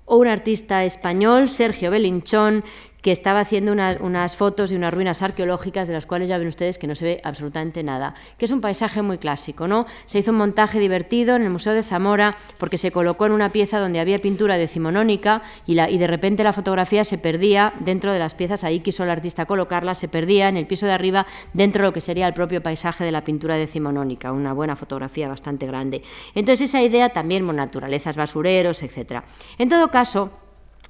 un 0.05 0.27
artista 0.27 0.85
español, 0.85 1.49
Sergio 1.49 1.89
Belinchón, 1.89 2.63
que 3.05 3.11
estaba 3.11 3.41
haciendo 3.41 3.71
unas 3.71 4.35
fotos 4.35 4.71
de 4.71 4.77
unas 4.77 4.91
ruinas 4.91 5.21
arqueológicas 5.21 5.87
de 5.87 5.93
las 5.93 6.07
cuales 6.07 6.27
ya 6.27 6.39
ven 6.39 6.47
ustedes 6.47 6.79
que 6.79 6.87
no 6.87 6.95
se 6.95 7.05
ve 7.05 7.21
absolutamente 7.23 7.83
nada, 7.83 8.15
que 8.39 8.45
es 8.45 8.51
un 8.51 8.61
paisaje 8.61 9.03
muy 9.03 9.19
clásico, 9.19 9.67
¿no? 9.67 9.85
Se 10.07 10.17
hizo 10.17 10.31
un 10.31 10.37
montaje 10.37 10.79
divertido 10.79 11.35
en 11.35 11.43
el 11.43 11.51
Museo 11.51 11.73
de 11.73 11.83
Zamora 11.83 12.31
porque 12.57 12.79
se 12.79 12.89
colocó 12.89 13.27
en 13.27 13.33
una 13.33 13.49
pieza 13.49 13.77
donde 13.77 13.99
había 13.99 14.17
pintura 14.17 14.57
decimonónica 14.57 15.43
y, 15.67 15.75
la, 15.75 15.87
y 15.87 15.99
de 15.99 16.07
repente 16.07 16.43
la 16.43 16.51
fotografía 16.51 17.03
se 17.03 17.19
perdía 17.19 17.75
dentro 17.79 18.11
de 18.11 18.17
las 18.17 18.33
piezas, 18.33 18.63
ahí 18.63 18.79
quiso 18.79 19.03
el 19.03 19.11
artista 19.11 19.45
colocarla, 19.45 19.93
se 19.93 20.07
perdía 20.07 20.49
en 20.49 20.57
el 20.57 20.65
piso 20.65 20.87
de 20.87 20.93
arriba 20.93 21.27
dentro 21.53 21.83
de 21.83 21.89
lo 21.89 21.93
que 21.93 22.01
sería 22.01 22.27
el 22.27 22.33
propio 22.33 22.63
paisaje 22.63 23.03
de 23.03 23.11
la 23.11 23.23
pintura 23.23 23.55
decimonónica, 23.55 24.31
una 24.31 24.51
buena 24.51 24.75
fotografía 24.75 25.27
bastante 25.27 25.67
grande. 25.67 26.01
Entonces 26.33 26.69
esa 26.69 26.81
idea 26.81 27.09
también, 27.09 27.45
bueno, 27.45 27.61
naturalezas, 27.61 28.15
basureros, 28.15 28.81
etc. 28.81 29.21
En 29.59 29.69
todo 29.69 29.89
caso, 29.89 30.31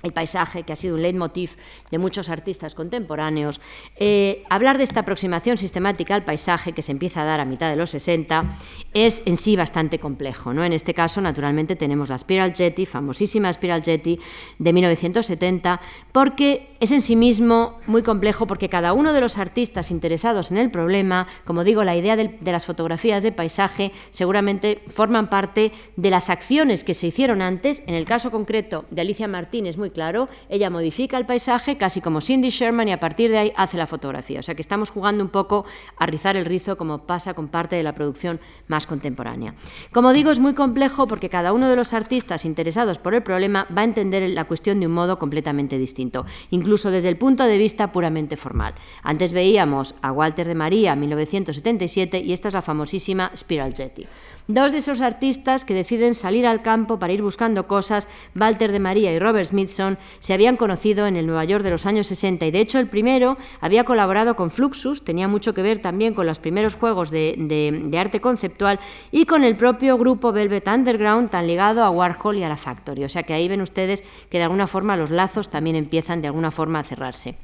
el 0.05 0.13
paisaje, 0.13 0.63
que 0.63 0.73
ha 0.73 0.75
sido 0.75 0.95
un 0.95 1.01
leitmotiv 1.01 1.51
de 1.91 1.97
muchos 1.97 2.29
artistas 2.29 2.75
contemporáneos, 2.75 3.59
eh, 3.97 4.43
hablar 4.49 4.77
de 4.77 4.83
esta 4.83 5.01
aproximación 5.01 5.57
sistemática 5.57 6.15
al 6.15 6.23
paisaje 6.23 6.71
que 6.71 6.81
se 6.81 6.91
empieza 6.91 7.21
a 7.21 7.25
dar 7.25 7.39
a 7.39 7.45
mitad 7.45 7.69
de 7.69 7.75
los 7.75 7.89
60 7.89 8.45
es 8.93 9.23
en 9.25 9.37
sí 9.37 9.55
bastante 9.55 9.99
complejo. 9.99 10.53
¿no? 10.53 10.63
En 10.63 10.73
este 10.73 10.93
caso, 10.93 11.21
naturalmente, 11.21 11.75
tenemos 11.75 12.09
la 12.09 12.17
Spiral 12.17 12.53
Jetty, 12.53 12.85
famosísima 12.85 13.51
Spiral 13.51 13.83
Jetty 13.83 14.19
de 14.59 14.73
1970, 14.73 15.81
porque 16.11 16.69
es 16.79 16.91
en 16.91 17.01
sí 17.01 17.15
mismo 17.15 17.79
muy 17.87 18.03
complejo, 18.03 18.47
porque 18.47 18.69
cada 18.69 18.93
uno 18.93 19.11
de 19.11 19.21
los 19.21 19.37
artistas 19.37 19.91
interesados 19.91 20.51
en 20.51 20.57
el 20.57 20.71
problema, 20.71 21.27
como 21.43 21.63
digo, 21.63 21.83
la 21.83 21.95
idea 21.95 22.15
de, 22.15 22.37
de 22.39 22.51
las 22.51 22.65
fotografías 22.65 23.23
de 23.23 23.31
paisaje 23.31 23.91
seguramente 24.11 24.81
forman 24.89 25.29
parte 25.29 25.71
de 25.95 26.09
las 26.09 26.29
acciones 26.29 26.83
que 26.83 26.93
se 26.93 27.07
hicieron 27.07 27.41
antes. 27.41 27.83
En 27.87 27.95
el 27.95 28.05
caso 28.05 28.31
concreto 28.31 28.85
de 28.91 29.01
Alicia 29.01 29.27
Martínez, 29.27 29.77
muy 29.77 29.89
claro, 29.95 30.29
ella 30.49 30.69
modifica 30.69 31.17
el 31.17 31.25
paisaje 31.25 31.77
casi 31.77 32.01
como 32.01 32.21
Cindy 32.21 32.49
Sherman 32.49 32.89
y 32.89 32.91
a 32.91 32.99
partir 32.99 33.31
de 33.31 33.37
ahí 33.37 33.53
hace 33.55 33.77
la 33.77 33.87
fotografía. 33.87 34.41
O 34.41 34.43
sea 34.43 34.53
que 34.53 34.61
estamos 34.61 34.91
jugando 34.91 35.23
un 35.23 35.29
poco 35.29 35.65
a 35.97 36.05
rizar 36.05 36.35
el 36.35 36.45
rizo 36.45 36.77
como 36.77 37.07
pasa 37.07 37.33
con 37.33 37.47
parte 37.47 37.77
de 37.77 37.83
la 37.83 37.95
producción 37.95 38.39
más 38.67 38.85
contemporánea. 38.85 39.55
Como 39.91 40.13
digo, 40.13 40.31
es 40.31 40.39
muy 40.39 40.53
complejo 40.53 41.07
porque 41.07 41.29
cada 41.29 41.53
uno 41.53 41.69
de 41.69 41.77
los 41.77 41.93
artistas 41.93 42.43
interesados 42.45 42.97
por 42.99 43.15
el 43.15 43.23
problema 43.23 43.67
va 43.75 43.81
a 43.81 43.85
entender 43.85 44.29
la 44.29 44.45
cuestión 44.45 44.79
de 44.79 44.87
un 44.87 44.93
modo 44.93 45.17
completamente 45.17 45.77
distinto, 45.77 46.25
incluso 46.51 46.91
desde 46.91 47.09
el 47.09 47.17
punto 47.17 47.45
de 47.45 47.57
vista 47.57 47.91
puramente 47.91 48.35
formal. 48.35 48.75
Antes 49.01 49.31
veíamos 49.31 49.95
a 50.01 50.11
Walter 50.11 50.47
de 50.47 50.55
María, 50.55 50.95
1977, 50.95 52.19
y 52.19 52.33
esta 52.33 52.49
es 52.49 52.53
la 52.53 52.61
famosísima 52.61 53.31
Spiral 53.33 53.73
Jetty. 53.73 54.05
Dos 54.47 54.71
de 54.71 54.77
esos 54.77 55.01
artistas 55.01 55.65
que 55.65 55.73
deciden 55.73 56.13
salir 56.13 56.45
al 56.45 56.61
campo 56.61 56.99
para 56.99 57.11
ir 57.11 57.23
buscando 57.23 57.67
cosas, 57.67 58.07
Walter 58.39 58.71
de 58.71 58.79
María 58.79 59.11
y 59.11 59.17
Robert 59.17 59.47
Smithson, 59.47 59.97
se 60.19 60.35
habían 60.35 60.55
conocido 60.55 61.07
en 61.07 61.17
el 61.17 61.25
Nueva 61.25 61.45
York 61.45 61.63
de 61.63 61.71
los 61.71 61.87
años 61.87 62.05
60 62.05 62.45
y 62.45 62.51
de 62.51 62.59
hecho 62.59 62.77
el 62.77 62.87
primero 62.87 63.37
había 63.59 63.85
colaborado 63.85 64.35
con 64.35 64.51
Fluxus, 64.51 65.03
tenía 65.03 65.27
mucho 65.27 65.55
que 65.55 65.63
ver 65.63 65.79
también 65.79 66.13
con 66.13 66.27
los 66.27 66.37
primeros 66.37 66.75
juegos 66.75 67.09
de, 67.09 67.91
arte 67.97 68.21
conceptual 68.21 68.79
y 69.11 69.25
con 69.25 69.43
el 69.43 69.55
propio 69.55 69.97
grupo 69.97 70.31
Velvet 70.31 70.67
Underground 70.67 71.31
tan 71.31 71.47
ligado 71.47 71.83
a 71.83 71.89
Warhol 71.89 72.37
y 72.37 72.43
a 72.43 72.49
la 72.49 72.57
Factory. 72.57 73.03
O 73.03 73.09
sea 73.09 73.23
que 73.23 73.33
ahí 73.33 73.47
ven 73.47 73.61
ustedes 73.61 74.03
que 74.29 74.37
de 74.37 74.43
alguna 74.43 74.67
forma 74.67 74.95
los 74.95 75.09
lazos 75.09 75.49
también 75.49 75.75
empiezan 75.75 76.21
de 76.21 76.27
alguna 76.27 76.51
forma 76.51 76.79
a 76.79 76.83
cerrarse. 76.83 77.35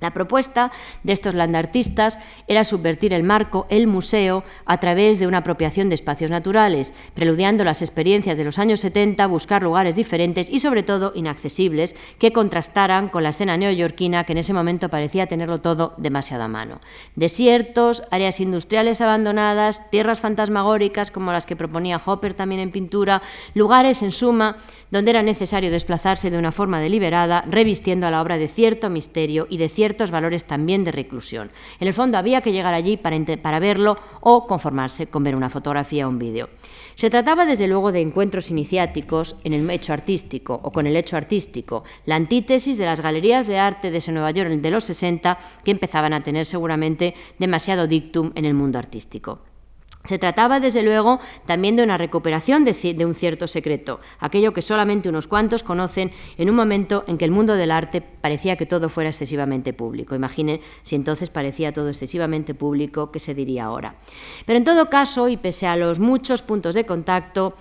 La 0.00 0.12
propuesta 0.12 0.70
de 1.02 1.12
estos 1.12 1.34
landartistas 1.34 2.18
era 2.46 2.64
subvertir 2.64 3.12
el 3.12 3.24
marco, 3.24 3.66
el 3.68 3.86
museo, 3.88 4.44
a 4.64 4.78
través 4.78 5.18
de 5.18 5.26
una 5.26 5.38
apropiación 5.38 5.88
de 5.88 5.96
espacios 5.96 6.30
naturales, 6.30 6.94
preludiando 7.14 7.64
las 7.64 7.82
experiencias 7.82 8.38
de 8.38 8.44
los 8.44 8.58
años 8.58 8.80
70, 8.80 9.26
buscar 9.26 9.62
lugares 9.62 9.96
diferentes 9.96 10.48
y 10.50 10.60
sobre 10.60 10.84
todo 10.84 11.12
inaccesibles 11.14 11.96
que 12.18 12.32
contrastaran 12.32 13.08
con 13.08 13.24
la 13.24 13.30
escena 13.30 13.56
neoyorquina 13.56 14.24
que 14.24 14.32
en 14.32 14.38
ese 14.38 14.52
momento 14.52 14.88
parecía 14.88 15.26
tenerlo 15.26 15.60
todo 15.60 15.94
demasiado 15.96 16.44
a 16.44 16.48
mano. 16.48 16.80
Desiertos, 17.16 18.04
áreas 18.10 18.40
industriales 18.40 19.00
abandonadas, 19.00 19.90
tierras 19.90 20.20
fantasmagóricas 20.20 21.10
como 21.10 21.32
las 21.32 21.46
que 21.46 21.56
proponía 21.56 22.00
Hopper 22.04 22.34
también 22.34 22.60
en 22.60 22.70
pintura, 22.70 23.20
lugares 23.54 24.02
en 24.02 24.12
suma 24.12 24.56
donde 24.90 25.10
era 25.10 25.22
necesario 25.22 25.70
desplazarse 25.70 26.30
de 26.30 26.38
una 26.38 26.52
forma 26.52 26.80
deliberada, 26.80 27.44
revistiendo 27.48 28.06
a 28.06 28.10
la 28.10 28.22
obra 28.22 28.38
de 28.38 28.48
cierto 28.48 28.88
misterio 28.90 29.46
y 29.50 29.58
de 29.58 29.68
ciertos 29.88 30.10
valores 30.10 30.44
también 30.44 30.84
de 30.84 30.92
reclusión. 30.92 31.50
En 31.80 31.88
el 31.88 31.94
fondo 31.94 32.18
había 32.18 32.42
que 32.42 32.52
llegar 32.52 32.74
allí 32.74 32.98
para, 32.98 33.58
verlo 33.58 33.96
o 34.20 34.46
conformarse 34.46 35.06
con 35.06 35.24
ver 35.24 35.34
una 35.34 35.48
fotografía 35.48 36.06
o 36.06 36.10
un 36.10 36.18
vídeo. 36.18 36.50
Se 36.94 37.08
trataba 37.08 37.46
desde 37.46 37.68
luego 37.68 37.90
de 37.90 38.02
encuentros 38.02 38.50
iniciáticos 38.50 39.36
en 39.44 39.54
el 39.54 39.70
hecho 39.70 39.94
artístico 39.94 40.60
o 40.62 40.70
con 40.72 40.86
el 40.86 40.94
hecho 40.94 41.16
artístico, 41.16 41.84
la 42.04 42.16
antítesis 42.16 42.76
de 42.76 42.84
las 42.84 43.00
galerías 43.00 43.46
de 43.46 43.58
arte 43.58 43.90
de 43.90 44.12
Nueva 44.12 44.30
York 44.30 44.50
de 44.50 44.70
los 44.70 44.84
60 44.84 45.38
que 45.64 45.70
empezaban 45.70 46.12
a 46.12 46.22
tener 46.22 46.44
seguramente 46.44 47.14
demasiado 47.38 47.86
dictum 47.86 48.32
en 48.34 48.44
el 48.44 48.52
mundo 48.52 48.78
artístico. 48.78 49.40
Se 50.08 50.18
trataba, 50.18 50.58
desde 50.58 50.82
luego, 50.82 51.20
también 51.44 51.76
de 51.76 51.82
una 51.82 51.98
recuperación 51.98 52.64
de, 52.64 53.04
un 53.04 53.14
cierto 53.14 53.46
secreto, 53.46 54.00
aquello 54.20 54.54
que 54.54 54.62
solamente 54.62 55.10
unos 55.10 55.26
cuantos 55.26 55.62
conocen 55.62 56.12
en 56.38 56.48
un 56.48 56.56
momento 56.56 57.04
en 57.08 57.18
que 57.18 57.26
el 57.26 57.30
mundo 57.30 57.56
del 57.56 57.70
arte 57.70 58.00
parecía 58.00 58.56
que 58.56 58.64
todo 58.64 58.88
fuera 58.88 59.10
excesivamente 59.10 59.74
público. 59.74 60.14
Imaginen 60.14 60.60
si 60.82 60.96
entonces 60.96 61.28
parecía 61.28 61.74
todo 61.74 61.88
excesivamente 61.88 62.54
público, 62.54 63.12
¿qué 63.12 63.18
se 63.18 63.34
diría 63.34 63.64
ahora? 63.64 63.96
Pero 64.46 64.56
en 64.56 64.64
todo 64.64 64.88
caso, 64.88 65.28
y 65.28 65.36
pese 65.36 65.66
a 65.66 65.76
los 65.76 66.00
muchos 66.00 66.40
puntos 66.40 66.74
de 66.74 66.86
contacto, 66.86 67.52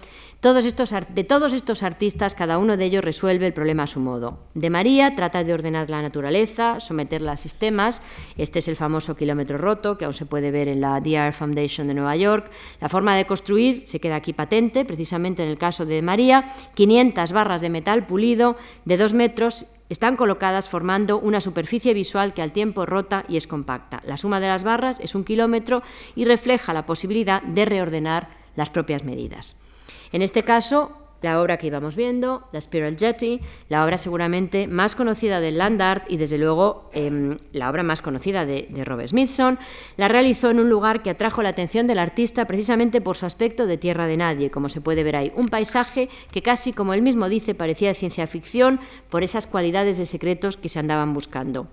de 0.54 1.24
todos 1.24 1.54
estos 1.54 1.84
artistas, 1.84 2.36
cada 2.36 2.58
uno 2.58 2.78
de 2.78 2.86
ellos 2.86 3.04
resuelve 3.04 3.48
el 3.48 3.54
problema 3.54 3.84
a 3.84 3.88
su 3.88 4.00
modo. 4.00 4.40
De 4.54 4.70
María 4.70 5.16
trata 5.16 5.44
de 5.44 5.54
ordenar 5.54 5.90
la 5.90 6.02
naturaleza, 6.02 6.80
someterla 6.80 7.34
a 7.34 7.38
sistemas. 7.38 8.02
Este 8.38 8.60
es 8.60 8.68
el 8.68 8.76
famoso 8.76 9.16
kilómetro 9.16 9.58
roto, 9.58 9.98
que 9.98 10.06
aún 10.06 10.14
se 10.14 10.26
puede 10.26 10.52
ver 10.52 10.68
en 10.68 10.80
la 10.80 11.00
DR 11.02 11.34
Foundation 11.34 11.88
de 11.88 11.96
Nueva 11.96 12.16
York. 12.16 12.50
La 12.80 12.88
forma 12.88 13.16
de 13.16 13.26
construir 13.26 13.88
se 13.88 14.00
queda 14.00 14.16
aquí 14.16 14.34
patente, 14.34 14.86
precisamente 14.86 15.44
en 15.44 15.50
el 15.50 15.58
caso 15.58 15.86
de 15.86 16.02
María. 16.02 16.46
500 16.76 17.32
barras 17.34 17.62
de 17.62 17.70
metal 17.70 18.06
pulido 18.06 18.56
de 18.86 18.98
2 18.98 19.14
metros 19.14 19.66
Están 19.90 20.18
colocadas 20.18 20.68
formando 20.68 21.18
una 21.18 21.40
superficie 21.40 21.94
visual 21.94 22.34
que 22.34 22.42
al 22.42 22.52
tiempo 22.52 22.86
rota 22.86 23.24
y 23.30 23.38
es 23.38 23.48
compacta. 23.48 24.02
La 24.06 24.18
suma 24.18 24.42
de 24.42 24.48
las 24.48 24.64
barras 24.64 25.00
es 25.00 25.16
un 25.16 25.24
kilómetro 25.24 25.82
y 26.14 26.26
refleja 26.26 26.74
la 26.74 26.86
posibilidad 26.86 27.42
de 27.42 27.64
reordenar 27.64 28.28
las 28.58 28.70
propias 28.70 29.06
medidas. 29.06 29.67
En 30.12 30.22
este 30.22 30.44
caso, 30.44 31.08
la 31.22 31.42
obra 31.42 31.58
que 31.58 31.68
íbamos 31.68 31.96
viendo, 31.96 32.48
la 32.52 32.62
Spiral 32.62 32.96
Jetty, 32.96 33.42
la 33.70 33.84
obra 33.84 33.98
seguramente 33.98 34.68
más 34.68 34.96
conocida 34.96 35.40
del 35.40 35.58
land 35.58 35.82
art 35.82 36.06
y 36.10 36.18
desde 36.18 36.38
luego 36.38 36.90
em, 36.94 37.40
la 37.54 37.70
obra 37.70 37.84
más 37.84 38.02
conocida 38.02 38.46
de, 38.46 38.68
de, 38.70 38.86
Robert 38.86 39.10
Smithson, 39.10 39.58
la 39.98 40.08
realizó 40.08 40.52
en 40.52 40.60
un 40.60 40.70
lugar 40.70 41.02
que 41.02 41.10
atrajo 41.10 41.42
la 41.42 41.50
atención 41.50 41.88
del 41.88 42.00
artista 42.00 42.46
precisamente 42.46 43.02
por 43.02 43.18
su 43.18 43.26
aspecto 43.26 43.66
de 43.66 43.78
tierra 43.78 44.06
de 44.06 44.18
nadie, 44.18 44.52
como 44.52 44.70
se 44.70 44.82
puede 44.82 45.04
ver 45.04 45.16
ahí, 45.16 45.32
un 45.36 45.48
paisaje 45.48 46.10
que 46.32 46.44
casi 46.44 46.72
como 46.72 46.94
él 46.94 47.02
mismo 47.02 47.30
dice 47.30 47.56
parecía 47.56 47.90
de 47.90 47.96
ciencia 47.96 48.28
ficción 48.28 48.80
por 49.10 49.24
esas 49.24 49.48
cualidades 49.48 49.98
de 49.98 50.06
secretos 50.06 50.58
que 50.58 50.70
se 50.70 50.80
andaban 50.80 51.14
buscando. 51.14 51.68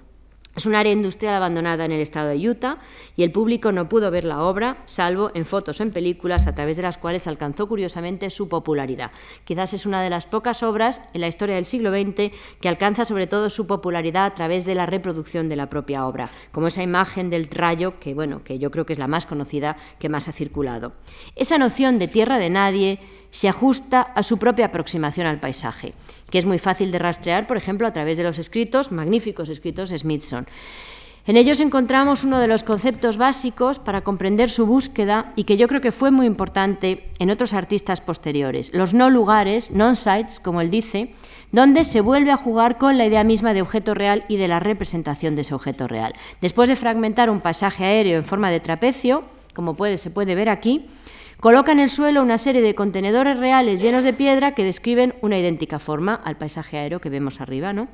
Es 0.56 0.66
un 0.66 0.76
área 0.76 0.92
industrial 0.92 1.34
abandonada 1.34 1.84
en 1.84 1.90
el 1.90 2.00
estado 2.00 2.28
de 2.28 2.48
Utah 2.48 2.78
y 3.16 3.24
el 3.24 3.32
público 3.32 3.72
no 3.72 3.88
pudo 3.88 4.12
ver 4.12 4.24
la 4.24 4.42
obra, 4.42 4.82
salvo 4.86 5.32
en 5.34 5.44
fotos 5.44 5.80
o 5.80 5.82
en 5.82 5.90
películas 5.90 6.46
a 6.46 6.54
través 6.54 6.76
de 6.76 6.84
las 6.84 6.96
cuales 6.96 7.26
alcanzó 7.26 7.66
curiosamente 7.66 8.30
su 8.30 8.48
popularidad. 8.48 9.10
Quizás 9.44 9.74
es 9.74 9.84
una 9.84 10.00
de 10.00 10.10
las 10.10 10.26
pocas 10.26 10.62
obras 10.62 11.08
en 11.12 11.22
la 11.22 11.28
historia 11.28 11.56
del 11.56 11.64
siglo 11.64 11.90
XX 11.90 12.32
que 12.60 12.68
alcanza 12.68 13.04
sobre 13.04 13.26
todo 13.26 13.50
su 13.50 13.66
popularidad 13.66 14.26
a 14.26 14.34
través 14.34 14.64
de 14.64 14.76
la 14.76 14.86
reproducción 14.86 15.48
de 15.48 15.56
la 15.56 15.68
propia 15.68 16.06
obra, 16.06 16.28
como 16.52 16.68
esa 16.68 16.84
imagen 16.84 17.30
del 17.30 17.46
rayo 17.46 17.98
que, 17.98 18.14
bueno, 18.14 18.44
que 18.44 18.60
yo 18.60 18.70
creo 18.70 18.86
que 18.86 18.92
es 18.92 18.98
la 19.00 19.08
más 19.08 19.26
conocida 19.26 19.76
que 19.98 20.08
más 20.08 20.28
ha 20.28 20.32
circulado. 20.32 20.92
Esa 21.34 21.58
noción 21.58 21.98
de 21.98 22.06
tierra 22.06 22.38
de 22.38 22.50
nadie 22.50 23.00
se 23.34 23.48
ajusta 23.48 24.00
a 24.00 24.22
su 24.22 24.38
propia 24.38 24.66
aproximación 24.66 25.26
al 25.26 25.40
paisaje, 25.40 25.92
que 26.30 26.38
es 26.38 26.46
muy 26.46 26.60
fácil 26.60 26.92
de 26.92 27.00
rastrear, 27.00 27.48
por 27.48 27.56
ejemplo, 27.56 27.84
a 27.84 27.92
través 27.92 28.16
de 28.16 28.22
los 28.22 28.38
escritos, 28.38 28.92
magníficos 28.92 29.48
escritos 29.48 29.90
de 29.90 29.98
Smithson. 29.98 30.46
En 31.26 31.36
ellos 31.36 31.58
encontramos 31.58 32.22
uno 32.22 32.38
de 32.38 32.46
los 32.46 32.62
conceptos 32.62 33.16
básicos 33.16 33.80
para 33.80 34.02
comprender 34.02 34.50
su 34.50 34.66
búsqueda 34.66 35.32
y 35.34 35.44
que 35.44 35.56
yo 35.56 35.66
creo 35.66 35.80
que 35.80 35.90
fue 35.90 36.12
muy 36.12 36.26
importante 36.26 37.10
en 37.18 37.30
otros 37.30 37.54
artistas 37.54 38.00
posteriores, 38.00 38.72
los 38.72 38.94
no 38.94 39.10
lugares, 39.10 39.72
non-sites, 39.72 40.38
como 40.38 40.60
él 40.60 40.70
dice, 40.70 41.12
donde 41.50 41.82
se 41.82 42.02
vuelve 42.02 42.30
a 42.30 42.36
jugar 42.36 42.78
con 42.78 42.98
la 42.98 43.06
idea 43.06 43.24
misma 43.24 43.52
de 43.52 43.62
objeto 43.62 43.94
real 43.94 44.24
y 44.28 44.36
de 44.36 44.46
la 44.46 44.60
representación 44.60 45.34
de 45.34 45.42
ese 45.42 45.54
objeto 45.54 45.88
real. 45.88 46.14
Después 46.40 46.68
de 46.68 46.76
fragmentar 46.76 47.30
un 47.30 47.40
pasaje 47.40 47.84
aéreo 47.84 48.16
en 48.16 48.24
forma 48.24 48.52
de 48.52 48.60
trapecio, 48.60 49.24
como 49.54 49.74
puede, 49.74 49.96
se 49.96 50.12
puede 50.12 50.36
ver 50.36 50.50
aquí, 50.50 50.86
Coloca 51.40 51.72
en 51.72 51.80
el 51.80 51.90
suelo 51.90 52.22
una 52.22 52.38
serie 52.38 52.62
de 52.62 52.74
contenedores 52.74 53.38
reales 53.38 53.82
llenos 53.82 54.04
de 54.04 54.12
piedra 54.12 54.54
que 54.54 54.64
describen 54.64 55.14
una 55.20 55.38
idéntica 55.38 55.78
forma 55.78 56.14
al 56.14 56.36
paisaje 56.36 56.78
aéreo 56.78 57.00
que 57.00 57.10
vemos 57.10 57.40
arriba. 57.40 57.72
¿no? 57.72 57.88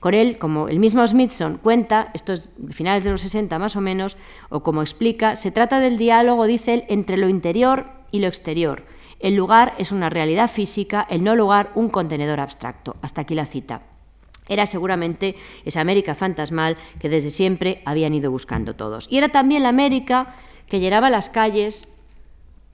Con 0.00 0.14
él, 0.14 0.38
como 0.38 0.68
el 0.68 0.78
mismo 0.78 1.06
Smithson 1.06 1.58
cuenta, 1.58 2.10
estos 2.14 2.48
finales 2.70 3.04
de 3.04 3.10
los 3.10 3.20
60 3.20 3.58
más 3.58 3.76
o 3.76 3.80
menos, 3.80 4.16
o 4.48 4.62
como 4.62 4.80
explica, 4.80 5.36
se 5.36 5.50
trata 5.50 5.80
del 5.80 5.98
diálogo, 5.98 6.46
dice 6.46 6.74
él, 6.74 6.84
entre 6.88 7.16
lo 7.16 7.28
interior 7.28 7.86
y 8.10 8.20
lo 8.20 8.28
exterior. 8.28 8.84
El 9.20 9.34
lugar 9.34 9.74
es 9.78 9.92
una 9.92 10.10
realidad 10.10 10.50
física, 10.50 11.06
el 11.08 11.24
no 11.24 11.36
lugar 11.36 11.70
un 11.74 11.88
contenedor 11.88 12.40
abstracto. 12.40 12.96
Hasta 13.02 13.22
aquí 13.22 13.34
la 13.34 13.46
cita. 13.46 13.82
Era 14.48 14.66
seguramente 14.66 15.36
esa 15.64 15.80
América 15.80 16.14
fantasmal 16.14 16.76
que 16.98 17.08
desde 17.08 17.30
siempre 17.30 17.82
habían 17.86 18.14
ido 18.14 18.30
buscando 18.30 18.76
todos. 18.76 19.06
Y 19.10 19.16
era 19.16 19.30
también 19.30 19.62
la 19.62 19.70
América 19.70 20.34
que 20.68 20.80
llenaba 20.80 21.08
las 21.08 21.30
calles 21.30 21.88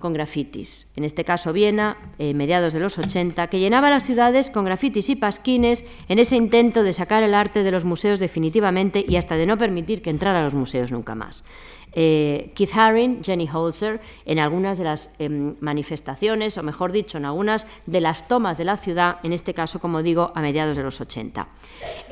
con 0.01 0.15
grafitis, 0.15 0.91
en 0.97 1.05
este 1.05 1.25
caso 1.25 1.53
Viena, 1.53 1.97
eh, 2.19 2.35
mediados 2.35 2.73
de 2.73 2.81
los 2.81 2.99
80, 2.99 3.47
que 3.49 3.61
llenaba 3.61 3.91
las 3.91 4.03
ciudades 4.03 4.51
con 4.51 4.65
grafitis 4.65 5.11
y 5.11 5.15
pasquines 5.15 5.85
en 6.09 6.19
ese 6.19 6.37
intento 6.37 6.83
de 6.83 6.95
sacar 6.95 7.23
el 7.23 7.35
arte 7.35 7.63
de 7.63 7.71
los 7.71 7.85
museos 7.85 8.19
definitivamente 8.19 9.05
y 9.07 9.17
hasta 9.17 9.37
de 9.37 9.47
no 9.47 9.59
permitir 9.59 10.03
que 10.03 10.11
entrara 10.11 10.41
a 10.41 10.45
los 10.45 10.55
museos 10.55 10.91
nunca 10.91 11.15
más. 11.15 11.45
Eh, 11.93 12.53
Keith 12.55 12.77
Haring, 12.77 13.23
Jenny 13.23 13.49
Holzer, 13.53 14.01
en 14.25 14.39
algunas 14.39 14.79
de 14.79 14.85
las 14.85 15.15
em, 15.19 15.57
manifestaciones, 15.61 16.57
o 16.59 16.63
mejor 16.63 16.93
dicho, 16.93 17.19
en 17.19 17.25
algunas 17.25 17.67
de 17.87 18.01
las 18.01 18.29
tomas 18.29 18.59
de 18.59 18.65
la 18.65 18.77
ciudad, 18.77 19.19
en 19.23 19.33
este 19.33 19.55
caso, 19.55 19.81
como 19.81 20.03
digo, 20.03 20.33
a 20.35 20.41
mediados 20.41 20.77
de 20.77 20.83
los 20.83 21.01
80. 21.01 21.49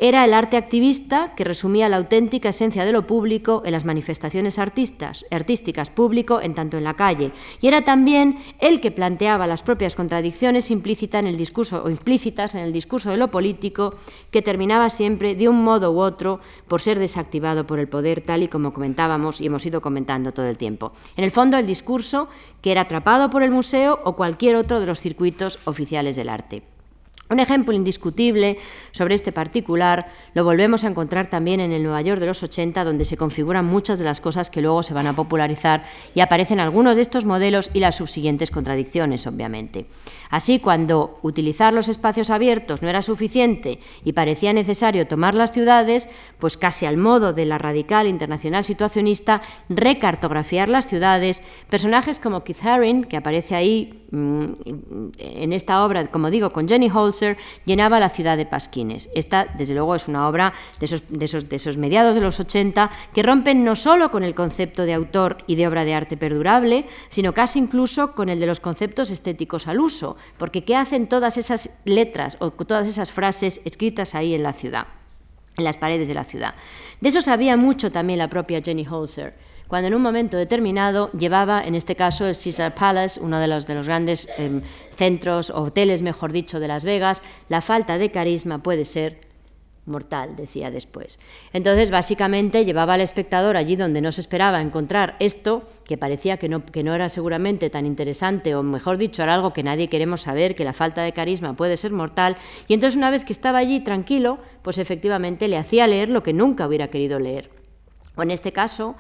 Era 0.01 0.25
el 0.25 0.35
arte 0.35 0.57
activista 0.57 1.35
que 1.37 1.45
resumía 1.45 1.89
la 1.89 1.99
auténtica 1.99 2.49
esencia 2.49 2.85
de 2.85 2.93
lo 2.93 3.07
público 3.07 3.63
en 3.65 3.73
las 3.73 3.85
manifestaciones 3.85 4.59
artistas, 4.59 5.25
artísticas, 5.31 5.91
público 5.91 6.41
en 6.41 6.55
tanto 6.55 6.77
en 6.77 6.85
la 6.85 6.95
calle, 6.95 7.31
y 7.61 7.69
era 7.69 7.83
también 7.83 8.39
el 8.61 8.81
que 8.81 8.91
planteaba 8.91 9.47
las 9.47 9.63
propias 9.63 9.95
contradicciones 9.95 10.71
implícitas 10.71 11.21
en 11.21 11.27
el 11.27 11.37
discurso 11.37 11.83
o 11.85 11.91
implícitas 11.91 12.55
en 12.55 12.63
el 12.63 12.73
discurso 12.73 13.11
de 13.11 13.17
lo 13.17 13.31
político, 13.31 13.95
que 14.31 14.43
terminaba 14.43 14.91
siempre 14.91 15.35
de 15.35 15.49
un 15.49 15.63
modo 15.63 15.93
u 15.93 16.01
otro 16.01 16.41
por 16.67 16.81
ser 16.81 16.99
desactivado 16.99 17.67
por 17.67 17.79
el 17.79 17.89
poder, 17.89 18.21
tal 18.21 18.43
y 18.43 18.49
como 18.49 18.73
comentábamos 18.73 19.41
y 19.41 19.47
hemos 19.47 19.68
ido 19.69 19.81
comentando 19.81 20.33
todo 20.33 20.47
el 20.47 20.59
tiempo. 20.59 20.93
En 21.17 21.25
el 21.25 21.31
fondo, 21.31 21.57
el 21.57 21.67
discurso 21.67 22.29
que 22.61 22.73
era 22.73 22.83
atrapado 22.83 23.31
por 23.31 23.43
el 23.43 23.51
museo 23.51 24.01
o 24.05 24.17
cualquier 24.17 24.57
otro 24.57 24.81
de 24.81 24.87
los 24.87 25.01
circuitos 25.01 25.61
oficiales 25.65 26.17
del 26.17 26.29
arte. 26.29 26.78
Un 27.31 27.41
ejemplo 27.41 27.75
indiscutible 27.75 28.57
sobre 28.91 29.15
este 29.15 29.33
particular 29.33 30.11
lo 30.33 30.45
volvemos 30.45 30.85
a 30.85 30.89
encontrar 30.89 31.29
también 31.29 31.61
en 31.61 31.73
el 31.73 31.83
Nueva 31.83 32.01
York 32.01 32.21
de 32.21 32.27
los 32.27 32.43
80, 32.43 32.85
donde 32.85 33.05
se 33.05 33.19
configuran 33.19 33.67
muchas 33.67 33.99
de 33.99 34.07
las 34.07 34.23
cosas 34.23 34.49
que 34.49 34.63
luego 34.63 34.83
se 34.83 34.95
van 34.95 35.07
a 35.07 35.13
popularizar 35.13 35.85
y 36.15 36.21
aparecen 36.21 36.59
algunos 36.59 36.97
de 36.97 37.03
estos 37.03 37.27
modelos 37.27 37.69
y 37.75 37.81
las 37.81 37.97
subsiguientes 37.97 38.51
contradicciones, 38.51 39.27
obviamente. 39.27 39.87
Así, 40.31 40.59
cuando 40.59 41.19
utilizar 41.23 41.75
los 41.75 41.89
espacios 41.89 42.31
abiertos 42.31 42.81
no 42.81 42.89
era 42.89 43.03
suficiente 43.03 43.79
y 44.05 44.15
parecía 44.15 44.55
necesario 44.55 45.07
tomar 45.07 45.35
las 45.35 45.53
ciudades, 45.53 46.09
pues 46.39 46.57
casi 46.57 46.87
al 46.87 46.97
modo 46.97 47.35
de 47.35 47.45
la 47.45 47.59
radical 47.59 48.07
internacional 48.07 48.65
situacionista, 48.65 49.43
recartografiar 49.69 50.71
las 50.71 50.87
ciudades, 50.87 51.43
personajes 51.69 52.21
como 52.21 52.43
Keith 52.43 52.65
Haring, 52.65 53.05
que 53.05 53.19
aparece 53.19 53.55
ahí 53.55 54.07
en 54.11 55.53
esta 55.53 55.85
obra, 55.85 56.07
como 56.07 56.31
digo, 56.31 56.51
con 56.51 56.67
Jenny 56.67 56.91
Holzer, 56.93 57.37
llenaba 57.67 58.01
la 58.01 58.09
ciudad 58.09 58.37
de 58.37 58.47
pasquines. 58.47 59.11
Esta, 59.15 59.47
desde 59.57 59.75
luego, 59.75 59.95
es 59.95 60.09
una 60.09 60.27
obra 60.29 60.55
de 60.81 60.87
esos, 60.87 61.03
de 61.11 61.25
esos, 61.25 61.49
de 61.49 61.57
esos 61.57 61.77
mediados 61.77 62.15
de 62.15 62.23
los 62.23 62.41
80 62.41 62.91
que 63.13 63.23
rompen 63.23 63.65
no 63.65 63.77
solo 63.77 64.11
con 64.11 64.23
el 64.23 64.35
concepto 64.35 64.85
de 64.85 64.95
autor 64.95 65.39
y 65.47 65.57
de 65.57 65.67
obra 65.67 65.85
de 65.85 65.95
arte 65.95 66.17
perdurable, 66.17 66.87
sino 67.09 67.35
casi 67.35 67.59
incluso 67.59 68.13
con 68.15 68.29
el 68.29 68.41
de 68.41 68.47
los 68.47 68.61
conceptos 68.61 69.11
estéticos 69.11 69.69
al 69.69 69.81
uso, 69.81 70.17
porque 70.39 70.65
¿qué 70.65 70.77
hacen 70.77 71.07
todas 71.07 71.37
esas 71.37 71.81
letras 71.85 72.37
o 72.41 72.51
todas 72.51 72.89
esas 72.89 73.11
frases 73.11 73.61
escritas 73.65 74.15
ahí 74.15 74.35
en 74.35 74.43
la 74.43 74.53
ciudad, 74.53 74.87
en 75.57 75.65
las 75.65 75.77
paredes 75.77 76.09
de 76.09 76.15
la 76.15 76.25
ciudad? 76.25 76.55
De 77.01 77.11
eso 77.11 77.21
sabía 77.21 77.57
mucho 77.57 77.93
también 77.93 78.19
la 78.19 78.31
propia 78.31 78.63
Jenny 78.63 78.87
Holzer, 78.89 79.48
cuando 79.69 79.89
en 79.89 79.95
un 79.95 80.03
momento 80.03 80.37
determinado 80.37 81.13
llevaba, 81.13 81.63
en 81.63 81.75
este 81.75 81.95
caso, 81.95 82.27
el 82.27 82.35
Caesar 82.35 82.75
Palace, 82.75 83.21
uno 83.21 83.39
de 83.39 83.47
los, 83.47 83.67
de 83.67 83.75
los 83.75 83.87
grandes 83.87 84.29
eh, 84.39 84.63
centros, 84.97 85.51
hoteles, 85.51 86.03
mejor 86.03 86.33
dicho, 86.33 86.59
de 86.59 86.69
Las 86.69 86.85
Vegas, 86.85 87.23
la 87.49 87.61
falta 87.61 87.99
de 87.99 88.11
carisma 88.11 88.63
puede 88.63 88.87
ser 88.87 89.29
mortal, 89.89 90.37
decía 90.37 90.71
después. 90.71 91.19
Entonces, 91.53 91.91
básicamente, 91.91 92.65
llevaba 92.65 92.95
al 92.95 93.01
espectador 93.01 93.57
allí 93.57 93.75
donde 93.75 94.01
no 94.01 94.13
se 94.13 94.21
esperaba 94.21 94.61
encontrar 94.61 95.17
esto, 95.19 95.63
que 95.85 95.99
parecía 95.99 96.37
que 96.37 96.49
no, 96.49 96.65
que 96.65 96.83
no 96.83 96.95
era 96.95 97.09
seguramente 97.09 97.71
tan 97.71 97.87
interesante, 97.87 98.55
o 98.55 98.63
mejor 98.63 98.99
dicho, 98.99 99.23
era 99.23 99.35
algo 99.35 99.53
que 99.53 99.63
nadie 99.63 99.89
queremos 99.89 100.23
saber, 100.23 100.55
que 100.55 100.65
la 100.65 100.73
falta 100.73 101.03
de 101.03 101.13
carisma 101.13 101.57
puede 101.57 101.77
ser 101.77 101.93
mortal, 101.93 102.37
y 102.69 102.75
entonces 102.75 102.97
una 102.97 103.11
vez 103.11 103.25
que 103.25 103.33
estaba 103.33 103.59
allí 103.59 103.81
tranquilo, 103.81 104.39
pues 104.63 104.79
efectivamente 104.79 105.49
le 105.49 105.57
hacía 105.57 105.87
leer 105.87 106.11
lo 106.11 106.23
que 106.23 106.33
nunca 106.33 106.67
hubiera 106.67 106.89
querido 106.89 107.19
leer. 107.19 107.51
O 108.15 108.23
en 108.23 108.31
este 108.31 108.53
caso, 108.53 108.97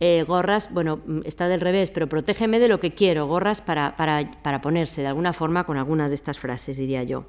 eh, 0.00 0.24
gorras, 0.26 0.72
bueno, 0.72 1.00
está 1.24 1.46
del 1.46 1.60
revés, 1.60 1.90
pero 1.90 2.08
protégeme 2.08 2.58
de 2.58 2.68
lo 2.68 2.80
que 2.80 2.92
quiero, 2.92 3.26
gorras 3.26 3.60
para, 3.60 3.96
para, 3.96 4.30
para 4.42 4.60
ponerse 4.60 5.02
de 5.02 5.08
alguna 5.08 5.32
forma 5.32 5.64
con 5.64 5.76
algunas 5.76 6.10
de 6.10 6.14
estas 6.14 6.38
frases, 6.38 6.78
diría 6.78 7.02
yo. 7.02 7.24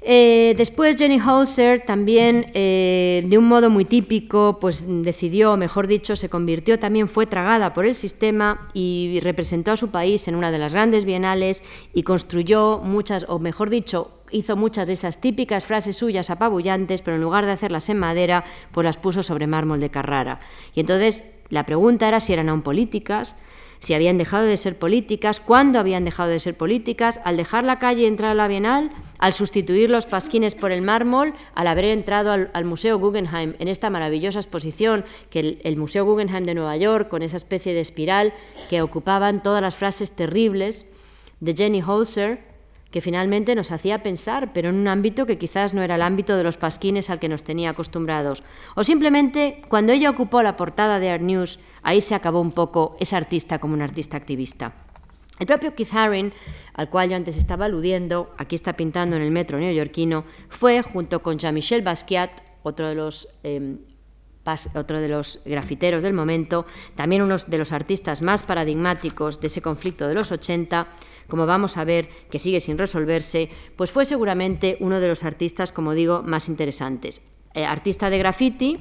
Eh, 0.00 0.54
después 0.56 0.96
Jenny 0.96 1.20
Holzer 1.20 1.80
también, 1.84 2.50
eh, 2.54 3.24
de 3.26 3.36
un 3.36 3.44
modo 3.44 3.68
muy 3.68 3.84
típico, 3.84 4.58
pues 4.60 4.84
decidió, 4.86 5.56
mejor 5.56 5.86
dicho, 5.86 6.14
se 6.14 6.28
convirtió, 6.28 6.78
también 6.78 7.08
fue 7.08 7.26
tragada 7.26 7.74
por 7.74 7.84
el 7.84 7.94
sistema 7.94 8.68
y 8.74 9.18
representó 9.22 9.72
a 9.72 9.76
su 9.76 9.90
país 9.90 10.28
en 10.28 10.36
una 10.36 10.50
de 10.50 10.58
las 10.58 10.72
grandes 10.72 11.04
bienales 11.04 11.64
y 11.94 12.04
construyó 12.04 12.78
muchas, 12.78 13.26
o 13.28 13.38
mejor 13.38 13.70
dicho, 13.70 14.17
hizo 14.30 14.56
muchas 14.56 14.86
de 14.86 14.94
esas 14.94 15.20
típicas 15.20 15.64
frases 15.64 15.96
suyas 15.96 16.30
apabullantes, 16.30 17.02
pero 17.02 17.16
en 17.16 17.22
lugar 17.22 17.46
de 17.46 17.52
hacerlas 17.52 17.88
en 17.88 17.98
madera, 17.98 18.44
pues 18.72 18.84
las 18.84 18.96
puso 18.96 19.22
sobre 19.22 19.46
mármol 19.46 19.80
de 19.80 19.90
Carrara. 19.90 20.40
Y 20.74 20.80
entonces 20.80 21.36
la 21.48 21.64
pregunta 21.64 22.08
era 22.08 22.20
si 22.20 22.32
eran 22.32 22.48
aún 22.48 22.62
políticas, 22.62 23.36
si 23.80 23.94
habían 23.94 24.18
dejado 24.18 24.44
de 24.44 24.56
ser 24.56 24.76
políticas, 24.76 25.40
cuándo 25.40 25.78
habían 25.78 26.04
dejado 26.04 26.30
de 26.30 26.40
ser 26.40 26.56
políticas, 26.56 27.20
al 27.24 27.36
dejar 27.36 27.64
la 27.64 27.78
calle 27.78 28.02
y 28.02 28.06
entrar 28.06 28.32
a 28.32 28.34
la 28.34 28.48
Bienal, 28.48 28.90
al 29.18 29.32
sustituir 29.32 29.88
los 29.88 30.06
pasquines 30.06 30.54
por 30.54 30.72
el 30.72 30.82
mármol, 30.82 31.32
al 31.54 31.68
haber 31.68 31.84
entrado 31.86 32.32
al, 32.32 32.64
Museo 32.64 32.98
Guggenheim 32.98 33.54
en 33.58 33.68
esta 33.68 33.88
maravillosa 33.88 34.40
exposición 34.40 35.04
que 35.30 35.40
el, 35.40 35.60
el, 35.62 35.76
Museo 35.76 36.04
Guggenheim 36.04 36.44
de 36.44 36.54
Nueva 36.54 36.76
York, 36.76 37.08
con 37.08 37.22
esa 37.22 37.36
especie 37.36 37.72
de 37.72 37.80
espiral 37.80 38.34
que 38.68 38.82
ocupaban 38.82 39.42
todas 39.42 39.62
las 39.62 39.76
frases 39.76 40.10
terribles 40.10 40.92
de 41.40 41.54
Jenny 41.54 41.80
Holzer, 41.80 42.47
que 42.90 43.00
finalmente 43.00 43.54
nos 43.54 43.70
hacía 43.70 44.02
pensar, 44.02 44.52
pero 44.52 44.70
en 44.70 44.76
un 44.76 44.88
ámbito 44.88 45.26
que 45.26 45.38
quizás 45.38 45.74
no 45.74 45.82
era 45.82 45.96
el 45.96 46.02
ámbito 46.02 46.36
de 46.36 46.44
los 46.44 46.56
pasquines 46.56 47.10
al 47.10 47.18
que 47.18 47.28
nos 47.28 47.42
tenía 47.42 47.70
acostumbrados. 47.70 48.42
O 48.76 48.84
simplemente, 48.84 49.62
cuando 49.68 49.92
ella 49.92 50.10
ocupó 50.10 50.42
la 50.42 50.56
portada 50.56 50.98
de 50.98 51.10
Art 51.10 51.22
News, 51.22 51.60
ahí 51.82 52.00
se 52.00 52.14
acabó 52.14 52.40
un 52.40 52.52
poco 52.52 52.96
ese 52.98 53.16
artista 53.16 53.58
como 53.58 53.74
un 53.74 53.82
artista 53.82 54.16
activista. 54.16 54.72
El 55.38 55.46
propio 55.46 55.74
Keith 55.74 55.94
Haring, 55.94 56.32
al 56.74 56.90
cual 56.90 57.10
yo 57.10 57.16
antes 57.16 57.36
estaba 57.36 57.66
aludiendo, 57.66 58.34
aquí 58.38 58.56
está 58.56 58.72
pintando 58.72 59.16
en 59.16 59.22
el 59.22 59.30
metro 59.30 59.58
neoyorquino, 59.58 60.24
fue, 60.48 60.82
junto 60.82 61.22
con 61.22 61.38
Jean-Michel 61.38 61.82
Basquiat, 61.82 62.30
otro 62.62 62.88
de 62.88 62.94
los 62.94 63.38
em, 63.44 63.78
otro 64.74 65.00
de 65.00 65.08
los 65.08 65.42
grafiteros 65.44 66.02
del 66.02 66.14
momento, 66.14 66.64
también 66.94 67.22
uno 67.22 67.36
de 67.36 67.58
los 67.58 67.72
artistas 67.72 68.22
más 68.22 68.42
paradigmáticos 68.42 69.40
de 69.40 69.48
ese 69.48 69.60
conflicto 69.60 70.08
de 70.08 70.14
los 70.14 70.32
80, 70.32 70.86
como 71.28 71.46
vamos 71.46 71.76
a 71.76 71.84
ver 71.84 72.08
que 72.30 72.38
sigue 72.38 72.60
sin 72.60 72.78
resolverse, 72.78 73.48
pues 73.76 73.92
fue 73.92 74.04
seguramente 74.04 74.76
uno 74.80 75.00
de 75.00 75.08
los 75.08 75.24
artistas, 75.24 75.72
como 75.72 75.94
digo, 75.94 76.22
más 76.24 76.48
interesantes. 76.48 77.22
Eh, 77.54 77.64
artista 77.64 78.10
de 78.10 78.18
graffiti, 78.18 78.78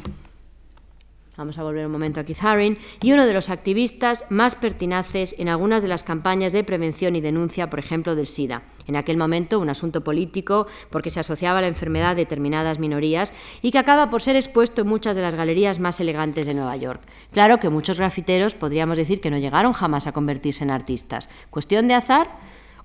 vamos 1.37 1.59
a 1.59 1.63
volver 1.63 1.85
un 1.85 1.91
momento 1.91 2.19
a 2.19 2.23
Keith 2.23 2.43
Haring, 2.43 2.77
y 3.01 3.11
uno 3.11 3.27
de 3.27 3.33
los 3.33 3.51
activistas 3.51 4.25
más 4.29 4.55
pertinaces 4.55 5.35
en 5.37 5.49
algunas 5.49 5.83
de 5.83 5.87
las 5.87 6.03
campañas 6.03 6.51
de 6.51 6.63
prevención 6.63 7.15
y 7.15 7.21
denuncia, 7.21 7.69
por 7.69 7.77
ejemplo, 7.77 8.15
del 8.15 8.25
SIDA. 8.25 8.63
En 8.87 8.95
aquel 8.95 9.17
momento 9.17 9.59
un 9.59 9.69
asunto 9.69 10.03
político 10.03 10.65
porque 10.89 11.11
se 11.11 11.19
asociaba 11.19 11.59
a 11.59 11.61
la 11.61 11.67
enfermedad 11.67 12.11
a 12.11 12.15
determinadas 12.15 12.79
minorías 12.79 13.33
y 13.61 13.71
que 13.71 13.77
acaba 13.77 14.09
por 14.09 14.21
ser 14.21 14.35
expuesto 14.35 14.81
en 14.81 14.87
muchas 14.87 15.15
de 15.15 15.21
las 15.21 15.35
galerías 15.35 15.79
más 15.79 15.99
elegantes 15.99 16.47
de 16.47 16.53
Nueva 16.55 16.75
York. 16.75 17.01
Claro 17.31 17.59
que 17.59 17.69
muchos 17.69 17.99
grafiteros 17.99 18.55
podríamos 18.55 18.97
decir 18.97 19.21
que 19.21 19.29
no 19.29 19.37
llegaron 19.37 19.73
jamás 19.73 20.07
a 20.07 20.13
convertirse 20.13 20.63
en 20.63 20.71
artistas. 20.71 21.29
¿Cuestión 21.51 21.87
de 21.87 21.93
azar? 21.93 22.27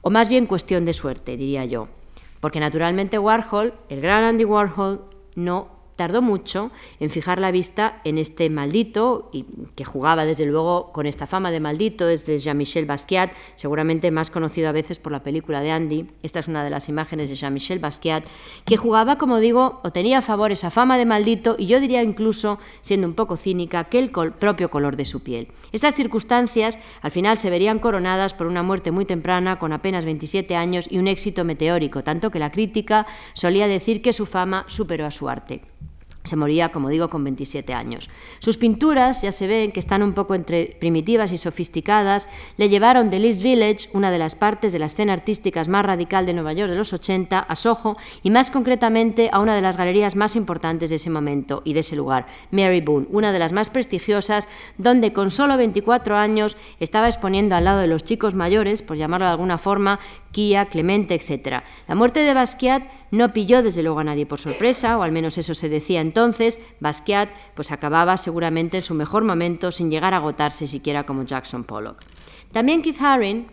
O 0.02 0.10
más 0.10 0.28
bien 0.28 0.46
cuestión 0.46 0.84
de 0.84 0.92
suerte, 0.92 1.36
diría 1.36 1.64
yo. 1.64 1.88
Porque 2.40 2.60
naturalmente 2.60 3.18
Warhol, 3.18 3.72
el 3.88 4.00
gran 4.00 4.24
Andy 4.24 4.44
Warhol, 4.44 5.04
no 5.36 5.71
tardó 5.96 6.22
mucho 6.22 6.70
en 7.00 7.10
fijar 7.10 7.38
la 7.38 7.50
vista 7.50 8.00
en 8.04 8.18
este 8.18 8.50
maldito, 8.50 9.30
y 9.32 9.44
que 9.74 9.84
jugaba 9.84 10.24
desde 10.24 10.46
luego 10.46 10.92
con 10.92 11.06
esta 11.06 11.26
fama 11.26 11.50
de 11.50 11.60
maldito, 11.60 12.06
desde 12.06 12.38
Jean-Michel 12.38 12.86
Basquiat, 12.86 13.32
seguramente 13.56 14.10
más 14.10 14.30
conocido 14.30 14.68
a 14.68 14.72
veces 14.72 14.98
por 14.98 15.12
la 15.12 15.22
película 15.22 15.60
de 15.60 15.70
Andy. 15.70 16.10
Esta 16.22 16.40
es 16.40 16.48
una 16.48 16.64
de 16.64 16.70
las 16.70 16.88
imágenes 16.88 17.28
de 17.28 17.34
Jean-Michel 17.34 17.78
Basquiat, 17.78 18.24
que 18.64 18.76
jugaba, 18.76 19.16
como 19.16 19.38
digo, 19.38 19.80
o 19.84 19.92
tenía 19.92 20.18
a 20.18 20.22
favor 20.22 20.52
esa 20.52 20.70
fama 20.70 20.98
de 20.98 21.06
maldito, 21.06 21.56
y 21.58 21.66
yo 21.66 21.80
diría 21.80 22.02
incluso, 22.02 22.58
siendo 22.80 23.06
un 23.06 23.14
poco 23.14 23.36
cínica, 23.36 23.84
que 23.84 23.98
el 23.98 24.10
propio 24.10 24.70
color 24.70 24.96
de 24.96 25.04
su 25.04 25.22
piel. 25.22 25.48
Estas 25.72 25.94
circunstancias 25.94 26.78
al 27.00 27.10
final 27.10 27.36
se 27.36 27.50
verían 27.50 27.78
coronadas 27.78 28.34
por 28.34 28.46
una 28.46 28.62
muerte 28.62 28.90
muy 28.90 29.04
temprana, 29.04 29.58
con 29.58 29.72
apenas 29.72 30.04
27 30.04 30.56
años, 30.56 30.86
y 30.90 30.98
un 30.98 31.08
éxito 31.08 31.44
meteórico, 31.44 32.02
tanto 32.02 32.30
que 32.30 32.38
la 32.38 32.50
crítica 32.52 33.06
solía 33.34 33.68
decir 33.68 34.02
que 34.02 34.12
su 34.12 34.26
fama 34.26 34.64
superó 34.66 35.06
a 35.06 35.10
su 35.10 35.28
arte. 35.28 35.62
Se 36.24 36.36
moría, 36.36 36.70
como 36.70 36.88
digo, 36.88 37.08
con 37.08 37.24
27 37.24 37.74
años. 37.74 38.10
Sus 38.38 38.56
pinturas, 38.56 39.22
ya 39.22 39.32
se 39.32 39.46
ven 39.46 39.72
que 39.72 39.80
están 39.80 40.02
un 40.02 40.12
poco 40.12 40.34
entre 40.34 40.76
primitivas 40.78 41.32
y 41.32 41.38
sofisticadas, 41.38 42.28
le 42.56 42.68
llevaron 42.68 43.10
de 43.10 43.16
East 43.16 43.42
Village, 43.42 43.88
una 43.92 44.10
de 44.10 44.18
las 44.18 44.36
partes 44.36 44.72
de 44.72 44.78
la 44.78 44.86
escena 44.86 45.14
artística 45.14 45.62
más 45.68 45.84
radical 45.84 46.26
de 46.26 46.32
Nueva 46.32 46.52
York 46.52 46.70
de 46.70 46.76
los 46.76 46.92
80, 46.92 47.38
a 47.38 47.54
Soho 47.56 47.96
y 48.22 48.30
más 48.30 48.50
concretamente 48.50 49.30
a 49.32 49.40
una 49.40 49.54
de 49.54 49.60
las 49.60 49.76
galerías 49.76 50.16
más 50.16 50.36
importantes 50.36 50.90
de 50.90 50.96
ese 50.96 51.10
momento 51.10 51.62
y 51.64 51.74
de 51.74 51.80
ese 51.80 51.96
lugar, 51.96 52.26
Mary 52.50 52.80
Boone, 52.80 53.06
una 53.10 53.32
de 53.32 53.38
las 53.38 53.52
más 53.52 53.70
prestigiosas, 53.70 54.48
donde 54.78 55.12
con 55.12 55.30
solo 55.30 55.56
24 55.56 56.16
años 56.16 56.56
estaba 56.80 57.08
exponiendo 57.08 57.56
al 57.56 57.64
lado 57.64 57.80
de 57.80 57.86
los 57.86 58.04
chicos 58.04 58.34
mayores, 58.34 58.82
por 58.82 58.96
llamarlo 58.96 59.26
de 59.26 59.32
alguna 59.32 59.58
forma, 59.58 60.00
Kia, 60.32 60.66
Clemente, 60.66 61.14
etc. 61.14 61.62
La 61.88 61.94
muerte 61.94 62.20
de 62.20 62.34
Basquiat 62.34 62.82
no 63.12 63.32
pilló 63.32 63.62
desde 63.62 63.82
luego 63.82 64.00
a 64.00 64.04
nadie 64.04 64.26
por 64.26 64.40
sorpresa, 64.40 64.98
o 64.98 65.02
al 65.02 65.12
menos 65.12 65.38
eso 65.38 65.54
se 65.54 65.68
decía 65.68 66.00
entonces. 66.00 66.60
Basquiat 66.80 67.28
pues 67.54 67.70
acababa 67.70 68.16
seguramente 68.16 68.78
en 68.78 68.82
su 68.82 68.94
mejor 68.94 69.22
momento 69.22 69.70
sin 69.70 69.90
llegar 69.90 70.14
a 70.14 70.16
agotarse 70.16 70.66
siquiera 70.66 71.04
como 71.04 71.22
Jackson 71.22 71.62
Pollock. 71.62 72.00
También 72.52 72.82
Keith 72.82 73.00
Haring 73.00 73.46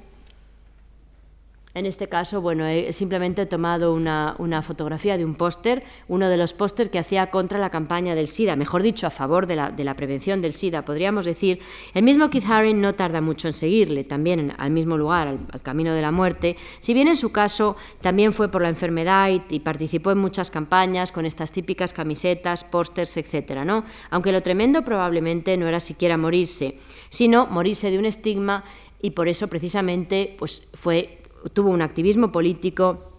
en 1.75 1.85
este 1.85 2.09
caso, 2.09 2.41
bueno, 2.41 2.65
he 2.65 2.91
simplemente 2.93 3.45
tomado 3.45 3.93
una, 3.93 4.61
fotografía 4.63 5.17
de 5.17 5.25
un 5.25 5.35
póster, 5.35 5.83
uno 6.07 6.27
de 6.27 6.35
los 6.35 6.53
pósters 6.53 6.89
que 6.89 6.97
hacía 6.97 7.29
contra 7.29 7.59
la 7.59 7.69
campaña 7.69 8.15
del 8.15 8.27
SIDA, 8.27 8.55
mejor 8.55 8.81
dicho, 8.81 9.05
a 9.05 9.11
favor 9.11 9.45
de 9.45 9.55
la, 9.55 9.93
prevención 9.93 10.41
del 10.41 10.53
SIDA, 10.53 10.83
podríamos 10.83 11.25
decir. 11.25 11.59
El 11.93 12.01
mismo 12.01 12.31
Keith 12.31 12.49
Haring 12.49 12.81
no 12.81 12.95
tarda 12.95 13.21
mucho 13.21 13.47
en 13.47 13.53
seguirle, 13.53 14.03
también 14.03 14.55
al 14.57 14.71
mismo 14.71 14.97
lugar, 14.97 15.27
al, 15.27 15.61
camino 15.61 15.93
de 15.93 16.01
la 16.01 16.11
muerte, 16.11 16.57
si 16.79 16.95
bien 16.95 17.07
en 17.07 17.15
su 17.15 17.31
caso 17.31 17.77
también 18.01 18.33
fue 18.33 18.49
por 18.49 18.63
la 18.63 18.69
enfermedad 18.69 19.29
y, 19.29 19.59
participó 19.59 20.11
en 20.11 20.17
muchas 20.17 20.49
campañas 20.49 21.11
con 21.11 21.27
estas 21.27 21.51
típicas 21.51 21.93
camisetas, 21.93 22.63
pósters, 22.63 23.15
etcétera, 23.17 23.63
¿no? 23.63 23.83
Aunque 24.09 24.31
lo 24.31 24.41
tremendo 24.41 24.83
probablemente 24.83 25.55
no 25.57 25.67
era 25.67 25.79
siquiera 25.79 26.17
morirse, 26.17 26.79
sino 27.09 27.45
morirse 27.45 27.91
de 27.91 27.99
un 27.99 28.05
estigma 28.05 28.63
y 29.01 29.11
por 29.11 29.27
eso 29.27 29.47
precisamente 29.47 30.35
pues, 30.39 30.69
fue 30.73 31.18
tuvo 31.53 31.69
un 31.69 31.81
activismo 31.81 32.31
político 32.31 33.09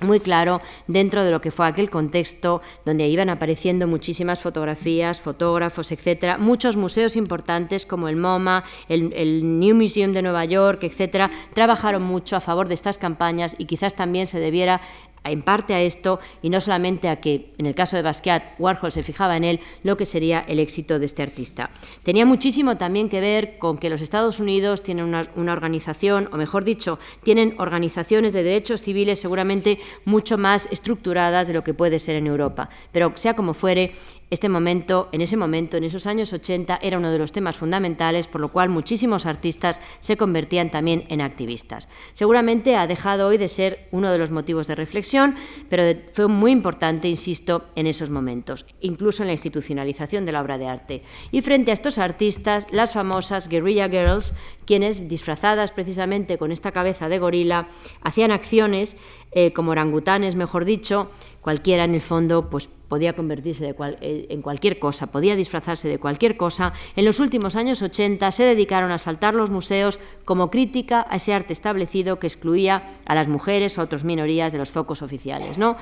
muy 0.00 0.20
claro 0.20 0.60
dentro 0.86 1.24
de 1.24 1.30
lo 1.30 1.40
que 1.40 1.50
fue 1.50 1.66
aquel 1.66 1.90
contexto 1.90 2.62
donde 2.84 3.08
iban 3.08 3.28
apareciendo 3.28 3.86
muchísimas 3.86 4.40
fotografías, 4.40 5.20
fotógrafos, 5.20 5.92
etcétera, 5.92 6.38
muchos 6.38 6.76
museos 6.76 7.16
importantes 7.16 7.86
como 7.86 8.08
el 8.08 8.16
MoMA, 8.16 8.64
el, 8.88 9.12
el, 9.14 9.58
New 9.58 9.76
Museum 9.76 10.12
de 10.12 10.22
Nueva 10.22 10.44
York, 10.44 10.84
etcétera, 10.84 11.30
trabajaron 11.54 12.02
mucho 12.02 12.36
a 12.36 12.40
favor 12.40 12.68
de 12.68 12.74
estas 12.74 12.98
campañas 12.98 13.56
y 13.58 13.66
quizás 13.66 13.94
también 13.94 14.26
se 14.26 14.40
debiera 14.40 14.80
en 15.24 15.42
parte 15.42 15.74
a 15.74 15.80
esto 15.80 16.20
y 16.42 16.50
no 16.50 16.60
solamente 16.60 17.08
a 17.08 17.20
que, 17.20 17.52
en 17.58 17.66
el 17.66 17.74
caso 17.74 17.96
de 17.96 18.02
Basquiat, 18.02 18.54
Warhol 18.58 18.92
se 18.92 19.02
fijaba 19.02 19.36
en 19.36 19.44
él, 19.44 19.60
lo 19.82 19.96
que 19.96 20.06
sería 20.06 20.40
el 20.40 20.58
éxito 20.58 20.98
de 20.98 21.06
este 21.06 21.22
artista. 21.22 21.70
Tenía 22.02 22.24
muchísimo 22.24 22.76
también 22.76 23.08
que 23.08 23.20
ver 23.20 23.58
con 23.58 23.78
que 23.78 23.90
los 23.90 24.00
Estados 24.00 24.40
Unidos 24.40 24.82
tienen 24.82 25.04
una, 25.04 25.52
organización, 25.52 26.28
o 26.32 26.36
mejor 26.36 26.64
dicho, 26.64 26.98
tienen 27.22 27.54
organizaciones 27.58 28.32
de 28.32 28.42
derechos 28.42 28.82
civiles 28.82 29.20
seguramente 29.20 29.78
mucho 30.04 30.38
más 30.38 30.68
estructuradas 30.72 31.48
de 31.48 31.54
lo 31.54 31.64
que 31.64 31.74
puede 31.74 31.98
ser 31.98 32.16
en 32.16 32.26
Europa. 32.26 32.68
Pero 32.92 33.12
sea 33.16 33.34
como 33.34 33.54
fuere, 33.54 33.92
este 34.30 34.48
momento, 34.48 35.08
en 35.10 35.20
ese 35.20 35.36
momento, 35.36 35.76
en 35.76 35.84
esos 35.84 36.06
años 36.06 36.32
80, 36.32 36.78
era 36.82 36.98
uno 36.98 37.10
de 37.10 37.18
los 37.18 37.32
temas 37.32 37.56
fundamentales, 37.56 38.28
por 38.28 38.40
lo 38.40 38.52
cual 38.52 38.68
muchísimos 38.68 39.26
artistas 39.26 39.80
se 39.98 40.16
convertían 40.16 40.70
también 40.70 41.04
en 41.08 41.20
activistas. 41.20 41.88
Seguramente 42.12 42.76
ha 42.76 42.86
dejado 42.86 43.26
hoy 43.26 43.38
de 43.38 43.48
ser 43.48 43.88
uno 43.90 44.12
de 44.12 44.18
los 44.18 44.30
motivos 44.30 44.68
de 44.68 44.76
reflexión, 44.76 45.34
pero 45.68 46.00
fue 46.12 46.28
muy 46.28 46.52
importante, 46.52 47.08
insisto, 47.08 47.64
en 47.74 47.86
esos 47.86 48.10
momentos, 48.10 48.66
incluso 48.80 49.22
en 49.22 49.28
la 49.28 49.34
institucionalización 49.34 50.24
de 50.24 50.32
la 50.32 50.42
obra 50.42 50.58
de 50.58 50.68
arte. 50.68 51.02
Y 51.32 51.42
frente 51.42 51.72
a 51.72 51.74
estos 51.74 51.98
artistas, 51.98 52.68
las 52.70 52.92
famosas 52.92 53.48
Guerrilla 53.48 53.88
Girls, 53.88 54.34
quienes, 54.64 55.08
disfrazadas 55.08 55.72
precisamente 55.72 56.38
con 56.38 56.52
esta 56.52 56.70
cabeza 56.72 57.08
de 57.08 57.18
gorila, 57.18 57.68
hacían 58.02 58.30
acciones 58.30 58.98
eh, 59.32 59.52
como 59.52 59.72
orangutanes, 59.72 60.36
mejor 60.36 60.64
dicho, 60.64 61.10
cualquiera 61.40 61.84
en 61.84 61.94
el 61.94 62.00
fondo 62.00 62.48
pues 62.50 62.68
podía 62.90 63.12
convertirse 63.12 63.72
eh, 64.00 64.26
en 64.28 64.42
cualquier 64.42 64.80
cosa, 64.80 65.06
podía 65.06 65.36
disfrazarse 65.36 65.88
de 65.88 65.98
cualquier 65.98 66.36
cosa. 66.36 66.72
En 66.96 67.04
los 67.04 67.20
últimos 67.20 67.54
años 67.54 67.82
80 67.82 68.32
se 68.32 68.42
dedicaron 68.42 68.90
a 68.90 68.98
saltar 68.98 69.32
los 69.34 69.48
museos 69.48 70.00
como 70.24 70.50
crítica 70.50 71.06
a 71.08 71.16
ese 71.16 71.32
arte 71.32 71.52
establecido 71.52 72.18
que 72.18 72.26
excluía 72.26 72.82
a 73.06 73.14
las 73.14 73.28
mujeres 73.28 73.78
o 73.78 73.80
a 73.80 73.84
otras 73.84 74.02
minorías 74.02 74.50
de 74.50 74.58
los 74.58 74.70
focos 74.70 75.02
oficiales. 75.02 75.56
¿no? 75.56 75.76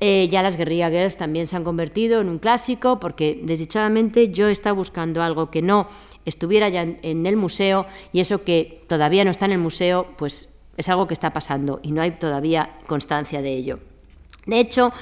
Eh, 0.00 0.26
ya 0.30 0.42
las 0.42 0.56
guerrilla 0.56 0.88
girls 0.88 1.18
también 1.18 1.46
se 1.46 1.54
han 1.54 1.64
convertido 1.64 2.22
en 2.22 2.30
un 2.30 2.38
clásico 2.38 2.98
porque 2.98 3.38
desdichadamente 3.42 4.30
yo 4.30 4.48
estaba 4.48 4.72
buscando 4.72 5.22
algo 5.22 5.50
que 5.50 5.60
no 5.60 5.86
estuviera 6.24 6.70
ya 6.70 6.80
en 6.80 7.26
el 7.26 7.36
museo 7.36 7.84
y 8.10 8.20
eso 8.20 8.42
que 8.42 8.82
todavía 8.88 9.26
no 9.26 9.30
está 9.30 9.44
en 9.44 9.52
el 9.52 9.58
museo, 9.58 10.06
pues 10.16 10.60
es 10.78 10.88
algo 10.88 11.06
que 11.06 11.12
está 11.12 11.34
pasando 11.34 11.78
y 11.82 11.92
no 11.92 12.00
hay 12.00 12.12
todavía 12.12 12.78
constancia 12.86 13.42
de 13.42 13.52
ello. 13.52 13.80
De 14.46 14.60
hecho, 14.60 14.92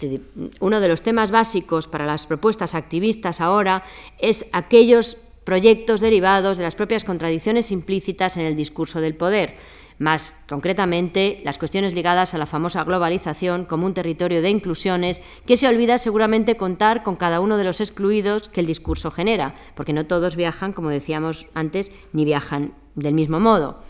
este, 0.00 0.20
uno 0.60 0.80
de 0.80 0.88
los 0.88 1.02
temas 1.02 1.30
básicos 1.30 1.86
para 1.86 2.06
las 2.06 2.26
propuestas 2.26 2.74
activistas 2.74 3.40
ahora 3.40 3.84
es 4.18 4.46
aquellos 4.52 5.18
proyectos 5.44 6.00
derivados 6.00 6.58
de 6.58 6.64
las 6.64 6.74
propias 6.74 7.04
contradicciones 7.04 7.70
implícitas 7.70 8.36
en 8.36 8.44
el 8.46 8.56
discurso 8.56 9.00
del 9.00 9.14
poder, 9.14 9.56
más 9.98 10.32
concretamente 10.48 11.42
las 11.44 11.58
cuestiones 11.58 11.92
ligadas 11.92 12.32
a 12.32 12.38
la 12.38 12.46
famosa 12.46 12.84
globalización 12.84 13.66
como 13.66 13.86
un 13.86 13.94
territorio 13.94 14.40
de 14.40 14.50
inclusiones 14.50 15.20
que 15.46 15.56
se 15.56 15.68
olvida 15.68 15.98
seguramente 15.98 16.56
contar 16.56 17.02
con 17.02 17.16
cada 17.16 17.40
uno 17.40 17.56
de 17.58 17.64
los 17.64 17.80
excluidos 17.80 18.48
que 18.48 18.60
el 18.60 18.66
discurso 18.66 19.10
genera, 19.10 19.54
porque 19.74 19.92
no 19.92 20.06
todos 20.06 20.36
viajan, 20.36 20.72
como 20.72 20.88
decíamos 20.88 21.48
antes, 21.54 21.92
ni 22.12 22.24
viajan 22.24 22.72
del 22.94 23.14
mismo 23.14 23.40
modo. 23.40 23.82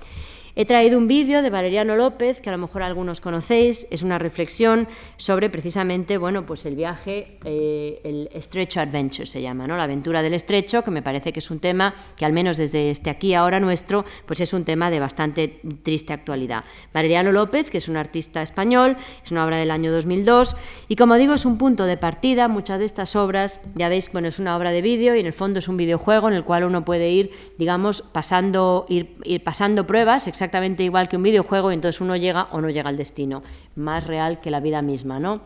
He 0.57 0.67
traído 0.67 0.99
un 0.99 1.07
vídeo 1.07 1.43
de 1.43 1.51
Valeriano 1.51 1.95
López, 1.95 2.41
que 2.41 2.49
a 2.49 2.53
lo 2.53 2.59
mejor 2.59 2.83
algunos 2.83 3.21
conocéis, 3.21 3.87
es 3.91 4.03
una 4.03 4.19
reflexión 4.19 4.89
sobre 5.17 5.49
precisamente, 5.49 6.19
bueno, 6.19 6.45
pues 6.45 6.67
el 6.67 6.75
viaje, 6.75 7.39
eh, 7.45 8.01
el 8.03 8.29
Estrecho 8.33 8.81
Adventure 8.81 9.27
se 9.27 9.43
llama, 9.43 9.69
¿no? 9.69 9.77
La 9.77 9.85
aventura 9.85 10.23
del 10.23 10.35
estrecho, 10.35 10.83
que 10.83 10.91
me 10.91 11.03
parece 11.03 11.33
que 11.33 11.39
es 11.39 11.51
un 11.51 11.61
tema 11.61 11.95
que 12.17 12.25
al 12.25 12.33
menos 12.33 12.57
desde 12.57 12.91
este 12.91 13.11
aquí 13.11 13.33
ahora 13.35 13.61
nuestro, 13.61 14.05
pues 14.27 14.41
es 14.41 14.53
un 14.53 14.65
tema 14.65 14.91
de 14.91 14.99
bastante 14.99 15.61
triste 15.83 16.13
actualidad. 16.13 16.65
Valeriano 16.93 17.31
López, 17.31 17.71
que 17.71 17.79
es 17.79 17.89
un 17.89 17.97
artista 17.97 18.43
español, 18.43 18.97
es 19.25 19.31
una 19.31 19.47
obra 19.47 19.57
del 19.57 19.71
año 19.71 19.93
2002, 19.93 20.57
y 20.89 20.97
como 20.97 21.15
digo, 21.15 21.35
es 21.35 21.45
un 21.45 21.59
punto 21.59 21.85
de 21.85 21.97
partida, 21.97 22.49
muchas 22.49 22.81
de 22.81 22.87
estas 22.87 23.15
obras, 23.15 23.61
ya 23.77 23.89
veis, 23.89 24.11
bueno, 24.13 24.27
es 24.27 24.41
una 24.41 24.57
obra 24.57 24.73
de 24.73 24.83
vídeo 24.83 25.15
y 25.15 25.21
en 25.21 25.27
el 25.27 25.33
fondo 25.33 25.61
es 25.61 25.69
un 25.69 25.77
videojuego 25.77 26.29
en 26.29 26.35
el 26.35 26.45
cual 26.45 26.65
uno 26.65 26.85
puede 26.85 27.09
ir, 27.11 27.31
digamos, 27.57 28.03
pasando, 28.03 28.85
ir, 28.89 29.17
ir 29.25 29.45
pasando 29.45 29.87
pruebas, 29.87 30.27
exactamente 30.27 30.50
igual 30.79 31.09
que 31.09 31.17
un 31.17 31.23
videojuego 31.23 31.71
y 31.71 31.75
entonces 31.75 32.01
uno 32.01 32.17
llega 32.17 32.49
o 32.53 32.61
no 32.61 32.71
llega 32.71 32.89
al 32.89 32.97
destino, 32.97 33.43
más 33.77 34.07
real 34.07 34.41
que 34.41 34.51
la 34.51 34.61
vida 34.61 34.83
misma, 34.83 35.19
¿no? 35.19 35.41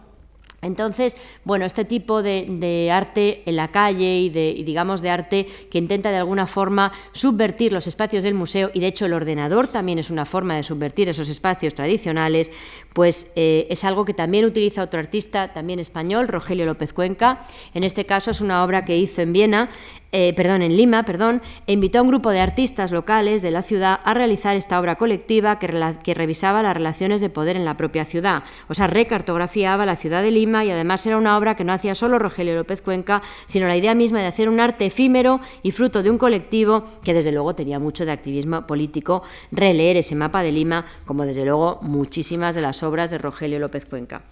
Entonces, 0.64 1.16
bueno, 1.44 1.66
este 1.66 1.84
tipo 1.84 2.22
de, 2.22 2.90
arte 2.90 3.42
en 3.46 3.56
la 3.56 3.68
calle 3.68 4.18
y, 4.18 4.30
de, 4.30 4.62
digamos, 4.64 5.02
de 5.02 5.10
arte 5.10 5.46
que 5.70 5.78
intenta 5.78 6.10
de 6.10 6.16
alguna 6.16 6.46
forma 6.46 6.92
subvertir 7.12 7.72
los 7.72 7.86
espacios 7.86 8.24
del 8.24 8.34
museo, 8.34 8.70
y 8.72 8.80
de 8.80 8.86
hecho 8.86 9.06
el 9.06 9.12
ordenador 9.12 9.68
también 9.68 9.98
es 9.98 10.10
una 10.10 10.24
forma 10.24 10.56
de 10.56 10.62
subvertir 10.62 11.08
esos 11.08 11.28
espacios 11.28 11.74
tradicionales, 11.74 12.50
pues 12.94 13.32
eh, 13.36 13.66
es 13.68 13.84
algo 13.84 14.04
que 14.04 14.14
también 14.14 14.44
utiliza 14.44 14.82
otro 14.82 15.00
artista, 15.00 15.52
también 15.52 15.80
español, 15.80 16.28
Rogelio 16.28 16.64
López 16.64 16.92
Cuenca. 16.92 17.44
En 17.74 17.84
este 17.84 18.06
caso 18.06 18.30
es 18.30 18.40
una 18.40 18.64
obra 18.64 18.84
que 18.84 18.96
hizo 18.96 19.20
en 19.20 19.32
Viena 19.32 19.68
eh, 20.16 20.32
perdón, 20.32 20.62
en 20.62 20.76
Lima, 20.76 21.02
perdón, 21.02 21.42
e 21.66 21.72
invitó 21.72 21.98
a 21.98 22.02
un 22.02 22.06
grupo 22.06 22.30
de 22.30 22.38
artistas 22.38 22.92
locales 22.92 23.42
de 23.42 23.50
la 23.50 23.62
ciudad 23.62 23.98
a 24.04 24.14
realizar 24.14 24.54
esta 24.54 24.78
obra 24.78 24.94
colectiva 24.94 25.58
que, 25.58 25.66
que 26.04 26.14
revisaba 26.14 26.62
las 26.62 26.72
relaciones 26.72 27.20
de 27.20 27.30
poder 27.30 27.56
en 27.56 27.64
la 27.64 27.76
propia 27.76 28.04
ciudad. 28.04 28.44
O 28.68 28.74
sea, 28.74 28.86
recartografiaba 28.86 29.84
la 29.84 29.96
ciudad 29.96 30.22
de 30.22 30.30
Lima 30.30 30.64
y 30.64 30.70
además 30.70 31.04
era 31.04 31.16
una 31.16 31.36
obra 31.36 31.56
que 31.56 31.64
no 31.64 31.72
hacía 31.72 31.96
solo 31.96 32.20
Rogelio 32.20 32.54
López 32.54 32.80
Cuenca, 32.80 33.22
sino 33.46 33.66
la 33.66 33.76
idea 33.76 33.96
misma 33.96 34.20
de 34.20 34.26
hacer 34.26 34.48
un 34.48 34.60
arte 34.60 34.86
efímero 34.86 35.40
y 35.64 35.72
fruto 35.72 36.04
de 36.04 36.10
un 36.10 36.18
colectivo 36.18 36.84
que 37.02 37.12
desde 37.12 37.32
luego 37.32 37.56
tenía 37.56 37.80
mucho 37.80 38.04
de 38.04 38.12
activismo 38.12 38.68
político, 38.68 39.24
releer 39.50 39.96
ese 39.96 40.14
mapa 40.14 40.44
de 40.44 40.52
Lima, 40.52 40.84
como 41.06 41.26
desde 41.26 41.44
luego 41.44 41.80
muchísimas 41.82 42.54
de 42.54 42.60
las 42.60 42.84
obras 42.84 43.10
de 43.10 43.18
Rogelio 43.18 43.58
López 43.58 43.84
Cuenca. 43.84 44.22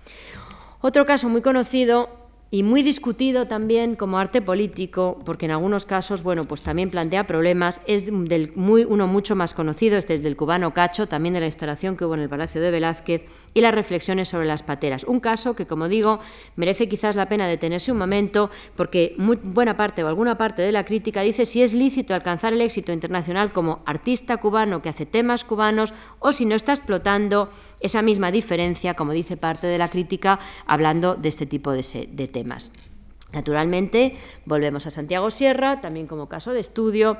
Otro 0.80 1.04
caso 1.06 1.28
muy 1.28 1.42
conocido 1.42 2.21
y 2.54 2.62
muy 2.62 2.82
discutido 2.82 3.46
también 3.46 3.96
como 3.96 4.18
arte 4.18 4.42
político, 4.42 5.18
porque 5.24 5.46
en 5.46 5.52
algunos 5.52 5.86
casos, 5.86 6.22
bueno, 6.22 6.44
pues 6.44 6.60
también 6.60 6.90
plantea 6.90 7.26
problemas, 7.26 7.80
es 7.86 8.10
del 8.12 8.52
muy, 8.56 8.84
uno 8.84 9.06
mucho 9.06 9.34
más 9.34 9.54
conocido, 9.54 9.96
este 9.96 10.12
es 10.12 10.22
del 10.22 10.36
cubano 10.36 10.74
Cacho, 10.74 11.08
también 11.08 11.32
de 11.32 11.40
la 11.40 11.46
instalación 11.46 11.96
que 11.96 12.04
hubo 12.04 12.12
en 12.12 12.20
el 12.20 12.28
Palacio 12.28 12.60
de 12.60 12.70
Velázquez, 12.70 13.24
y 13.54 13.62
las 13.62 13.74
reflexiones 13.74 14.28
sobre 14.28 14.44
las 14.44 14.62
pateras. 14.62 15.04
Un 15.04 15.18
caso 15.18 15.56
que, 15.56 15.66
como 15.66 15.88
digo, 15.88 16.20
merece 16.54 16.90
quizás 16.90 17.16
la 17.16 17.24
pena 17.24 17.48
detenerse 17.48 17.90
un 17.90 17.96
momento, 17.96 18.50
porque 18.76 19.14
muy 19.16 19.38
buena 19.42 19.78
parte 19.78 20.04
o 20.04 20.08
alguna 20.08 20.36
parte 20.36 20.60
de 20.60 20.72
la 20.72 20.84
crítica 20.84 21.22
dice 21.22 21.46
si 21.46 21.62
es 21.62 21.72
lícito 21.72 22.14
alcanzar 22.14 22.52
el 22.52 22.60
éxito 22.60 22.92
internacional 22.92 23.54
como 23.54 23.80
artista 23.86 24.36
cubano 24.36 24.82
que 24.82 24.90
hace 24.90 25.06
temas 25.06 25.44
cubanos, 25.44 25.94
o 26.18 26.32
si 26.32 26.44
no 26.44 26.54
está 26.54 26.72
explotando 26.72 27.48
esa 27.82 28.02
misma 28.02 28.30
diferencia, 28.30 28.94
como 28.94 29.12
dice 29.12 29.36
parte 29.36 29.66
de 29.66 29.78
la 29.78 29.88
crítica, 29.88 30.38
hablando 30.66 31.14
de 31.14 31.28
este 31.28 31.46
tipo 31.46 31.72
de, 31.72 31.82
temas. 32.32 32.70
Naturalmente, 33.32 34.16
volvemos 34.44 34.86
a 34.86 34.90
Santiago 34.90 35.30
Sierra, 35.30 35.80
también 35.80 36.06
como 36.06 36.28
caso 36.28 36.52
de 36.52 36.60
estudio, 36.60 37.16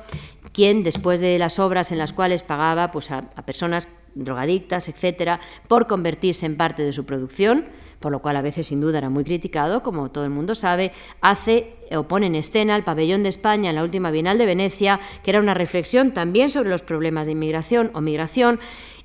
quien 0.52 0.82
después 0.82 1.20
de 1.20 1.38
las 1.38 1.58
obras 1.58 1.90
en 1.90 1.98
las 1.98 2.12
cuales 2.12 2.42
pagaba 2.42 2.90
pues, 2.90 3.10
a, 3.10 3.22
personas 3.46 3.88
drogadictas, 4.14 4.88
etcétera, 4.88 5.40
por 5.68 5.86
convertirse 5.86 6.44
en 6.44 6.58
parte 6.58 6.82
de 6.84 6.92
su 6.92 7.06
producción, 7.06 7.64
por 7.98 8.12
lo 8.12 8.20
cual 8.20 8.36
a 8.36 8.42
veces 8.42 8.66
sin 8.66 8.80
duda 8.82 8.98
era 8.98 9.08
muy 9.08 9.24
criticado, 9.24 9.82
como 9.82 10.10
todo 10.10 10.24
el 10.24 10.30
mundo 10.30 10.54
sabe, 10.54 10.92
hace 11.22 11.76
o 11.96 12.04
pone 12.04 12.26
en 12.26 12.34
escena 12.34 12.76
el 12.76 12.84
pabellón 12.84 13.22
de 13.22 13.28
España 13.30 13.70
en 13.70 13.76
la 13.76 13.82
última 13.82 14.10
Bienal 14.10 14.36
de 14.36 14.46
Venecia, 14.46 15.00
que 15.22 15.30
era 15.30 15.40
una 15.40 15.54
reflexión 15.54 16.12
también 16.12 16.50
sobre 16.50 16.68
los 16.68 16.82
problemas 16.82 17.26
de 17.26 17.32
inmigración 17.32 17.90
o 17.94 18.00
migración 18.00 18.60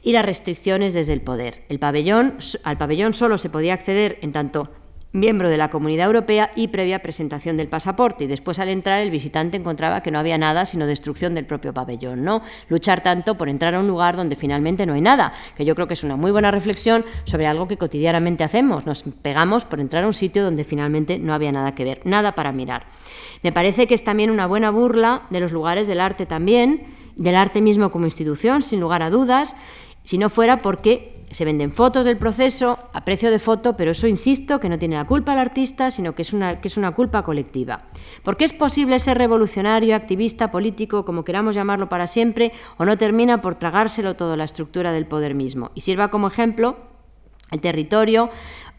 y 0.08 0.14
las 0.14 0.24
restricciones 0.24 0.94
desde 0.94 1.12
el 1.12 1.20
poder. 1.20 1.66
El 1.68 1.80
pabellón, 1.80 2.38
al 2.64 2.78
pabellón 2.78 3.14
solo 3.14 3.38
se 3.38 3.50
podía 3.50 3.74
acceder 3.74 4.18
en 4.22 4.32
tanto 4.32 4.72
miembro 5.12 5.50
de 5.50 5.58
la 5.58 5.70
Comunidad 5.70 6.06
Europea 6.06 6.50
y 6.56 6.70
previa 6.70 7.02
presentación 7.02 7.58
del 7.58 7.68
pasaporte. 7.68 8.24
Y 8.24 8.28
después 8.28 8.58
al 8.60 8.70
entrar 8.70 9.02
el 9.02 9.12
visitante 9.12 9.58
encontraba 9.58 10.02
que 10.02 10.10
no 10.10 10.18
había 10.18 10.38
nada 10.38 10.66
sino 10.66 10.88
destrucción 10.88 11.36
del 11.36 11.46
propio 11.46 11.74
pabellón. 11.74 12.24
¿no? 12.24 12.42
Luchar 12.70 13.04
tanto 13.04 13.36
por 13.36 13.50
entrar 13.50 13.76
a 13.76 13.82
un 13.82 13.88
lugar 13.88 14.16
donde 14.16 14.38
finalmente 14.38 14.86
no 14.86 14.94
hay 14.94 15.02
nada, 15.02 15.34
que 15.58 15.66
yo 15.66 15.76
creo 15.76 15.88
que 15.88 15.94
es 15.96 16.06
una 16.06 16.16
muy 16.16 16.32
buena 16.32 16.52
reflexión 16.52 17.04
sobre 17.26 17.46
algo 17.46 17.68
que 17.68 17.76
cotidianamente 17.76 18.46
hacemos. 18.46 18.86
Nos 18.86 19.04
pegamos 19.04 19.66
por 19.66 19.82
entrar 19.82 20.06
a 20.06 20.08
un 20.08 20.14
sitio 20.14 20.42
donde 20.42 20.64
finalmente 20.64 21.20
no 21.20 21.34
había 21.34 21.52
nada 21.52 21.76
que 21.76 21.84
ver, 21.84 22.00
nada 22.06 22.32
para 22.32 22.54
mirar. 22.54 22.86
Me 23.44 23.52
parece 23.52 23.88
que 23.88 23.94
es 23.94 24.06
también 24.06 24.32
una 24.32 24.48
buena 24.48 24.70
burla 24.70 25.24
de 25.32 25.42
los 25.42 25.52
lugares 25.52 25.86
del 25.86 26.00
arte 26.00 26.26
también, 26.26 26.96
del 27.18 27.36
arte 27.36 27.62
mismo 27.62 27.92
como 27.92 28.06
institución, 28.06 28.62
sin 28.62 28.80
lugar 28.80 29.04
a 29.04 29.10
dudas, 29.10 29.56
si 30.08 30.18
no 30.18 30.30
fuera 30.30 30.62
porque 30.62 31.22
se 31.32 31.44
venden 31.44 31.74
fotos 31.74 32.06
del 32.06 32.16
proceso 32.16 32.80
a 32.94 33.04
precio 33.04 33.30
de 33.30 33.40
foto, 33.40 33.76
pero 33.76 33.92
eso 33.92 34.08
insisto 34.08 34.62
que 34.62 34.70
no 34.70 34.80
tiene 34.80 34.96
la 34.96 35.06
culpa 35.06 35.34
el 35.34 35.40
artista, 35.40 35.92
sino 35.92 36.16
que 36.16 36.22
es 36.22 36.32
una, 36.32 36.62
que 36.62 36.70
es 36.70 36.78
una 36.78 36.92
culpa 36.92 37.24
colectiva. 37.24 37.84
Porque 38.24 38.46
es 38.46 38.54
posible 38.54 39.00
ser 39.00 39.18
revolucionario, 39.18 39.98
activista, 39.98 40.50
político, 40.50 41.04
como 41.04 41.26
queramos 41.26 41.56
llamarlo 41.56 41.90
para 41.90 42.08
siempre, 42.08 42.54
o 42.78 42.86
no 42.86 42.98
termina 42.98 43.42
por 43.42 43.56
tragárselo 43.56 44.16
todo 44.16 44.38
la 44.38 44.46
estructura 44.46 44.94
del 44.94 45.08
poder 45.08 45.36
mismo. 45.36 45.72
Y 45.76 45.82
sirva 45.82 46.10
como 46.10 46.30
ejemplo 46.30 46.78
el 47.52 47.60
territorio 47.60 48.30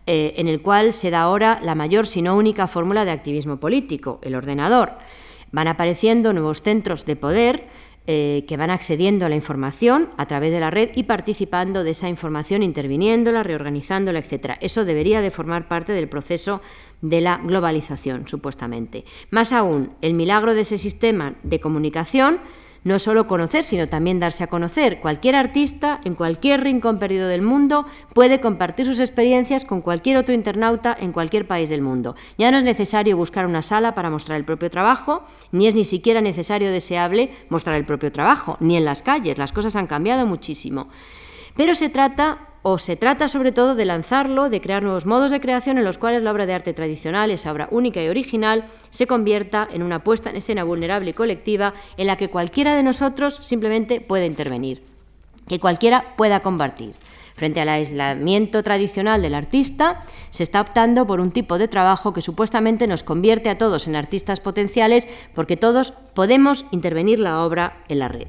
eh, 0.07 0.33
en 0.39 0.49
el 0.49 0.63
cual 0.63 0.95
se 0.95 1.11
da 1.11 1.21
ahora 1.21 1.61
la 1.63 1.75
mayor, 1.75 2.07
si 2.07 2.23
no 2.23 2.37
única, 2.37 2.69
fórmula 2.69 3.05
de 3.05 3.11
activismo 3.11 3.61
político, 3.61 4.19
el 4.23 4.35
ordenador. 4.35 4.93
Van 5.53 5.69
apareciendo 5.69 6.33
nuevos 6.33 6.63
centros 6.63 7.05
de 7.05 7.17
poder, 7.17 7.69
eh, 8.11 8.47
que 8.49 8.57
van 8.57 8.71
accediendo 8.71 9.27
a 9.27 9.29
la 9.29 9.37
información 9.37 10.09
a 10.17 10.25
través 10.25 10.51
de 10.51 10.61
la 10.61 10.71
red 10.71 10.89
y 10.95 11.03
participando 11.03 11.85
de 11.85 11.91
esa 11.91 12.09
información, 12.09 12.63
interviniéndola, 12.63 13.43
reorganizándola, 13.43 14.19
etc. 14.19 14.53
Eso 14.63 14.87
debería 14.87 15.21
de 15.21 15.31
formar 15.31 15.69
parte 15.69 15.93
del 15.93 16.09
proceso 16.09 16.63
de 17.03 17.21
la 17.21 17.37
globalización, 17.37 18.27
supuestamente. 18.27 19.05
Más 19.31 19.53
aún, 19.53 19.93
el 20.01 20.15
milagro 20.15 20.55
de 20.55 20.63
ese 20.63 20.79
sistema 20.79 21.35
de 21.43 21.61
comunicación 21.61 22.41
no 22.89 22.99
solo 22.99 23.29
conocer, 23.29 23.63
sino 23.63 23.87
también 23.87 24.19
darse 24.19 24.43
a 24.43 24.49
conocer. 24.49 25.01
Cualquier 25.01 25.37
artista, 25.37 26.01
en 26.05 26.15
cualquier 26.15 26.63
rincón 26.63 26.99
perdido 26.99 27.29
del 27.29 27.43
mundo, 27.43 27.87
puede 28.15 28.41
compartir 28.41 28.87
sus 28.87 28.99
experiencias 28.99 29.65
con 29.65 29.83
cualquier 29.83 30.17
otro 30.17 30.35
internauta 30.35 30.97
en 30.99 31.13
cualquier 31.13 31.47
país 31.47 31.69
del 31.69 31.83
mundo. 31.83 32.17
Ya 32.39 32.51
no 32.51 32.59
es 32.59 32.65
necesario 32.65 33.17
buscar 33.17 33.47
una 33.47 33.63
sala 33.63 33.95
para 33.95 34.11
mostrar 34.11 34.39
el 34.39 34.45
propio 34.45 34.71
trabajo, 34.71 35.23
ni 35.53 35.67
es 35.67 35.75
ni 35.75 35.85
siquiera 35.85 36.21
necesario 36.21 36.73
deseable 36.73 37.31
mostrar 37.51 37.77
el 37.77 37.85
propio 37.85 38.11
trabajo, 38.11 38.57
ni 38.59 38.77
en 38.77 38.85
las 38.85 39.03
calles. 39.03 39.39
Las 39.39 39.53
cosas 39.53 39.77
han 39.77 39.87
cambiado 39.87 40.27
muchísimo. 40.27 40.89
Pero 41.57 41.75
se 41.75 41.91
trata 41.91 42.48
o 42.63 42.79
se 42.79 42.97
trata 42.97 43.29
sobre 43.29 43.53
todo 43.53 43.75
de 43.75 43.85
lanzarlo, 43.85 44.51
de 44.51 44.61
crear 44.61 44.83
nuevos 44.83 45.07
modos 45.07 45.31
de 45.31 45.41
creación 45.41 45.79
en 45.79 45.85
los 45.85 45.99
cuales 45.99 46.23
la 46.23 46.33
obra 46.33 46.47
de 46.47 46.55
arte 46.55 46.75
tradicional, 46.75 47.31
esa 47.31 47.53
obra 47.53 47.69
única 47.71 48.03
y 48.03 48.09
original, 48.09 48.65
se 48.91 49.07
convierta 49.07 49.69
en 49.73 49.83
una 49.83 50.03
puesta 50.05 50.31
en 50.31 50.37
escena 50.37 50.65
vulnerable 50.65 51.11
y 51.11 51.15
colectiva 51.15 51.75
en 51.97 52.07
la 52.07 52.17
que 52.17 52.29
cualquiera 52.29 52.75
de 52.75 52.83
nosotros 52.83 53.35
simplemente 53.35 54.01
puede 54.01 54.27
intervenir, 54.27 54.83
que 55.47 55.61
cualquiera 55.61 56.17
pueda 56.17 56.41
compartir. 56.41 56.95
Frente 57.39 57.61
al 57.61 57.69
aislamiento 57.69 58.65
tradicional 58.65 59.23
del 59.23 59.37
artista, 59.37 60.03
se 60.31 60.43
está 60.43 60.61
optando 60.61 61.07
por 61.07 61.21
un 61.21 61.31
tipo 61.31 61.57
de 61.57 61.69
trabajo 61.69 62.13
que 62.13 62.21
supuestamente 62.21 62.89
nos 62.89 63.05
convierte 63.05 63.49
a 63.49 63.57
todos 63.57 63.87
en 63.87 63.95
artistas 63.95 64.41
potenciales 64.41 65.07
porque 65.35 65.57
todos 65.57 65.93
podemos 65.93 66.67
intervenir 66.73 67.21
la 67.21 67.45
obra 67.45 67.85
en 67.87 68.01
la 68.01 68.09
red. 68.09 68.27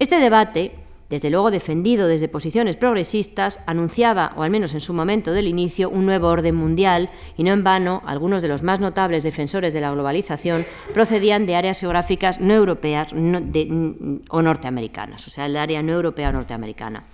Este 0.00 0.18
debate 0.18 0.72
desde 1.12 1.28
luego 1.28 1.50
defendido 1.50 2.08
desde 2.08 2.26
posiciones 2.26 2.76
progresistas, 2.76 3.60
anunciaba, 3.66 4.32
o 4.34 4.44
al 4.44 4.50
menos 4.50 4.72
en 4.72 4.80
su 4.80 4.94
momento 4.94 5.32
del 5.32 5.46
inicio, 5.46 5.90
un 5.90 6.06
nuevo 6.06 6.28
orden 6.28 6.54
mundial 6.54 7.10
y 7.36 7.42
no 7.42 7.52
en 7.52 7.62
vano 7.62 8.02
algunos 8.06 8.40
de 8.40 8.48
los 8.48 8.62
más 8.62 8.80
notables 8.80 9.22
defensores 9.22 9.74
de 9.74 9.82
la 9.82 9.90
globalización 9.90 10.64
procedían 10.94 11.44
de 11.44 11.56
áreas 11.56 11.80
geográficas 11.80 12.40
no 12.40 12.54
europeas 12.54 13.12
o 13.12 14.42
norteamericanas, 14.42 15.26
o 15.26 15.30
sea, 15.30 15.44
el 15.44 15.58
área 15.58 15.82
no 15.82 15.92
europea 15.92 16.30
o 16.30 16.32
norteamericana. 16.32 17.04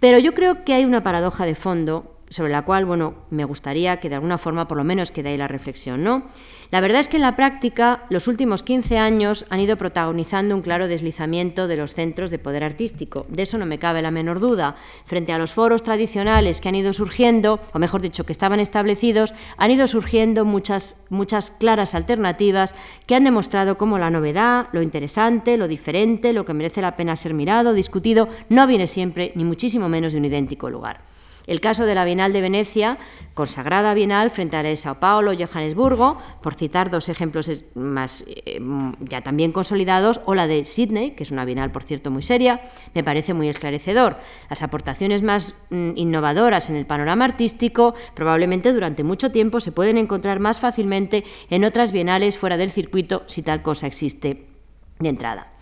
Pero 0.00 0.18
yo 0.18 0.34
creo 0.34 0.62
que 0.62 0.74
hay 0.74 0.84
una 0.84 1.02
paradoja 1.02 1.46
de 1.46 1.54
fondo 1.54 2.18
sobre 2.34 2.50
la 2.50 2.62
cual, 2.62 2.84
bueno, 2.84 3.14
me 3.30 3.44
gustaría 3.44 4.00
que 4.00 4.08
de 4.08 4.16
alguna 4.16 4.38
forma 4.38 4.66
por 4.66 4.76
lo 4.76 4.82
menos 4.82 5.12
quede 5.12 5.28
ahí 5.28 5.36
la 5.36 5.46
reflexión, 5.46 6.02
¿no? 6.02 6.24
La 6.72 6.80
verdad 6.80 7.00
es 7.00 7.06
que 7.06 7.18
en 7.18 7.22
la 7.22 7.36
práctica 7.36 8.02
los 8.10 8.26
últimos 8.26 8.64
15 8.64 8.98
años 8.98 9.46
han 9.50 9.60
ido 9.60 9.76
protagonizando 9.76 10.56
un 10.56 10.62
claro 10.62 10.88
deslizamiento 10.88 11.68
de 11.68 11.76
los 11.76 11.94
centros 11.94 12.32
de 12.32 12.40
poder 12.40 12.64
artístico. 12.64 13.24
De 13.28 13.42
eso 13.44 13.56
no 13.56 13.66
me 13.66 13.78
cabe 13.78 14.02
la 14.02 14.10
menor 14.10 14.40
duda. 14.40 14.74
Frente 15.04 15.32
a 15.32 15.38
los 15.38 15.52
foros 15.52 15.84
tradicionales 15.84 16.60
que 16.60 16.68
han 16.68 16.74
ido 16.74 16.92
surgiendo, 16.92 17.60
o 17.72 17.78
mejor 17.78 18.02
dicho, 18.02 18.26
que 18.26 18.32
estaban 18.32 18.58
establecidos, 18.58 19.32
han 19.56 19.70
ido 19.70 19.86
surgiendo 19.86 20.44
muchas, 20.44 21.06
muchas 21.10 21.52
claras 21.52 21.94
alternativas 21.94 22.74
que 23.06 23.14
han 23.14 23.22
demostrado 23.22 23.78
cómo 23.78 23.96
la 23.96 24.10
novedad, 24.10 24.66
lo 24.72 24.82
interesante, 24.82 25.56
lo 25.56 25.68
diferente, 25.68 26.32
lo 26.32 26.44
que 26.44 26.54
merece 26.54 26.82
la 26.82 26.96
pena 26.96 27.14
ser 27.14 27.32
mirado, 27.32 27.74
discutido, 27.74 28.28
no 28.48 28.66
viene 28.66 28.88
siempre, 28.88 29.30
ni 29.36 29.44
muchísimo 29.44 29.88
menos, 29.88 30.10
de 30.10 30.18
un 30.18 30.24
idéntico 30.24 30.68
lugar. 30.68 31.13
El 31.46 31.60
caso 31.60 31.84
de 31.84 31.94
la 31.94 32.06
Bienal 32.06 32.32
de 32.32 32.40
Venecia, 32.40 32.98
consagrada 33.34 33.92
Bienal 33.92 34.30
frente 34.30 34.56
a 34.56 34.62
la 34.62 34.70
de 34.70 34.76
Sao 34.76 34.98
Paulo 34.98 35.32
y 35.32 35.44
Johannesburgo, 35.44 36.16
por 36.40 36.54
citar 36.54 36.90
dos 36.90 37.10
ejemplos 37.10 37.64
más 37.74 38.24
eh, 38.28 38.60
ya 39.00 39.20
también 39.20 39.52
consolidados, 39.52 40.22
o 40.24 40.34
la 40.34 40.46
de 40.46 40.64
Sydney, 40.64 41.10
que 41.10 41.22
es 41.22 41.30
una 41.30 41.44
Bienal, 41.44 41.70
por 41.70 41.82
cierto, 41.82 42.10
muy 42.10 42.22
seria, 42.22 42.62
me 42.94 43.04
parece 43.04 43.34
muy 43.34 43.48
esclarecedor. 43.48 44.16
Las 44.48 44.62
aportaciones 44.62 45.22
más 45.22 45.56
mm, 45.68 45.90
innovadoras 45.96 46.70
en 46.70 46.76
el 46.76 46.86
panorama 46.86 47.26
artístico 47.26 47.94
probablemente 48.14 48.72
durante 48.72 49.04
mucho 49.04 49.30
tiempo 49.30 49.60
se 49.60 49.72
pueden 49.72 49.98
encontrar 49.98 50.40
más 50.40 50.60
fácilmente 50.60 51.24
en 51.50 51.64
otras 51.64 51.92
bienales 51.92 52.38
fuera 52.38 52.56
del 52.56 52.70
circuito, 52.70 53.22
si 53.26 53.42
tal 53.42 53.62
cosa 53.62 53.86
existe 53.86 54.46
de 54.98 55.08
entrada. 55.08 55.52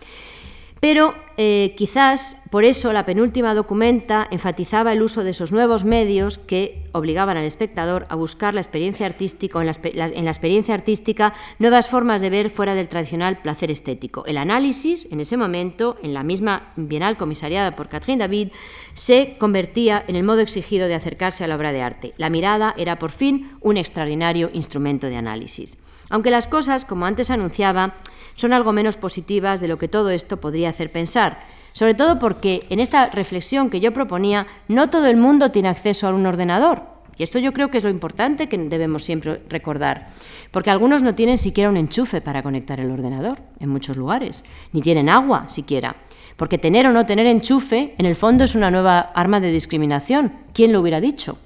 Pero 0.83 1.15
eh, 1.37 1.75
quizás 1.77 2.43
por 2.51 2.65
eso 2.65 2.93
la 2.93 3.07
penúltima 3.07 3.55
documenta 3.55 4.27
enfatizaba 4.33 4.93
el 4.93 5.03
uso 5.03 5.23
de 5.23 5.31
esos 5.31 5.53
nuevos 5.53 5.85
medios 5.85 6.39
que 6.39 6.89
obligaban 6.91 7.37
al 7.37 7.45
espectador 7.45 8.05
a 8.09 8.17
buscar 8.17 8.53
la 8.53 8.63
experiencia 8.63 9.07
artística, 9.07 9.61
en 9.61 9.67
la, 9.67 10.07
en 10.09 10.25
la 10.25 10.31
experiencia 10.33 10.75
artística 10.75 11.35
nuevas 11.61 11.89
formas 11.89 12.21
de 12.21 12.31
ver 12.31 12.51
fuera 12.51 12.75
del 12.75 12.89
tradicional 12.89 13.41
placer 13.43 13.71
estético. 13.71 14.27
El 14.27 14.37
análisis, 14.37 15.07
en 15.13 15.21
ese 15.21 15.37
momento, 15.37 15.99
en 16.03 16.15
la 16.15 16.25
misma 16.25 16.73
Bienal 16.75 17.17
comisariada 17.17 17.77
por 17.77 17.89
Catherine 17.89 18.19
David, 18.19 18.49
se 18.93 19.37
convertía 19.39 20.05
en 20.09 20.17
el 20.17 20.25
modo 20.25 20.41
exigido 20.41 20.89
de 20.89 20.97
acercarse 20.97 21.45
a 21.45 21.47
la 21.47 21.55
obra 21.55 21.71
de 21.71 21.83
arte. 21.83 22.13
La 22.17 22.29
mirada 22.29 22.75
era 22.77 22.99
por 22.99 23.13
fin 23.13 23.53
un 23.61 23.77
extraordinario 23.77 24.51
instrumento 24.53 25.07
de 25.07 25.17
análisis. 25.17 25.79
Aunque 26.13 26.31
las 26.31 26.47
cosas, 26.47 26.85
como 26.85 27.07
antes 27.07 27.31
anunciaba, 27.31 27.95
son 28.35 28.53
algo 28.53 28.75
menos 28.75 28.99
positivas 28.99 29.63
de 29.63 29.69
lo 29.69 29.79
que 29.79 29.89
todo 29.89 30.11
esto 30.11 30.37
podría 30.37 30.69
hacer 30.69 30.93
pensar, 30.93 31.43
sobre 31.73 31.95
todo 31.95 32.19
porque 32.19 32.67
en 32.69 32.81
esta 32.81 33.07
reflexión 33.07 33.71
que 33.71 33.81
yo 33.81 33.95
proponía, 33.95 34.47
no 34.69 34.91
todo 34.91 35.07
el 35.07 35.17
mundo 35.17 35.51
tiene 35.51 35.71
acceso 35.71 36.07
a 36.07 36.13
un 36.13 36.27
ordenador. 36.27 36.83
Y 37.17 37.23
esto 37.23 37.39
yo 37.39 37.55
creo 37.55 37.71
que 37.71 37.79
es 37.79 37.85
lo 37.85 37.89
importante 37.89 38.47
que 38.47 38.59
debemos 38.59 39.05
siempre 39.05 39.41
recordar, 39.49 40.09
porque 40.51 40.71
algunos 40.71 41.03
no 41.03 41.15
tienen 41.15 41.39
siquiera 41.39 41.71
un 41.71 41.79
enchufe 41.79 42.21
para 42.21 42.43
conectar 42.43 42.79
el 42.79 42.91
ordenador 42.91 43.39
en 43.59 43.71
muchos 43.71 43.97
lugares, 43.97 44.45
ni 44.73 44.83
tienen 44.83 45.09
agua 45.09 45.49
siquiera. 45.49 45.97
Porque 46.37 46.59
tener 46.59 46.87
o 46.87 46.93
no 46.93 47.07
tener 47.07 47.27
enchufe, 47.27 47.95
en 47.97 48.05
el 48.05 48.17
fondo, 48.17 48.45
es 48.45 48.55
una 48.55 48.71
nueva 48.71 49.01
arma 49.15 49.41
de 49.41 49.51
discriminación. 49.51 50.35
¿Quién 50.53 50.73
lo 50.73 50.81
hubiera 50.83 51.01
dicho? 51.01 51.39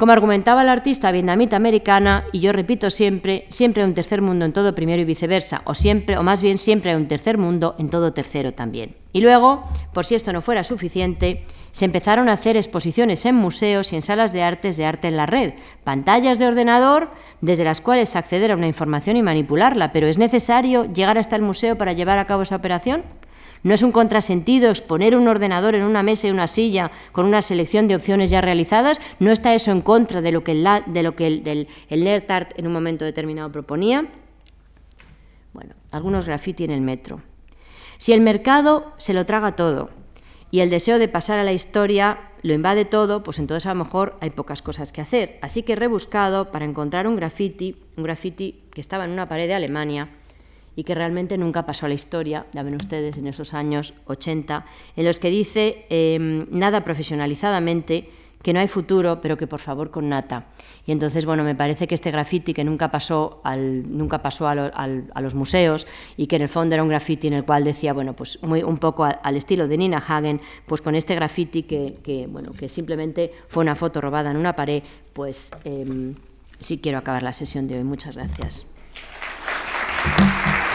Como 0.00 0.12
argumentaba 0.12 0.64
la 0.64 0.72
artista 0.72 1.12
vietnamita 1.12 1.56
americana, 1.56 2.24
y 2.32 2.40
yo 2.40 2.54
repito 2.54 2.88
siempre, 2.88 3.44
siempre 3.50 3.82
hay 3.82 3.88
un 3.90 3.94
tercer 3.94 4.22
mundo 4.22 4.46
en 4.46 4.54
todo 4.54 4.74
primero 4.74 5.02
y 5.02 5.04
viceversa, 5.04 5.60
o 5.66 5.74
siempre, 5.74 6.16
o 6.16 6.22
más 6.22 6.40
bien 6.40 6.56
siempre 6.56 6.90
hay 6.90 6.96
un 6.96 7.06
tercer 7.06 7.36
mundo 7.36 7.74
en 7.78 7.90
todo 7.90 8.14
tercero 8.14 8.54
también. 8.54 8.96
Y 9.12 9.20
luego, 9.20 9.62
por 9.92 10.06
si 10.06 10.14
esto 10.14 10.32
no 10.32 10.40
fuera 10.40 10.64
suficiente, 10.64 11.44
se 11.72 11.84
empezaron 11.84 12.30
a 12.30 12.32
hacer 12.32 12.56
exposiciones 12.56 13.26
en 13.26 13.34
museos 13.34 13.92
y 13.92 13.96
en 13.96 14.00
salas 14.00 14.32
de 14.32 14.42
artes 14.42 14.78
de 14.78 14.86
arte 14.86 15.06
en 15.06 15.18
la 15.18 15.26
red, 15.26 15.52
pantallas 15.84 16.38
de 16.38 16.46
ordenador 16.46 17.10
desde 17.42 17.64
las 17.64 17.82
cuales 17.82 18.16
acceder 18.16 18.52
a 18.52 18.56
una 18.56 18.68
información 18.68 19.18
y 19.18 19.22
manipularla, 19.22 19.92
pero 19.92 20.06
¿es 20.06 20.16
necesario 20.16 20.90
llegar 20.90 21.18
hasta 21.18 21.36
el 21.36 21.42
museo 21.42 21.76
para 21.76 21.92
llevar 21.92 22.16
a 22.16 22.24
cabo 22.24 22.40
esa 22.40 22.56
operación? 22.56 23.02
No 23.62 23.74
es 23.74 23.82
un 23.82 23.92
contrasentido 23.92 24.70
exponer 24.70 25.16
un 25.16 25.28
ordenador 25.28 25.74
en 25.74 25.82
una 25.82 26.02
mesa 26.02 26.26
y 26.26 26.30
una 26.30 26.46
silla 26.46 26.90
con 27.12 27.26
una 27.26 27.42
selección 27.42 27.88
de 27.88 27.96
opciones 27.96 28.30
ya 28.30 28.40
realizadas. 28.40 29.00
No 29.18 29.30
está 29.30 29.54
eso 29.54 29.70
en 29.70 29.82
contra 29.82 30.22
de 30.22 30.32
lo 30.32 30.44
que 30.44 30.52
el, 30.52 30.64
de 30.86 31.02
lo 31.02 31.14
en 31.18 32.66
un 32.66 32.72
momento 32.72 33.04
determinado 33.04 33.52
proponía. 33.52 34.06
Bueno, 35.52 35.74
algunos 35.90 36.26
graffiti 36.26 36.64
en 36.64 36.70
el 36.70 36.80
metro. 36.80 37.20
Si 37.98 38.12
el 38.12 38.22
mercado 38.22 38.92
se 38.96 39.12
lo 39.12 39.26
traga 39.26 39.56
todo 39.56 39.90
y 40.50 40.60
el 40.60 40.70
deseo 40.70 40.98
de 40.98 41.08
pasar 41.08 41.38
a 41.38 41.44
la 41.44 41.52
historia 41.52 42.30
lo 42.42 42.54
invade 42.54 42.86
todo, 42.86 43.22
pues 43.22 43.38
entonces 43.38 43.66
a 43.66 43.74
lo 43.74 43.84
mejor 43.84 44.16
hay 44.20 44.30
pocas 44.30 44.62
cosas 44.62 44.92
que 44.92 45.02
hacer. 45.02 45.38
Así 45.42 45.62
que 45.62 45.74
he 45.74 45.76
rebuscado 45.76 46.50
para 46.50 46.64
encontrar 46.64 47.06
un 47.06 47.16
graffiti, 47.16 47.76
un 47.98 48.04
graffiti 48.04 48.62
que 48.72 48.80
estaba 48.80 49.04
en 49.04 49.10
una 49.10 49.28
pared 49.28 49.46
de 49.46 49.54
Alemania, 49.54 50.08
y 50.76 50.84
que 50.84 50.94
realmente 50.94 51.36
nunca 51.36 51.66
pasó 51.66 51.86
a 51.86 51.88
la 51.88 51.94
historia, 51.94 52.46
ya 52.52 52.62
ven 52.62 52.74
ustedes, 52.74 53.16
en 53.18 53.26
esos 53.26 53.54
años 53.54 53.94
80, 54.06 54.64
en 54.96 55.04
los 55.04 55.18
que 55.18 55.30
dice 55.30 55.86
em, 55.90 56.46
nada 56.50 56.82
profesionalizadamente 56.82 58.08
que 58.42 58.52
no 58.52 58.60
hay 58.60 58.68
futuro, 58.68 59.20
pero 59.20 59.36
que 59.36 59.46
por 59.46 59.60
favor 59.60 59.90
con 59.90 60.08
nata. 60.08 60.46
Y 60.86 60.92
entonces, 60.92 61.26
bueno, 61.26 61.44
me 61.44 61.54
parece 61.54 61.86
que 61.86 61.94
este 61.94 62.10
graffiti 62.10 62.54
que 62.54 62.64
nunca 62.64 62.90
pasó, 62.90 63.40
al, 63.44 63.96
nunca 63.96 64.22
pasó 64.22 64.48
a, 64.48 65.20
los 65.20 65.34
museos 65.34 65.86
y 66.16 66.26
que 66.26 66.36
en 66.36 66.42
el 66.42 66.48
fondo 66.48 66.74
era 66.74 66.82
un 66.82 66.88
graffiti 66.88 67.26
en 67.26 67.34
el 67.34 67.44
cual 67.44 67.64
decía, 67.64 67.92
bueno, 67.92 68.14
pues 68.14 68.42
muy, 68.42 68.62
un 68.62 68.78
poco 68.78 69.04
al, 69.04 69.36
estilo 69.36 69.68
de 69.68 69.76
Nina 69.76 69.98
Hagen, 69.98 70.40
pues 70.66 70.80
con 70.80 70.94
este 70.94 71.14
graffiti 71.14 71.64
que, 71.64 72.26
bueno, 72.30 72.52
que 72.52 72.68
simplemente 72.68 73.32
fue 73.48 73.62
una 73.62 73.74
foto 73.74 74.00
robada 74.00 74.30
en 74.30 74.38
una 74.38 74.56
pared, 74.56 74.82
pues 75.12 75.50
em, 75.64 76.14
sí 76.58 76.80
quiero 76.80 76.98
acabar 76.98 77.22
la 77.22 77.34
sesión 77.34 77.68
de 77.68 77.76
hoy. 77.76 77.84
Muchas 77.84 78.16
gracias. 78.16 78.69
Thank 80.02 80.64
you. 80.64 80.69